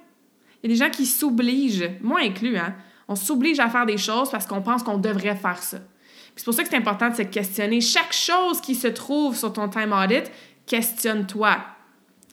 Il 0.62 0.70
y 0.70 0.72
a 0.72 0.76
des 0.76 0.84
gens 0.84 0.90
qui 0.90 1.04
s'obligent, 1.04 1.90
moi 2.00 2.20
inclus, 2.22 2.56
hein, 2.56 2.74
on 3.06 3.14
s'oblige 3.14 3.61
à 3.61 3.68
faire 3.68 3.87
des 3.87 3.98
choses 3.98 4.30
parce 4.30 4.46
qu'on 4.46 4.62
pense 4.62 4.82
qu'on 4.82 4.98
devrait 4.98 5.37
faire 5.37 5.62
ça. 5.62 5.78
C'est 6.34 6.44
pour 6.44 6.54
ça 6.54 6.62
que 6.62 6.70
c'est 6.70 6.76
important 6.76 7.11
de 7.11 7.16
se 7.16 7.22
questionner. 7.22 7.80
Chaque 7.80 8.12
chose 8.12 8.61
qui 8.61 8.74
se 8.74 8.88
trouve 8.88 9.37
sur 9.37 9.52
ton 9.52 9.68
time 9.68 9.92
audit, 9.92 10.30
questionne-toi. 10.66 11.58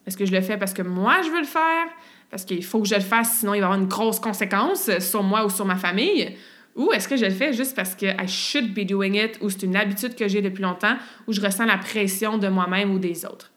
Est-ce 0.06 0.16
que 0.16 0.26
je 0.26 0.32
le 0.32 0.42
fais 0.42 0.58
parce 0.58 0.74
que 0.74 0.84
moi, 0.84 1.22
je 1.22 1.30
veux 1.30 1.40
le 1.40 1.46
faire? 1.46 1.88
Parce 2.30 2.46
qu'il 2.46 2.64
faut 2.64 2.82
que 2.82 2.88
je 2.88 2.96
le 2.96 3.02
fasse, 3.02 3.40
sinon 3.40 3.54
il 3.54 3.60
va 3.60 3.68
y 3.68 3.70
avoir 3.70 3.80
une 3.80 3.88
grosse 3.88 4.20
conséquence 4.20 4.90
sur 5.00 5.24
moi 5.24 5.46
ou 5.46 5.50
sur 5.50 5.66
ma 5.66 5.76
famille? 5.76 6.36
Ou 6.76 6.92
est-ce 6.92 7.08
que 7.08 7.16
je 7.16 7.26
le 7.26 7.32
fais 7.32 7.54
juste 7.54 7.76
parce 7.76 7.96
que 7.96 8.06
I 8.06 8.28
should 8.28 8.74
be 8.74 8.86
doing 8.86 9.14
it 9.14 9.38
ou 9.42 9.50
c'est 9.50 9.64
une 9.64 9.78
habitude 9.78 10.16
que 10.16 10.28
j'ai 10.28 10.42
depuis 10.42 10.62
longtemps 10.62 10.98
ou 11.28 11.34
je 11.34 11.40
ressens 11.40 11.66
la 11.66 11.78
pression 11.78 12.38
de 12.38 12.50
moi-même 12.50 12.92
ou 12.92 13.00
des 13.00 13.26
autres? 13.26 13.52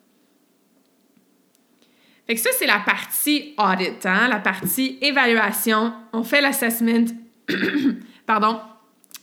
Fait 2.28 2.34
que 2.34 2.40
ça, 2.40 2.50
c'est 2.58 2.66
la 2.66 2.80
partie 2.80 3.54
audit, 3.56 4.04
hein? 4.04 4.28
la 4.28 4.38
partie 4.38 4.98
évaluation. 5.00 5.94
On 6.12 6.22
fait 6.22 6.42
l'assessment, 6.42 7.06
pardon, 8.26 8.60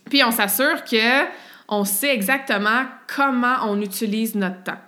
Puis 0.09 0.23
on 0.23 0.31
s'assure 0.31 0.83
que 0.83 1.25
on 1.67 1.83
sait 1.83 2.13
exactement 2.13 2.85
comment 3.15 3.57
on 3.63 3.79
utilise 3.81 4.35
notre 4.35 4.63
temps. 4.63 4.79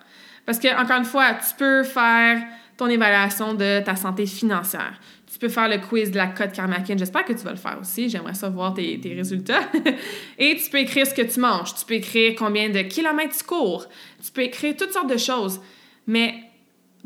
Parce 0.46 0.60
que, 0.60 0.68
encore 0.82 0.98
une 0.98 1.06
fois, 1.06 1.34
tu 1.34 1.56
peux 1.58 1.84
faire 1.84 2.42
ton 2.78 2.88
évaluation 2.88 3.54
de 3.56 3.82
ta 3.84 3.96
santé 3.96 4.26
financière. 4.26 5.00
Tu 5.32 5.40
peux 5.40 5.50
faire 5.50 5.68
le 5.68 5.80
quiz 5.80 6.12
de 6.12 6.18
la 6.18 6.28
cote 6.28 6.52
Karmakin. 6.52 6.96
J'espère 6.96 7.26
que 7.26 7.34
tu 7.34 7.40
vas 7.40 7.52
le 7.52 7.58
faire 7.58 7.78
aussi. 7.82 8.08
J'aimerais 8.08 8.36
savoir 8.36 8.74
tes, 8.74 9.00
tes 9.00 9.14
résultats. 9.14 9.62
Et 10.38 10.56
tu 10.56 10.70
peux 10.70 10.78
écrire 10.78 11.06
ce 11.06 11.14
que 11.14 11.24
tu 11.24 11.40
manges. 11.40 11.74
Tu 11.76 11.86
peux 11.86 11.96
écrire 11.96 12.36
combien 12.38 12.70
de 12.70 12.82
kilomètres 12.82 13.36
tu 13.36 13.44
cours. 13.44 13.88
Tu 14.24 14.32
peux 14.32 14.44
écrire 14.44 14.76
toutes 14.78 14.92
sortes 14.92 15.10
de 15.10 15.18
choses. 15.18 15.60
Mais 16.06 16.36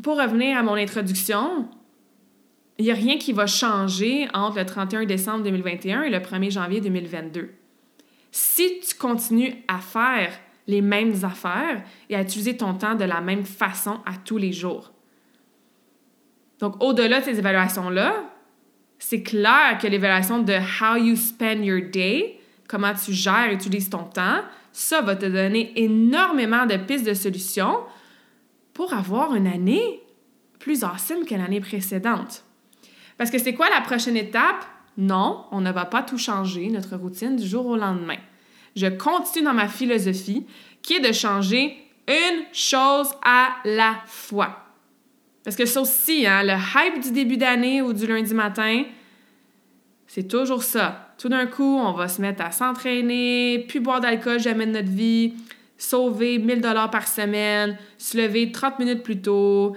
pour 0.02 0.18
revenir 0.18 0.58
à 0.58 0.62
mon 0.62 0.74
introduction, 0.74 1.68
il 2.78 2.84
n'y 2.84 2.90
a 2.90 2.94
rien 2.94 3.16
qui 3.16 3.32
va 3.32 3.46
changer 3.46 4.28
entre 4.34 4.58
le 4.58 4.66
31 4.66 5.04
décembre 5.04 5.44
2021 5.44 6.02
et 6.02 6.10
le 6.10 6.18
1er 6.18 6.50
janvier 6.50 6.80
2022. 6.80 7.50
Si 8.30 8.80
tu 8.80 8.94
continues 8.94 9.54
à 9.68 9.78
faire 9.78 10.32
les 10.66 10.80
mêmes 10.80 11.14
affaires 11.24 11.82
et 12.08 12.16
à 12.16 12.22
utiliser 12.22 12.56
ton 12.56 12.74
temps 12.74 12.94
de 12.94 13.04
la 13.04 13.20
même 13.20 13.44
façon 13.44 14.00
à 14.06 14.16
tous 14.24 14.38
les 14.38 14.52
jours. 14.52 14.91
Donc, 16.62 16.76
au-delà 16.80 17.18
de 17.18 17.24
ces 17.24 17.40
évaluations-là, 17.40 18.22
c'est 19.00 19.24
clair 19.24 19.78
que 19.82 19.88
l'évaluation 19.88 20.38
de 20.38 20.52
how 20.52 20.96
you 20.96 21.16
spend 21.16 21.64
your 21.64 21.90
day, 21.90 22.38
comment 22.68 22.94
tu 22.94 23.12
gères 23.12 23.50
et 23.50 23.54
utilises 23.54 23.90
ton 23.90 24.04
temps, 24.04 24.42
ça 24.72 25.00
va 25.00 25.16
te 25.16 25.26
donner 25.26 25.72
énormément 25.74 26.64
de 26.64 26.76
pistes 26.76 27.04
de 27.04 27.14
solutions 27.14 27.80
pour 28.74 28.94
avoir 28.94 29.34
une 29.34 29.48
année 29.48 30.02
plus 30.60 30.84
awesome 30.84 31.24
que 31.26 31.34
l'année 31.34 31.60
précédente. 31.60 32.44
Parce 33.18 33.32
que 33.32 33.38
c'est 33.38 33.54
quoi 33.54 33.68
la 33.68 33.80
prochaine 33.80 34.16
étape? 34.16 34.64
Non, 34.96 35.46
on 35.50 35.60
ne 35.60 35.72
va 35.72 35.84
pas 35.84 36.04
tout 36.04 36.16
changer, 36.16 36.68
notre 36.68 36.94
routine, 36.96 37.34
du 37.34 37.46
jour 37.46 37.66
au 37.66 37.76
lendemain. 37.76 38.18
Je 38.76 38.86
continue 38.86 39.46
dans 39.46 39.52
ma 39.52 39.66
philosophie 39.66 40.46
qui 40.80 40.94
est 40.94 41.00
de 41.00 41.12
changer 41.12 41.76
une 42.06 42.44
chose 42.52 43.08
à 43.24 43.48
la 43.64 43.96
fois. 44.06 44.61
Parce 45.44 45.56
que 45.56 45.66
ça 45.66 45.80
aussi, 45.80 46.26
hein, 46.26 46.42
le 46.44 46.52
hype 46.52 47.02
du 47.02 47.10
début 47.10 47.36
d'année 47.36 47.82
ou 47.82 47.92
du 47.92 48.06
lundi 48.06 48.32
matin, 48.34 48.84
c'est 50.06 50.28
toujours 50.28 50.62
ça. 50.62 51.14
Tout 51.18 51.28
d'un 51.28 51.46
coup, 51.46 51.78
on 51.78 51.92
va 51.92 52.08
se 52.08 52.20
mettre 52.20 52.44
à 52.44 52.50
s'entraîner, 52.50 53.64
plus 53.68 53.80
boire 53.80 54.00
d'alcool 54.00 54.38
jamais 54.38 54.66
de 54.66 54.72
notre 54.72 54.90
vie, 54.90 55.34
sauver 55.78 56.38
1000 56.38 56.60
dollars 56.60 56.90
par 56.90 57.08
semaine, 57.08 57.76
se 57.98 58.16
lever 58.18 58.52
30 58.52 58.78
minutes 58.78 59.02
plus 59.02 59.20
tôt, 59.20 59.74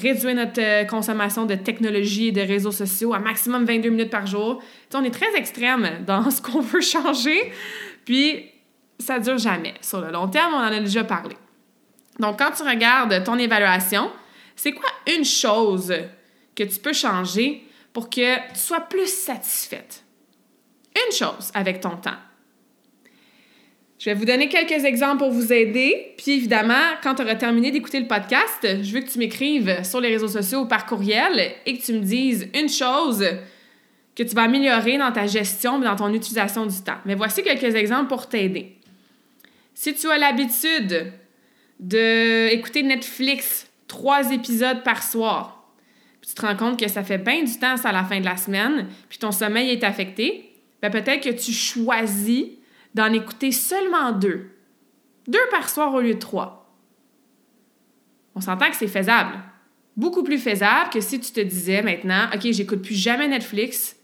réduire 0.00 0.34
notre 0.34 0.60
euh, 0.60 0.84
consommation 0.84 1.46
de 1.46 1.54
technologie 1.54 2.28
et 2.28 2.32
de 2.32 2.40
réseaux 2.40 2.70
sociaux 2.70 3.12
à 3.14 3.18
maximum 3.18 3.64
22 3.64 3.88
minutes 3.88 4.10
par 4.10 4.26
jour. 4.26 4.62
on 4.94 5.02
est 5.02 5.10
très 5.10 5.34
extrême 5.36 6.04
dans 6.06 6.30
ce 6.30 6.40
qu'on 6.40 6.60
veut 6.60 6.80
changer, 6.80 7.52
puis 8.04 8.44
ça 8.98 9.18
dure 9.18 9.38
jamais. 9.38 9.74
Sur 9.80 10.00
le 10.00 10.12
long 10.12 10.28
terme, 10.28 10.52
on 10.54 10.58
en 10.58 10.72
a 10.72 10.80
déjà 10.80 11.04
parlé. 11.04 11.36
Donc, 12.18 12.38
quand 12.38 12.50
tu 12.50 12.62
regardes 12.62 13.22
ton 13.24 13.38
évaluation, 13.38 14.10
c'est 14.58 14.72
quoi 14.72 14.90
une 15.06 15.24
chose 15.24 15.94
que 16.54 16.64
tu 16.64 16.80
peux 16.80 16.92
changer 16.92 17.64
pour 17.92 18.10
que 18.10 18.36
tu 18.52 18.58
sois 18.58 18.80
plus 18.80 19.06
satisfaite? 19.06 20.02
Une 20.96 21.12
chose 21.14 21.50
avec 21.54 21.80
ton 21.80 21.96
temps. 21.96 22.18
Je 23.98 24.10
vais 24.10 24.14
vous 24.14 24.24
donner 24.24 24.48
quelques 24.48 24.84
exemples 24.84 25.18
pour 25.18 25.30
vous 25.30 25.52
aider. 25.52 26.14
Puis 26.16 26.32
évidemment, 26.32 26.96
quand 27.02 27.16
tu 27.16 27.22
auras 27.22 27.36
terminé 27.36 27.70
d'écouter 27.70 28.00
le 28.00 28.06
podcast, 28.06 28.82
je 28.82 28.92
veux 28.92 29.00
que 29.00 29.10
tu 29.10 29.18
m'écrives 29.18 29.84
sur 29.84 30.00
les 30.00 30.08
réseaux 30.08 30.28
sociaux 30.28 30.60
ou 30.60 30.66
par 30.66 30.86
courriel 30.86 31.52
et 31.64 31.78
que 31.78 31.84
tu 31.84 31.92
me 31.92 32.00
dises 32.00 32.48
une 32.54 32.68
chose 32.68 33.24
que 34.16 34.22
tu 34.24 34.34
vas 34.34 34.42
améliorer 34.42 34.98
dans 34.98 35.12
ta 35.12 35.26
gestion 35.26 35.80
et 35.80 35.84
dans 35.84 35.94
ton 35.94 36.12
utilisation 36.12 36.66
du 36.66 36.80
temps. 36.82 36.98
Mais 37.04 37.14
voici 37.14 37.44
quelques 37.44 37.76
exemples 37.76 38.08
pour 38.08 38.28
t'aider. 38.28 38.76
Si 39.74 39.94
tu 39.94 40.10
as 40.10 40.18
l'habitude 40.18 41.12
d'écouter 41.78 42.82
Netflix 42.82 43.67
trois 43.88 44.30
épisodes 44.30 44.84
par 44.84 45.02
soir, 45.02 45.72
puis 46.20 46.30
tu 46.30 46.34
te 46.34 46.42
rends 46.46 46.56
compte 46.56 46.78
que 46.78 46.88
ça 46.88 47.02
fait 47.02 47.18
bien 47.18 47.42
du 47.42 47.58
temps 47.58 47.74
à 47.82 47.92
la 47.92 48.04
fin 48.04 48.20
de 48.20 48.24
la 48.24 48.36
semaine, 48.36 48.86
puis 49.08 49.18
ton 49.18 49.32
sommeil 49.32 49.70
est 49.70 49.82
affecté, 49.82 50.54
ben 50.80 50.90
peut-être 50.90 51.24
que 51.24 51.34
tu 51.34 51.52
choisis 51.52 52.46
d'en 52.94 53.12
écouter 53.12 53.52
seulement 53.52 54.12
deux. 54.12 54.50
Deux 55.26 55.46
par 55.50 55.68
soir 55.68 55.92
au 55.92 56.00
lieu 56.00 56.14
de 56.14 56.18
trois. 56.18 56.72
On 58.34 58.40
s'entend 58.40 58.70
que 58.70 58.76
c'est 58.76 58.86
faisable. 58.86 59.34
Beaucoup 59.96 60.22
plus 60.22 60.38
faisable 60.38 60.90
que 60.90 61.00
si 61.00 61.18
tu 61.18 61.32
te 61.32 61.40
disais 61.40 61.82
maintenant, 61.82 62.28
OK, 62.32 62.52
j'écoute 62.52 62.82
plus 62.82 62.94
jamais 62.94 63.26
Netflix. 63.26 63.96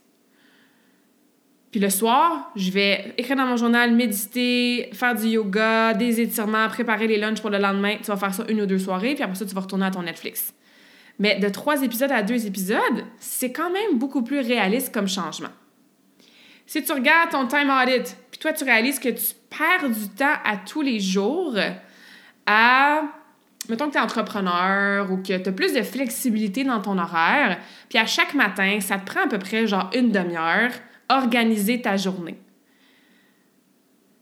Puis 1.71 1.79
le 1.79 1.89
soir, 1.89 2.51
je 2.55 2.71
vais 2.71 3.13
écrire 3.17 3.35
dans 3.35 3.45
mon 3.45 3.57
journal, 3.57 3.93
méditer, 3.93 4.89
faire 4.93 5.13
du 5.13 5.27
yoga, 5.27 5.93
des 5.93 6.21
étirements, 6.21 6.69
préparer 6.69 7.07
les 7.07 7.17
lunchs 7.17 7.41
pour 7.41 7.49
le 7.49 7.57
lendemain. 7.57 7.97
Tu 7.97 8.05
vas 8.05 8.15
faire 8.15 8.33
ça 8.33 8.45
une 8.47 8.61
ou 8.61 8.65
deux 8.65 8.79
soirées, 8.79 9.13
puis 9.13 9.23
après 9.23 9.35
ça, 9.35 9.45
tu 9.45 9.53
vas 9.53 9.61
retourner 9.61 9.85
à 9.85 9.91
ton 9.91 10.03
Netflix. 10.03 10.53
Mais 11.19 11.39
de 11.39 11.49
trois 11.49 11.81
épisodes 11.83 12.11
à 12.11 12.23
deux 12.23 12.45
épisodes, 12.45 13.05
c'est 13.19 13.51
quand 13.51 13.69
même 13.71 13.97
beaucoup 13.97 14.21
plus 14.21 14.39
réaliste 14.39 14.93
comme 14.93 15.07
changement. 15.07 15.49
Si 16.65 16.83
tu 16.83 16.91
regardes 16.91 17.29
ton 17.29 17.47
time 17.47 17.69
audit, 17.69 18.15
puis 18.31 18.39
toi, 18.39 18.53
tu 18.53 18.63
réalises 18.63 18.99
que 18.99 19.09
tu 19.09 19.33
perds 19.49 19.89
du 19.89 20.09
temps 20.09 20.33
à 20.43 20.57
tous 20.57 20.81
les 20.81 20.99
jours 20.99 21.55
à, 22.45 23.01
mettons 23.69 23.87
que 23.87 23.93
tu 23.93 23.97
es 23.97 24.01
entrepreneur 24.01 25.11
ou 25.11 25.17
que 25.17 25.37
tu 25.37 25.49
as 25.49 25.51
plus 25.51 25.73
de 25.73 25.83
flexibilité 25.83 26.63
dans 26.63 26.81
ton 26.81 26.97
horaire, 26.97 27.59
puis 27.87 27.99
à 27.99 28.05
chaque 28.05 28.33
matin, 28.33 28.79
ça 28.81 28.97
te 28.97 29.05
prend 29.05 29.25
à 29.25 29.27
peu 29.27 29.39
près 29.39 29.67
genre 29.67 29.89
une 29.93 30.11
demi-heure 30.11 30.71
organiser 31.09 31.81
ta 31.81 31.97
journée. 31.97 32.37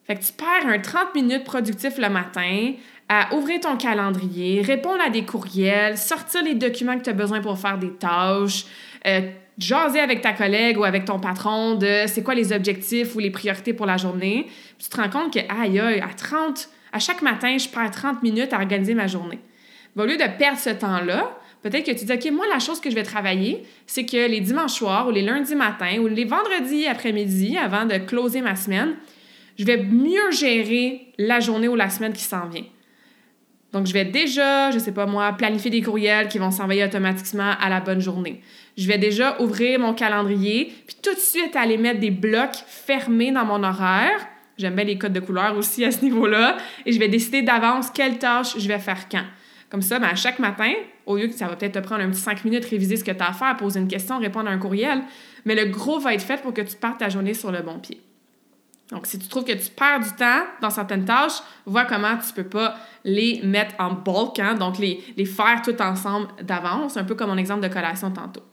Fait 0.06 0.16
que 0.16 0.24
tu 0.24 0.34
perds 0.34 0.68
un 0.68 0.80
30 0.80 1.16
minutes 1.16 1.44
productif 1.44 1.98
le 1.98 2.10
matin 2.10 2.74
à 3.08 3.34
ouvrir 3.36 3.60
ton 3.62 3.78
calendrier, 3.78 4.62
répondre 4.62 5.02
à 5.06 5.10
des 5.10 5.24
courriels, 5.24 5.98
sortir 5.98 6.44
les 6.44 6.56
documents 6.56 6.98
que 6.98 7.04
tu 7.04 7.10
as 7.10 7.14
besoin 7.14 7.42
pour 7.42 7.58
faire 7.58 7.78
des 7.78 7.92
tâches, 7.92 8.66
euh, 9.08 9.22
jaser 9.58 10.00
avec 10.00 10.22
ta 10.22 10.34
collègue 10.34 10.78
ou 10.78 10.84
avec 10.84 11.06
ton 11.06 11.20
patron 11.20 11.76
de 11.76 12.04
c'est 12.08 12.24
quoi 12.24 12.34
les 12.34 12.52
objectifs 12.52 13.16
ou 13.16 13.20
les 13.20 13.32
priorités 13.32 13.74
pour 13.74 13.86
la 13.86 13.98
journée. 13.98 14.48
Puis 14.78 14.88
tu 14.88 14.90
te 14.90 14.98
rends 14.98 15.10
compte 15.10 15.34
que, 15.34 15.40
aïe, 15.40 15.80
aïe, 15.80 16.02
à 16.02 16.14
30, 16.14 16.70
à 16.92 17.00
chaque 17.00 17.22
matin, 17.22 17.58
je 17.58 17.70
perds 17.70 17.92
30 17.92 18.24
minutes 18.24 18.54
à 18.54 18.58
organiser 18.58 18.94
ma 18.94 19.08
journée. 19.08 19.40
au 19.96 20.06
lieu 20.06 20.18
de 20.18 20.38
perdre 20.38 20.60
ce 20.60 20.72
temps-là, 20.72 21.38
peut-être 21.64 21.86
que 21.86 21.92
tu 21.92 22.06
dis, 22.06 22.14
OK, 22.14 22.32
moi, 22.32 22.46
la 22.52 22.60
chose 22.60 22.80
que 22.80 22.90
je 22.90 22.96
vais 22.96 23.04
travailler, 23.04 23.64
c'est 23.88 24.06
que 24.06 24.30
les 24.30 24.42
dimanches 24.42 24.74
soirs 24.74 25.08
ou 25.08 25.12
les 25.12 25.24
lundis 25.24 25.56
matins 25.56 25.98
ou 26.00 26.08
les 26.08 26.26
vendredis 26.26 26.86
après-midi, 26.86 27.58
avant 27.58 27.86
de 27.86 27.98
closer 27.98 28.42
ma 28.42 28.56
semaine, 28.56 28.96
je 29.58 29.66
vais 29.66 29.78
mieux 29.78 30.32
gérer 30.32 31.08
la 31.18 31.40
journée 31.40 31.68
ou 31.68 31.76
la 31.76 31.90
semaine 31.90 32.14
qui 32.14 32.24
s'en 32.24 32.48
vient. 32.48 32.66
Donc, 33.72 33.88
je 33.88 33.94
vais 33.94 34.06
déjà, 34.06 34.70
je 34.70 34.78
sais 34.78 34.92
pas 34.92 35.08
moi, 35.08 35.34
planifier 35.34 35.72
des 35.72 35.82
courriels 35.82 36.28
qui 36.28 36.38
vont 36.38 36.52
s'envoyer 36.52 36.84
automatiquement 36.84 37.54
à 37.60 37.70
la 37.70 37.80
bonne 37.80 38.00
journée. 38.00 38.42
Je 38.78 38.88
vais 38.88 39.00
déjà 39.00 39.42
ouvrir 39.42 39.80
mon 39.80 39.96
calendrier, 39.96 40.72
puis 40.86 40.96
tout 41.02 41.14
de 41.14 41.20
suite 41.20 41.56
aller 41.56 41.78
mettre 41.78 42.00
des 42.00 42.12
blocs 42.12 42.56
fermés 42.68 43.32
dans 43.32 43.46
mon 43.46 43.64
horaire. 43.64 44.28
J'aime 44.60 44.76
bien 44.76 44.84
les 44.84 45.00
codes 45.00 45.14
de 45.14 45.20
couleurs 45.20 45.58
aussi 45.58 45.84
à 45.84 45.92
ce 45.92 46.04
niveau-là. 46.04 46.58
Et 46.86 46.92
je 46.92 47.00
vais 47.00 47.08
décider 47.08 47.42
d'avance 47.42 47.90
quelle 47.90 48.20
tâche 48.20 48.58
je 48.60 48.68
vais 48.68 48.78
faire 48.78 49.10
quand. 49.10 49.26
Comme 49.70 49.82
ça, 49.82 49.98
ben, 49.98 50.10
à 50.10 50.16
chaque 50.16 50.38
matin, 50.38 50.72
au 51.06 51.18
lieu 51.18 51.28
que 51.28 51.34
ça 51.34 51.48
va 51.48 51.56
peut-être 51.56 51.74
te 51.74 51.80
prendre 51.80 52.04
un 52.04 52.10
petit 52.10 52.22
cinq 52.22 52.46
minutes, 52.46 52.66
réviser 52.66 52.98
ce 52.98 53.04
que 53.04 53.12
tu 53.12 53.22
as 53.22 53.30
à 53.30 53.34
faire, 53.34 53.58
poser 53.58 53.80
une 53.80 53.88
question, 53.88 54.20
répondre 54.20 54.50
à 54.50 54.52
un 54.52 54.58
courriel, 54.58 55.02
mais 55.46 55.56
le 55.56 55.66
gros 55.66 56.00
va 56.00 56.14
être 56.14 56.24
fait 56.24 56.42
pour 56.42 56.54
que 56.54 56.62
tu 56.62 56.76
partes 56.76 57.00
ta 57.00 57.10
journée 57.10 57.34
sur 57.34 57.52
le 57.52 57.62
bon 57.62 57.80
pied. 57.80 58.02
Donc, 58.90 59.08
si 59.08 59.18
tu 59.18 59.28
trouves 59.28 59.46
que 59.46 59.54
tu 59.54 59.70
perds 59.72 60.02
du 60.02 60.12
temps 60.12 60.44
dans 60.62 60.70
certaines 60.70 61.06
tâches, 61.06 61.42
vois 61.66 61.86
comment 61.86 62.18
tu 62.18 62.34
peux 62.34 62.48
pas 62.48 62.76
les 63.04 63.42
mettre 63.44 63.76
en 63.80 63.94
bulk, 63.94 64.40
hein, 64.40 64.56
donc 64.56 64.78
les, 64.78 65.04
les 65.18 65.26
faire 65.26 65.62
tout 65.64 65.82
ensemble 65.82 66.28
d'avance, 66.42 66.98
un 66.98 67.04
peu 67.04 67.16
comme 67.16 67.30
mon 67.30 67.38
exemple 67.38 67.62
de 67.68 67.74
collation 67.74 68.12
tantôt. 68.12 68.44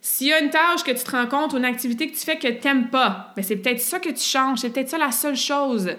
S'il 0.00 0.28
y 0.28 0.32
a 0.32 0.40
une 0.40 0.50
tâche 0.50 0.82
que 0.82 0.92
tu 0.92 1.04
te 1.04 1.10
rends 1.10 1.26
compte 1.26 1.52
ou 1.52 1.58
une 1.58 1.66
activité 1.66 2.10
que 2.10 2.16
tu 2.16 2.24
fais 2.24 2.38
que 2.38 2.48
tu 2.48 2.66
n'aimes 2.66 2.88
pas, 2.88 3.32
ben 3.36 3.42
c'est 3.42 3.56
peut-être 3.56 3.80
ça 3.80 3.98
que 3.98 4.08
tu 4.08 4.22
changes, 4.22 4.60
c'est 4.60 4.70
peut-être 4.70 4.88
ça 4.88 4.98
la 4.98 5.12
seule 5.12 5.36
chose. 5.36 5.90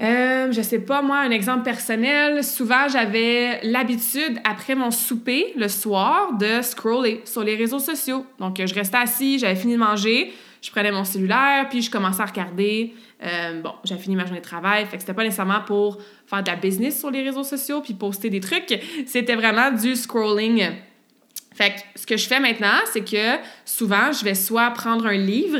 Euh, 0.00 0.52
je 0.52 0.62
sais 0.62 0.78
pas, 0.78 1.02
moi, 1.02 1.18
un 1.18 1.30
exemple 1.30 1.64
personnel, 1.64 2.44
souvent 2.44 2.86
j'avais 2.88 3.60
l'habitude, 3.64 4.38
après 4.44 4.76
mon 4.76 4.92
souper 4.92 5.52
le 5.56 5.66
soir, 5.68 6.34
de 6.38 6.62
scroller 6.62 7.20
sur 7.24 7.42
les 7.42 7.56
réseaux 7.56 7.80
sociaux. 7.80 8.24
Donc, 8.38 8.62
je 8.64 8.74
restais 8.74 8.96
assis, 8.96 9.40
j'avais 9.40 9.56
fini 9.56 9.72
de 9.72 9.78
manger, 9.78 10.32
je 10.62 10.70
prenais 10.70 10.92
mon 10.92 11.04
cellulaire, 11.04 11.68
puis 11.68 11.82
je 11.82 11.90
commençais 11.90 12.22
à 12.22 12.26
regarder. 12.26 12.94
Euh, 13.24 13.60
bon, 13.60 13.72
j'ai 13.82 13.96
fini 13.96 14.14
ma 14.14 14.24
journée 14.24 14.38
de 14.38 14.44
travail, 14.44 14.86
fait 14.86 14.96
que 14.96 15.00
c'était 15.00 15.14
pas 15.14 15.24
nécessairement 15.24 15.62
pour 15.66 15.98
faire 16.26 16.44
de 16.44 16.48
la 16.48 16.56
business 16.56 17.00
sur 17.00 17.10
les 17.10 17.24
réseaux 17.24 17.42
sociaux 17.42 17.80
puis 17.80 17.94
poster 17.94 18.30
des 18.30 18.40
trucs. 18.40 18.78
C'était 19.06 19.34
vraiment 19.34 19.72
du 19.72 19.96
scrolling. 19.96 20.62
Fait 21.54 21.70
que 21.70 22.00
ce 22.00 22.06
que 22.06 22.16
je 22.16 22.28
fais 22.28 22.38
maintenant, 22.38 22.78
c'est 22.92 23.04
que 23.04 23.42
souvent, 23.64 24.12
je 24.12 24.24
vais 24.24 24.36
soit 24.36 24.70
prendre 24.70 25.06
un 25.06 25.16
livre 25.16 25.58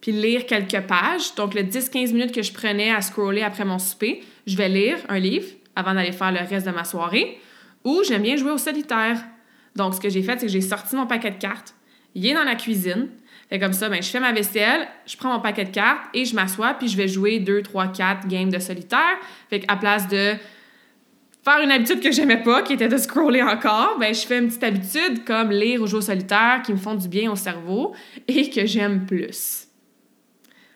puis 0.00 0.12
lire 0.12 0.46
quelques 0.46 0.80
pages. 0.86 1.34
Donc, 1.36 1.54
le 1.54 1.62
10-15 1.62 2.12
minutes 2.12 2.32
que 2.32 2.42
je 2.42 2.52
prenais 2.52 2.92
à 2.92 3.00
scroller 3.00 3.42
après 3.42 3.64
mon 3.64 3.78
souper, 3.78 4.22
je 4.46 4.56
vais 4.56 4.68
lire 4.68 4.98
un 5.08 5.18
livre 5.18 5.46
avant 5.74 5.94
d'aller 5.94 6.12
faire 6.12 6.32
le 6.32 6.38
reste 6.38 6.66
de 6.66 6.72
ma 6.72 6.84
soirée. 6.84 7.38
Ou 7.84 8.02
j'aime 8.06 8.22
bien 8.22 8.36
jouer 8.36 8.50
au 8.50 8.58
solitaire. 8.58 9.22
Donc, 9.76 9.94
ce 9.94 10.00
que 10.00 10.08
j'ai 10.08 10.22
fait, 10.22 10.38
c'est 10.38 10.46
que 10.46 10.52
j'ai 10.52 10.60
sorti 10.60 10.96
mon 10.96 11.06
paquet 11.06 11.30
de 11.30 11.38
cartes. 11.38 11.74
Il 12.14 12.26
est 12.26 12.34
dans 12.34 12.44
la 12.44 12.54
cuisine. 12.54 13.08
Fait 13.48 13.58
comme 13.58 13.72
ça, 13.72 13.88
ben, 13.88 14.02
je 14.02 14.08
fais 14.08 14.20
ma 14.20 14.32
vaisselle, 14.32 14.86
je 15.06 15.16
prends 15.16 15.32
mon 15.32 15.40
paquet 15.40 15.64
de 15.64 15.70
cartes 15.70 16.02
et 16.12 16.26
je 16.26 16.34
m'assois, 16.34 16.74
puis 16.74 16.88
je 16.88 16.96
vais 16.96 17.08
jouer 17.08 17.38
2, 17.38 17.62
3, 17.62 17.88
4 17.88 18.28
games 18.28 18.50
de 18.50 18.58
solitaire. 18.58 19.16
Fait 19.48 19.60
qu'à 19.60 19.76
place 19.76 20.06
de 20.08 20.34
faire 21.44 21.60
une 21.62 21.70
habitude 21.70 22.00
que 22.00 22.12
j'aimais 22.12 22.42
pas, 22.42 22.62
qui 22.62 22.74
était 22.74 22.88
de 22.88 22.98
scroller 22.98 23.42
encore, 23.42 23.96
ben, 23.98 24.14
je 24.14 24.26
fais 24.26 24.38
une 24.38 24.48
petite 24.48 24.64
habitude 24.64 25.24
comme 25.24 25.50
lire 25.50 25.80
ou 25.80 25.86
jouer 25.86 25.98
au 25.98 26.02
solitaire 26.02 26.60
qui 26.62 26.72
me 26.72 26.78
font 26.78 26.94
du 26.94 27.08
bien 27.08 27.30
au 27.30 27.36
cerveau 27.36 27.94
et 28.26 28.50
que 28.50 28.66
j'aime 28.66 29.06
plus. 29.06 29.67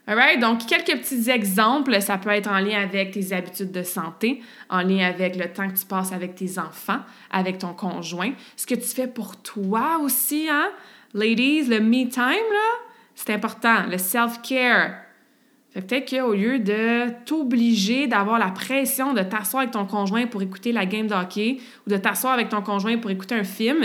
Alright? 0.07 0.40
Donc, 0.40 0.66
quelques 0.66 1.00
petits 1.00 1.30
exemples. 1.30 2.00
Ça 2.00 2.18
peut 2.18 2.30
être 2.30 2.50
en 2.50 2.59
lien 2.59 2.82
avec 2.82 3.12
tes 3.12 3.32
habitudes 3.32 3.70
de 3.70 3.82
santé, 3.82 4.42
en 4.68 4.82
lien 4.82 5.07
avec 5.07 5.36
le 5.36 5.53
temps 5.53 5.68
que 5.68 5.78
tu 5.78 5.86
passes 5.86 6.12
avec 6.12 6.34
tes 6.34 6.59
enfants, 6.59 7.00
avec 7.30 7.59
ton 7.59 7.72
conjoint. 7.72 8.32
Ce 8.57 8.66
que 8.66 8.74
tu 8.74 8.88
fais 8.88 9.07
pour 9.07 9.36
toi 9.36 9.98
aussi, 10.03 10.48
hein? 10.50 10.70
Ladies, 11.14 11.64
le 11.64 11.80
me 11.80 12.09
time, 12.09 12.22
là, 12.22 12.78
c'est 13.14 13.32
important. 13.32 13.86
Le 13.88 13.98
self-care. 13.98 14.94
Fait 15.72 15.80
peut-être 15.80 16.11
qu'au 16.11 16.34
lieu 16.34 16.59
de 16.59 17.09
t'obliger 17.24 18.07
d'avoir 18.07 18.38
la 18.38 18.48
pression 18.48 19.14
de 19.14 19.22
t'asseoir 19.22 19.62
avec 19.62 19.72
ton 19.72 19.86
conjoint 19.86 20.26
pour 20.26 20.42
écouter 20.42 20.70
la 20.72 20.84
game 20.84 21.07
de 21.07 21.14
hockey 21.14 21.59
ou 21.86 21.90
de 21.90 21.96
t'asseoir 21.96 22.34
avec 22.34 22.50
ton 22.50 22.61
conjoint 22.61 22.98
pour 22.98 23.11
écouter 23.11 23.34
un 23.34 23.44
film, 23.44 23.80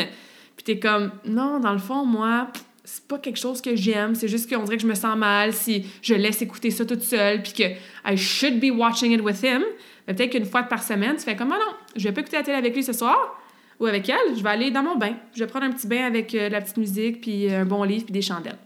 puis 0.57 0.63
t'es 0.65 0.79
comme, 0.79 1.11
non, 1.25 1.59
dans 1.59 1.71
le 1.71 1.77
fond, 1.77 2.03
moi, 2.03 2.47
c'est 2.89 3.05
pas 3.05 3.17
quelque 3.17 3.37
chose 3.37 3.59
que 3.61 3.75
j'aime, 3.75 4.15
c'est 4.15 4.29
juste 4.29 4.49
qu'on 4.49 4.63
dirait 4.63 4.77
que 4.77 4.83
je 4.83 4.87
me 4.87 4.95
sens 4.95 5.17
mal 5.17 5.51
si 5.51 5.85
je 6.01 6.13
laisse 6.13 6.41
écouter 6.41 6.71
ça 6.71 6.85
toute 6.85 7.03
seule, 7.03 7.43
puis 7.43 7.51
que 7.51 7.63
I 8.09 8.15
should 8.15 8.61
be 8.61 8.71
watching 8.71 9.11
it 9.11 9.19
with 9.19 9.43
him. 9.43 9.61
Peut-être 10.05 10.31
qu'une 10.31 10.45
fois 10.45 10.63
par 10.63 10.81
semaine, 10.81 11.17
tu 11.17 11.23
fais 11.23 11.35
comme, 11.35 11.51
ah 11.51 11.59
non, 11.59 11.73
je 11.97 12.03
vais 12.05 12.13
pas 12.13 12.21
écouter 12.21 12.37
la 12.37 12.43
télé 12.43 12.57
avec 12.57 12.73
lui 12.73 12.85
ce 12.85 12.93
soir 12.93 13.37
ou 13.81 13.87
avec 13.87 14.07
elle, 14.07 14.37
je 14.37 14.41
vais 14.41 14.49
aller 14.49 14.71
dans 14.71 14.83
mon 14.83 14.95
bain. 14.95 15.15
Je 15.35 15.39
vais 15.39 15.47
prendre 15.47 15.65
un 15.65 15.71
petit 15.71 15.85
bain 15.85 16.05
avec 16.05 16.33
euh, 16.33 16.47
de 16.47 16.53
la 16.53 16.61
petite 16.61 16.77
musique, 16.77 17.19
puis 17.19 17.53
un 17.53 17.65
bon 17.65 17.83
livre, 17.83 18.05
puis 18.05 18.13
des 18.13 18.21
chandelles. 18.21 18.57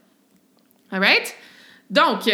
Alright? 0.91 1.36
Donc, 1.89 2.30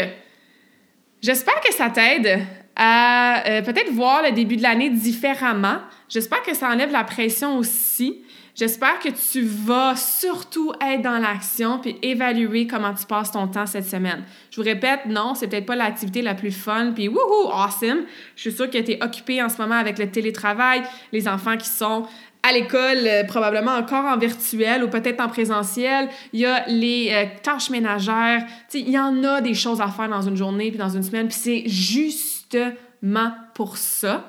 j'espère 1.21 1.61
que 1.61 1.73
ça 1.73 1.89
t'aide 1.89 2.41
à 2.75 3.47
euh, 3.47 3.61
peut-être 3.61 3.91
voir 3.91 4.23
le 4.23 4.33
début 4.33 4.57
de 4.57 4.61
l'année 4.61 4.89
différemment. 4.89 5.77
J'espère 6.09 6.43
que 6.43 6.53
ça 6.53 6.69
enlève 6.69 6.91
la 6.91 7.05
pression 7.05 7.57
aussi. 7.57 8.23
J'espère 8.57 8.97
que 8.97 9.09
tu 9.09 9.43
vas 9.43 9.95
surtout 9.95 10.73
être 10.81 11.03
dans 11.03 11.19
l'action 11.19 11.77
puis 11.77 11.95
évaluer 12.01 12.65
comment 12.65 12.95
tu 12.95 13.05
passes 13.05 13.31
ton 13.31 13.47
temps 13.47 13.67
cette 13.67 13.85
semaine. 13.85 14.23
Je 14.49 14.55
vous 14.55 14.65
répète, 14.65 15.01
non, 15.05 15.35
c'est 15.35 15.47
peut-être 15.47 15.67
pas 15.67 15.75
l'activité 15.75 16.23
la 16.23 16.33
plus 16.33 16.51
fun 16.51 16.91
puis 16.95 17.07
wouhou, 17.07 17.51
awesome. 17.51 18.05
Je 18.35 18.41
suis 18.41 18.51
sûre 18.51 18.67
que 18.67 18.79
tu 18.79 18.93
es 18.93 19.03
occupé 19.03 19.43
en 19.43 19.49
ce 19.49 19.61
moment 19.61 19.75
avec 19.75 19.99
le 19.99 20.09
télétravail, 20.09 20.81
les 21.11 21.27
enfants 21.27 21.55
qui 21.55 21.69
sont 21.69 22.07
à 22.41 22.51
l'école, 22.51 23.05
euh, 23.05 23.23
probablement 23.25 23.75
encore 23.75 24.05
en 24.05 24.17
virtuel 24.17 24.83
ou 24.83 24.87
peut-être 24.87 25.21
en 25.21 25.27
présentiel. 25.27 26.09
Il 26.33 26.39
y 26.39 26.45
a 26.47 26.65
les 26.67 27.11
euh, 27.11 27.25
tâches 27.43 27.69
ménagères. 27.69 28.43
il 28.73 28.89
y 28.89 28.97
en 28.97 29.23
a 29.23 29.39
des 29.39 29.53
choses 29.53 29.81
à 29.81 29.89
faire 29.89 30.09
dans 30.09 30.23
une 30.23 30.35
journée 30.35 30.71
puis 30.71 30.79
dans 30.79 30.89
une 30.89 31.03
semaine. 31.03 31.27
Puis 31.27 31.37
c'est 31.37 31.63
justement 31.67 33.33
pour 33.53 33.77
ça 33.77 34.25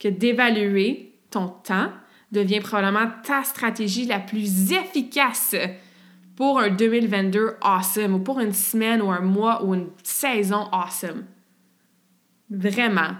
que 0.00 0.08
d'évaluer 0.08 1.12
ton 1.30 1.48
temps 1.48 1.90
devient 2.32 2.60
probablement 2.60 3.10
ta 3.22 3.44
stratégie 3.44 4.06
la 4.06 4.20
plus 4.20 4.72
efficace 4.72 5.54
pour 6.34 6.60
un 6.60 6.70
2022 6.70 7.56
awesome 7.62 8.14
ou 8.14 8.18
pour 8.18 8.40
une 8.40 8.52
semaine 8.52 9.00
ou 9.00 9.10
un 9.10 9.20
mois 9.20 9.64
ou 9.64 9.74
une 9.74 9.88
saison 10.02 10.68
awesome. 10.72 11.24
Vraiment. 12.50 13.14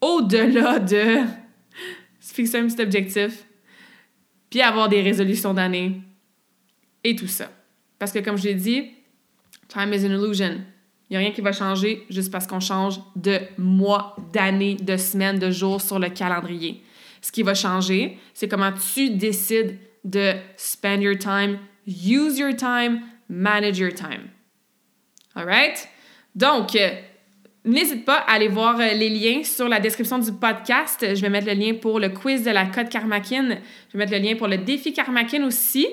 Au-delà 0.00 0.78
de 0.78 1.20
fixer 2.20 2.58
un 2.58 2.66
petit 2.66 2.82
objectif, 2.82 3.44
puis 4.50 4.62
avoir 4.62 4.88
des 4.88 5.02
résolutions 5.02 5.54
d'année 5.54 6.00
et 7.02 7.14
tout 7.14 7.26
ça. 7.26 7.50
Parce 7.98 8.12
que 8.12 8.18
comme 8.18 8.36
je 8.36 8.44
l'ai 8.44 8.54
dit, 8.54 8.90
time 9.68 9.92
is 9.92 10.06
an 10.06 10.10
illusion. 10.10 10.60
Il 11.08 11.12
n'y 11.12 11.16
a 11.16 11.20
rien 11.20 11.32
qui 11.32 11.42
va 11.42 11.52
changer 11.52 12.06
juste 12.08 12.32
parce 12.32 12.46
qu'on 12.46 12.60
change 12.60 12.98
de 13.14 13.38
mois, 13.58 14.16
d'années, 14.32 14.76
de 14.76 14.96
semaines, 14.96 15.38
de 15.38 15.50
jours 15.50 15.80
sur 15.80 15.98
le 15.98 16.08
calendrier. 16.08 16.82
Ce 17.24 17.32
qui 17.32 17.42
va 17.42 17.54
changer, 17.54 18.18
c'est 18.34 18.48
comment 18.48 18.70
tu 18.72 19.08
décides 19.08 19.78
de 20.04 20.34
spend 20.58 21.00
your 21.00 21.16
time, 21.16 21.58
use 21.86 22.38
your 22.38 22.54
time, 22.54 23.00
manage 23.30 23.78
your 23.78 23.94
time. 23.94 24.28
All 25.34 25.46
right? 25.46 25.88
Donc, 26.34 26.76
N'hésite 27.66 28.04
pas 28.04 28.18
à 28.18 28.34
aller 28.34 28.48
voir 28.48 28.78
euh, 28.78 28.92
les 28.92 29.08
liens 29.08 29.42
sur 29.42 29.70
la 29.70 29.80
description 29.80 30.18
du 30.18 30.30
podcast. 30.32 31.14
Je 31.14 31.20
vais 31.22 31.30
mettre 31.30 31.46
le 31.46 31.54
lien 31.54 31.72
pour 31.72 31.98
le 31.98 32.10
quiz 32.10 32.44
de 32.44 32.50
la 32.50 32.66
code 32.66 32.90
Karmakin. 32.90 33.56
Je 33.88 33.96
vais 33.96 34.04
mettre 34.04 34.12
le 34.12 34.18
lien 34.18 34.36
pour 34.36 34.48
le 34.48 34.58
défi 34.58 34.92
Karmakin 34.92 35.46
aussi. 35.46 35.86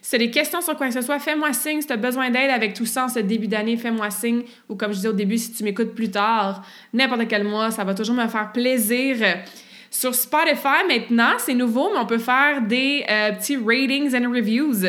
Si 0.00 0.10
tu 0.10 0.16
as 0.16 0.18
des 0.18 0.32
questions 0.32 0.60
sur 0.60 0.76
quoi 0.76 0.88
que 0.88 0.94
ce 0.94 1.00
soit, 1.00 1.20
fais-moi 1.20 1.52
signe. 1.52 1.80
Si 1.80 1.86
tu 1.86 1.92
as 1.92 1.96
besoin 1.96 2.30
d'aide 2.30 2.50
avec 2.50 2.74
tout 2.74 2.86
ça 2.86 3.04
en 3.04 3.08
ce 3.08 3.20
début 3.20 3.46
d'année, 3.46 3.76
fais-moi 3.76 4.10
signe. 4.10 4.42
Ou 4.68 4.74
comme 4.74 4.90
je 4.90 4.96
disais 4.96 5.08
au 5.10 5.12
début, 5.12 5.38
si 5.38 5.52
tu 5.52 5.62
m'écoutes 5.62 5.94
plus 5.94 6.10
tard, 6.10 6.66
n'importe 6.92 7.28
quel 7.28 7.44
mois, 7.44 7.70
ça 7.70 7.84
va 7.84 7.94
toujours 7.94 8.16
me 8.16 8.26
faire 8.26 8.50
plaisir. 8.50 9.18
Sur 9.92 10.14
Spotify, 10.14 10.86
maintenant, 10.88 11.34
c'est 11.36 11.52
nouveau, 11.52 11.90
mais 11.92 11.98
on 11.98 12.06
peut 12.06 12.16
faire 12.16 12.62
des 12.62 13.04
euh, 13.10 13.32
petits 13.32 13.58
ratings 13.58 14.16
and 14.16 14.32
reviews. 14.32 14.86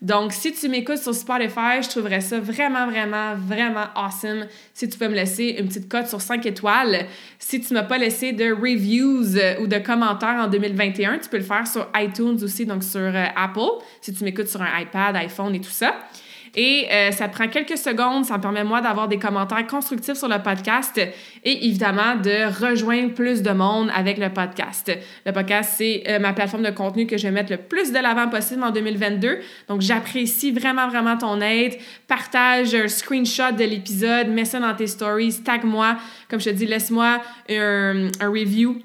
Donc, 0.00 0.32
si 0.32 0.52
tu 0.52 0.68
m'écoutes 0.68 0.98
sur 0.98 1.12
Spotify, 1.12 1.82
je 1.82 1.88
trouverais 1.88 2.20
ça 2.20 2.38
vraiment, 2.38 2.86
vraiment, 2.86 3.34
vraiment 3.34 3.86
awesome 3.96 4.46
si 4.72 4.88
tu 4.88 4.96
peux 4.96 5.08
me 5.08 5.14
laisser 5.14 5.56
une 5.58 5.66
petite 5.66 5.88
cote 5.88 6.06
sur 6.06 6.20
5 6.20 6.46
étoiles. 6.46 7.06
Si 7.40 7.60
tu 7.60 7.74
ne 7.74 7.80
m'as 7.80 7.84
pas 7.84 7.98
laissé 7.98 8.30
de 8.30 8.52
reviews 8.52 9.36
euh, 9.36 9.60
ou 9.60 9.66
de 9.66 9.78
commentaires 9.78 10.36
en 10.44 10.46
2021, 10.46 11.18
tu 11.18 11.28
peux 11.28 11.38
le 11.38 11.42
faire 11.42 11.66
sur 11.66 11.88
iTunes 11.96 12.38
aussi, 12.40 12.64
donc 12.64 12.84
sur 12.84 13.00
euh, 13.00 13.24
Apple, 13.34 13.82
si 14.00 14.14
tu 14.14 14.22
m'écoutes 14.22 14.48
sur 14.48 14.62
un 14.62 14.80
iPad, 14.80 15.16
iPhone 15.16 15.52
et 15.56 15.60
tout 15.60 15.68
ça. 15.68 15.96
Et 16.56 16.86
euh, 16.90 17.10
ça 17.10 17.28
prend 17.28 17.48
quelques 17.48 17.76
secondes, 17.76 18.24
ça 18.24 18.36
me 18.36 18.42
permet 18.42 18.64
moi 18.64 18.80
d'avoir 18.80 19.08
des 19.08 19.18
commentaires 19.18 19.66
constructifs 19.66 20.14
sur 20.14 20.28
le 20.28 20.40
podcast 20.42 20.98
et 20.98 21.66
évidemment 21.66 22.14
de 22.16 22.64
rejoindre 22.64 23.12
plus 23.12 23.42
de 23.42 23.50
monde 23.50 23.90
avec 23.94 24.18
le 24.18 24.30
podcast. 24.30 24.92
Le 25.26 25.32
podcast, 25.32 25.74
c'est 25.76 26.04
euh, 26.08 26.18
ma 26.18 26.32
plateforme 26.32 26.62
de 26.62 26.70
contenu 26.70 27.06
que 27.06 27.16
je 27.16 27.24
vais 27.24 27.32
mettre 27.32 27.50
le 27.50 27.58
plus 27.58 27.92
de 27.92 27.98
l'avant 27.98 28.28
possible 28.28 28.62
en 28.62 28.70
2022. 28.70 29.38
Donc 29.68 29.80
j'apprécie 29.80 30.52
vraiment, 30.52 30.88
vraiment 30.88 31.16
ton 31.16 31.40
aide. 31.40 31.74
Partage 32.06 32.74
un 32.74 32.88
screenshot 32.88 33.52
de 33.58 33.64
l'épisode, 33.64 34.28
mets 34.28 34.44
ça 34.44 34.60
dans 34.60 34.74
tes 34.74 34.86
stories, 34.86 35.42
tag-moi. 35.42 35.96
Comme 36.30 36.40
je 36.40 36.50
te 36.50 36.54
dis, 36.54 36.66
laisse-moi 36.66 37.20
un, 37.50 38.08
un 38.20 38.28
review 38.28 38.80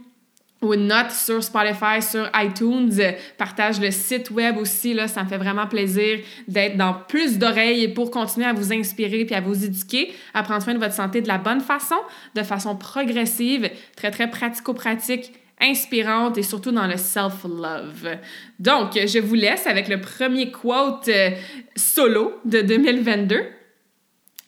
ou 0.62 0.74
une 0.74 0.88
note 0.88 1.12
sur 1.12 1.44
Spotify, 1.44 2.02
sur 2.02 2.30
iTunes. 2.36 3.00
Partage 3.38 3.80
le 3.80 3.92
site 3.92 4.30
web 4.32 4.58
aussi, 4.58 4.94
là, 4.94 5.08
ça 5.08 5.24
me 5.24 5.30
fait 5.30 5.38
vraiment 5.38 5.68
plaisir 5.68 6.20
d'être 6.48 6.76
dans 6.76 6.94
plus 6.94 7.38
d'oreilles 7.38 7.88
pour 7.90 8.12
continuer 8.12 8.46
à 8.46 8.54
vous 8.54 8.74
inspirer 8.74 9.26
puis 9.26 9.36
à 9.36 9.42
vous 9.42 9.64
éduquer, 9.64 10.14
à 10.34 10.44
prendre 10.44 10.62
soin 10.62 10.74
de 10.74 10.80
votre 10.80 10.94
santé 10.94 11.22
de 11.22 11.28
la 11.28 11.38
bonne 11.38 11.62
façon, 11.62 11.96
de 12.36 12.44
façon 12.44 12.76
progressive, 12.76 13.70
très, 13.96 14.12
très 14.12 14.30
pratico-pratique, 14.30 15.32
inspirante 15.62 16.38
et 16.38 16.44
surtout 16.44 16.72
dans 16.72 16.88
le 16.88 16.98
self-love. 16.98 18.18
Donc, 18.60 18.94
je 18.94 19.20
vous 19.20 19.36
laisse 19.36 19.68
avec 19.68 19.88
le 19.88 20.00
premier 20.00 20.52
quote 20.52 21.08
euh, 21.10 21.32
solo 21.76 22.34
de 22.46 22.62
2022. 22.62 23.42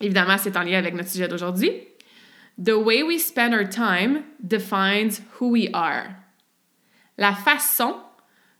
Évidemment, 0.00 0.36
c'est 0.38 0.56
en 0.56 0.62
lien 0.62 0.78
avec 0.78 0.94
notre 0.94 1.10
sujet 1.10 1.28
d'aujourd'hui. 1.28 1.70
The 2.62 2.78
way 2.78 3.02
we 3.02 3.18
spend 3.18 3.54
our 3.54 3.68
time 3.68 4.24
defines 4.40 5.20
who 5.40 5.50
we 5.50 5.68
are. 5.72 6.14
La 7.18 7.32
façon 7.32 7.96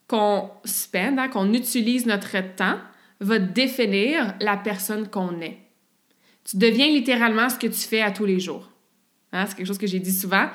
qu'on 0.09 0.51
spend, 0.65 1.19
hein, 1.19 1.29
qu'on 1.29 1.53
utilise 1.53 2.07
notre 2.07 2.37
temps, 2.57 2.79
va 3.21 3.39
définir 3.39 4.35
la 4.41 4.57
personne 4.57 5.09
qu'on 5.09 5.41
est. 5.41 5.59
Tu 6.45 6.57
deviens 6.57 6.89
littéralement 6.89 7.49
ce 7.49 7.57
que 7.57 7.69
tu 7.69 7.79
fais 7.79 8.01
à 8.01 8.11
tous 8.11 8.25
les 8.25 8.41
jours. 8.41 8.69
Hein, 9.33 9.47
c'est 9.47 9.57
quelque 9.57 9.67
chose 9.67 9.79
que 9.79 9.87
j'ai 9.87 10.01
dit 10.01 10.13
souvent. 10.13 10.49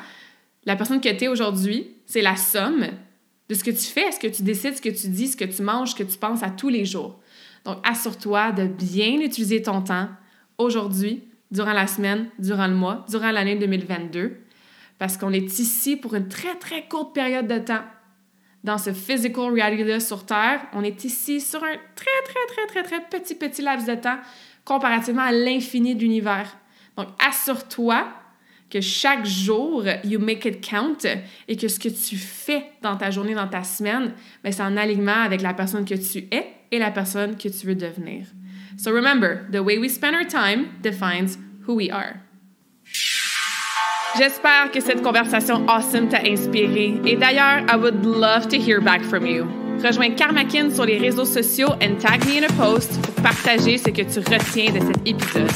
La 0.65 0.75
personne 0.75 0.99
que 0.99 1.09
tu 1.09 1.23
es 1.23 1.27
aujourd'hui, 1.29 1.95
c'est 2.05 2.21
la 2.21 2.35
somme 2.35 2.85
de 3.47 3.55
ce 3.55 3.63
que 3.63 3.71
tu 3.71 3.85
fais, 3.85 4.11
ce 4.11 4.19
que 4.19 4.27
tu 4.27 4.41
décides, 4.41 4.75
ce 4.75 4.81
que 4.81 4.89
tu 4.89 5.07
dis, 5.07 5.29
ce 5.29 5.37
que 5.37 5.45
tu 5.45 5.61
manges, 5.61 5.91
ce 5.91 5.95
que 5.95 6.03
tu 6.03 6.17
penses 6.17 6.43
à 6.43 6.49
tous 6.49 6.67
les 6.67 6.83
jours. 6.83 7.21
Donc, 7.63 7.77
assure-toi 7.87 8.51
de 8.51 8.67
bien 8.67 9.21
utiliser 9.21 9.61
ton 9.61 9.81
temps 9.81 10.09
aujourd'hui 10.57 11.23
durant 11.51 11.73
la 11.73 11.87
semaine, 11.87 12.29
durant 12.39 12.67
le 12.67 12.75
mois, 12.75 13.05
durant 13.09 13.31
l'année 13.31 13.55
2022, 13.55 14.37
parce 14.99 15.17
qu'on 15.17 15.31
est 15.31 15.59
ici 15.59 15.95
pour 15.95 16.15
une 16.15 16.27
très, 16.27 16.55
très 16.55 16.87
courte 16.87 17.13
période 17.13 17.47
de 17.47 17.59
temps. 17.59 17.83
Dans 18.63 18.77
ce 18.77 18.91
physical 18.91 19.51
reality-là 19.51 19.99
sur 19.99 20.25
Terre, 20.25 20.61
on 20.73 20.83
est 20.83 21.03
ici 21.05 21.39
sur 21.39 21.63
un 21.63 21.75
très, 21.95 22.23
très, 22.25 22.45
très, 22.47 22.67
très, 22.67 22.83
très 22.83 23.19
petit, 23.19 23.35
petit 23.35 23.61
laps 23.61 23.87
de 23.87 23.95
temps 23.95 24.17
comparativement 24.65 25.21
à 25.21 25.31
l'infini 25.31 25.95
de 25.95 26.01
l'univers. 26.01 26.57
Donc, 26.97 27.07
assure-toi 27.25 28.07
que 28.69 28.81
chaque 28.81 29.25
jour, 29.25 29.85
you 30.03 30.19
make 30.19 30.43
it 30.45 30.67
count 30.67 30.97
et 31.47 31.55
que 31.55 31.67
ce 31.67 31.79
que 31.79 31.87
tu 31.87 32.17
fais 32.17 32.65
dans 32.81 32.97
ta 32.97 33.11
journée, 33.11 33.33
dans 33.33 33.47
ta 33.47 33.63
semaine, 33.63 34.13
ben, 34.43 34.51
c'est 34.51 34.63
en 34.63 34.75
alignement 34.75 35.21
avec 35.23 35.41
la 35.41 35.53
personne 35.53 35.85
que 35.85 35.95
tu 35.95 36.27
es 36.31 36.47
et 36.71 36.79
la 36.79 36.91
personne 36.91 37.37
que 37.37 37.47
tu 37.47 37.65
veux 37.65 37.75
devenir. 37.75 38.25
So 38.77 38.91
remember, 38.91 39.45
the 39.49 39.63
way 39.63 39.79
we 39.79 39.89
spend 39.89 40.15
our 40.15 40.23
time 40.23 40.79
defines 40.81 41.37
who 41.65 41.75
we 41.75 41.89
are. 41.89 42.21
J'espère 44.17 44.71
que 44.71 44.81
cette 44.81 45.03
conversation 45.03 45.67
awesome 45.67 46.09
t'a 46.09 46.21
inspiré. 46.23 46.99
Et 47.05 47.15
d'ailleurs, 47.15 47.65
I 47.69 47.75
would 47.75 48.05
love 48.05 48.47
to 48.49 48.57
hear 48.57 48.79
back 48.79 49.03
from 49.03 49.25
you. 49.25 49.45
Rejoins 49.83 50.15
Karmakin 50.15 50.71
sur 50.71 50.85
les 50.85 50.97
réseaux 50.97 51.25
sociaux 51.25 51.73
and 51.81 51.99
tag 51.99 52.25
me 52.25 52.37
in 52.37 52.43
a 52.43 52.53
post 52.53 52.99
pour 53.01 53.13
partager 53.23 53.77
ce 53.77 53.89
que 53.89 54.01
tu 54.01 54.19
retiens 54.19 54.71
de 54.71 54.79
cet 54.79 55.07
épisode. 55.07 55.51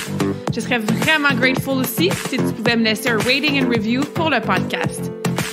Je 0.53 0.59
serais 0.59 0.79
vraiment 0.79 1.33
grateful 1.33 1.79
aussi 1.79 2.11
si 2.29 2.37
tu 2.37 2.53
pouvais 2.53 2.75
me 2.75 2.83
laisser 2.83 3.09
un 3.09 3.17
rating 3.17 3.63
and 3.63 3.69
review 3.69 4.01
pour 4.13 4.29
le 4.29 4.39
podcast. 4.41 5.11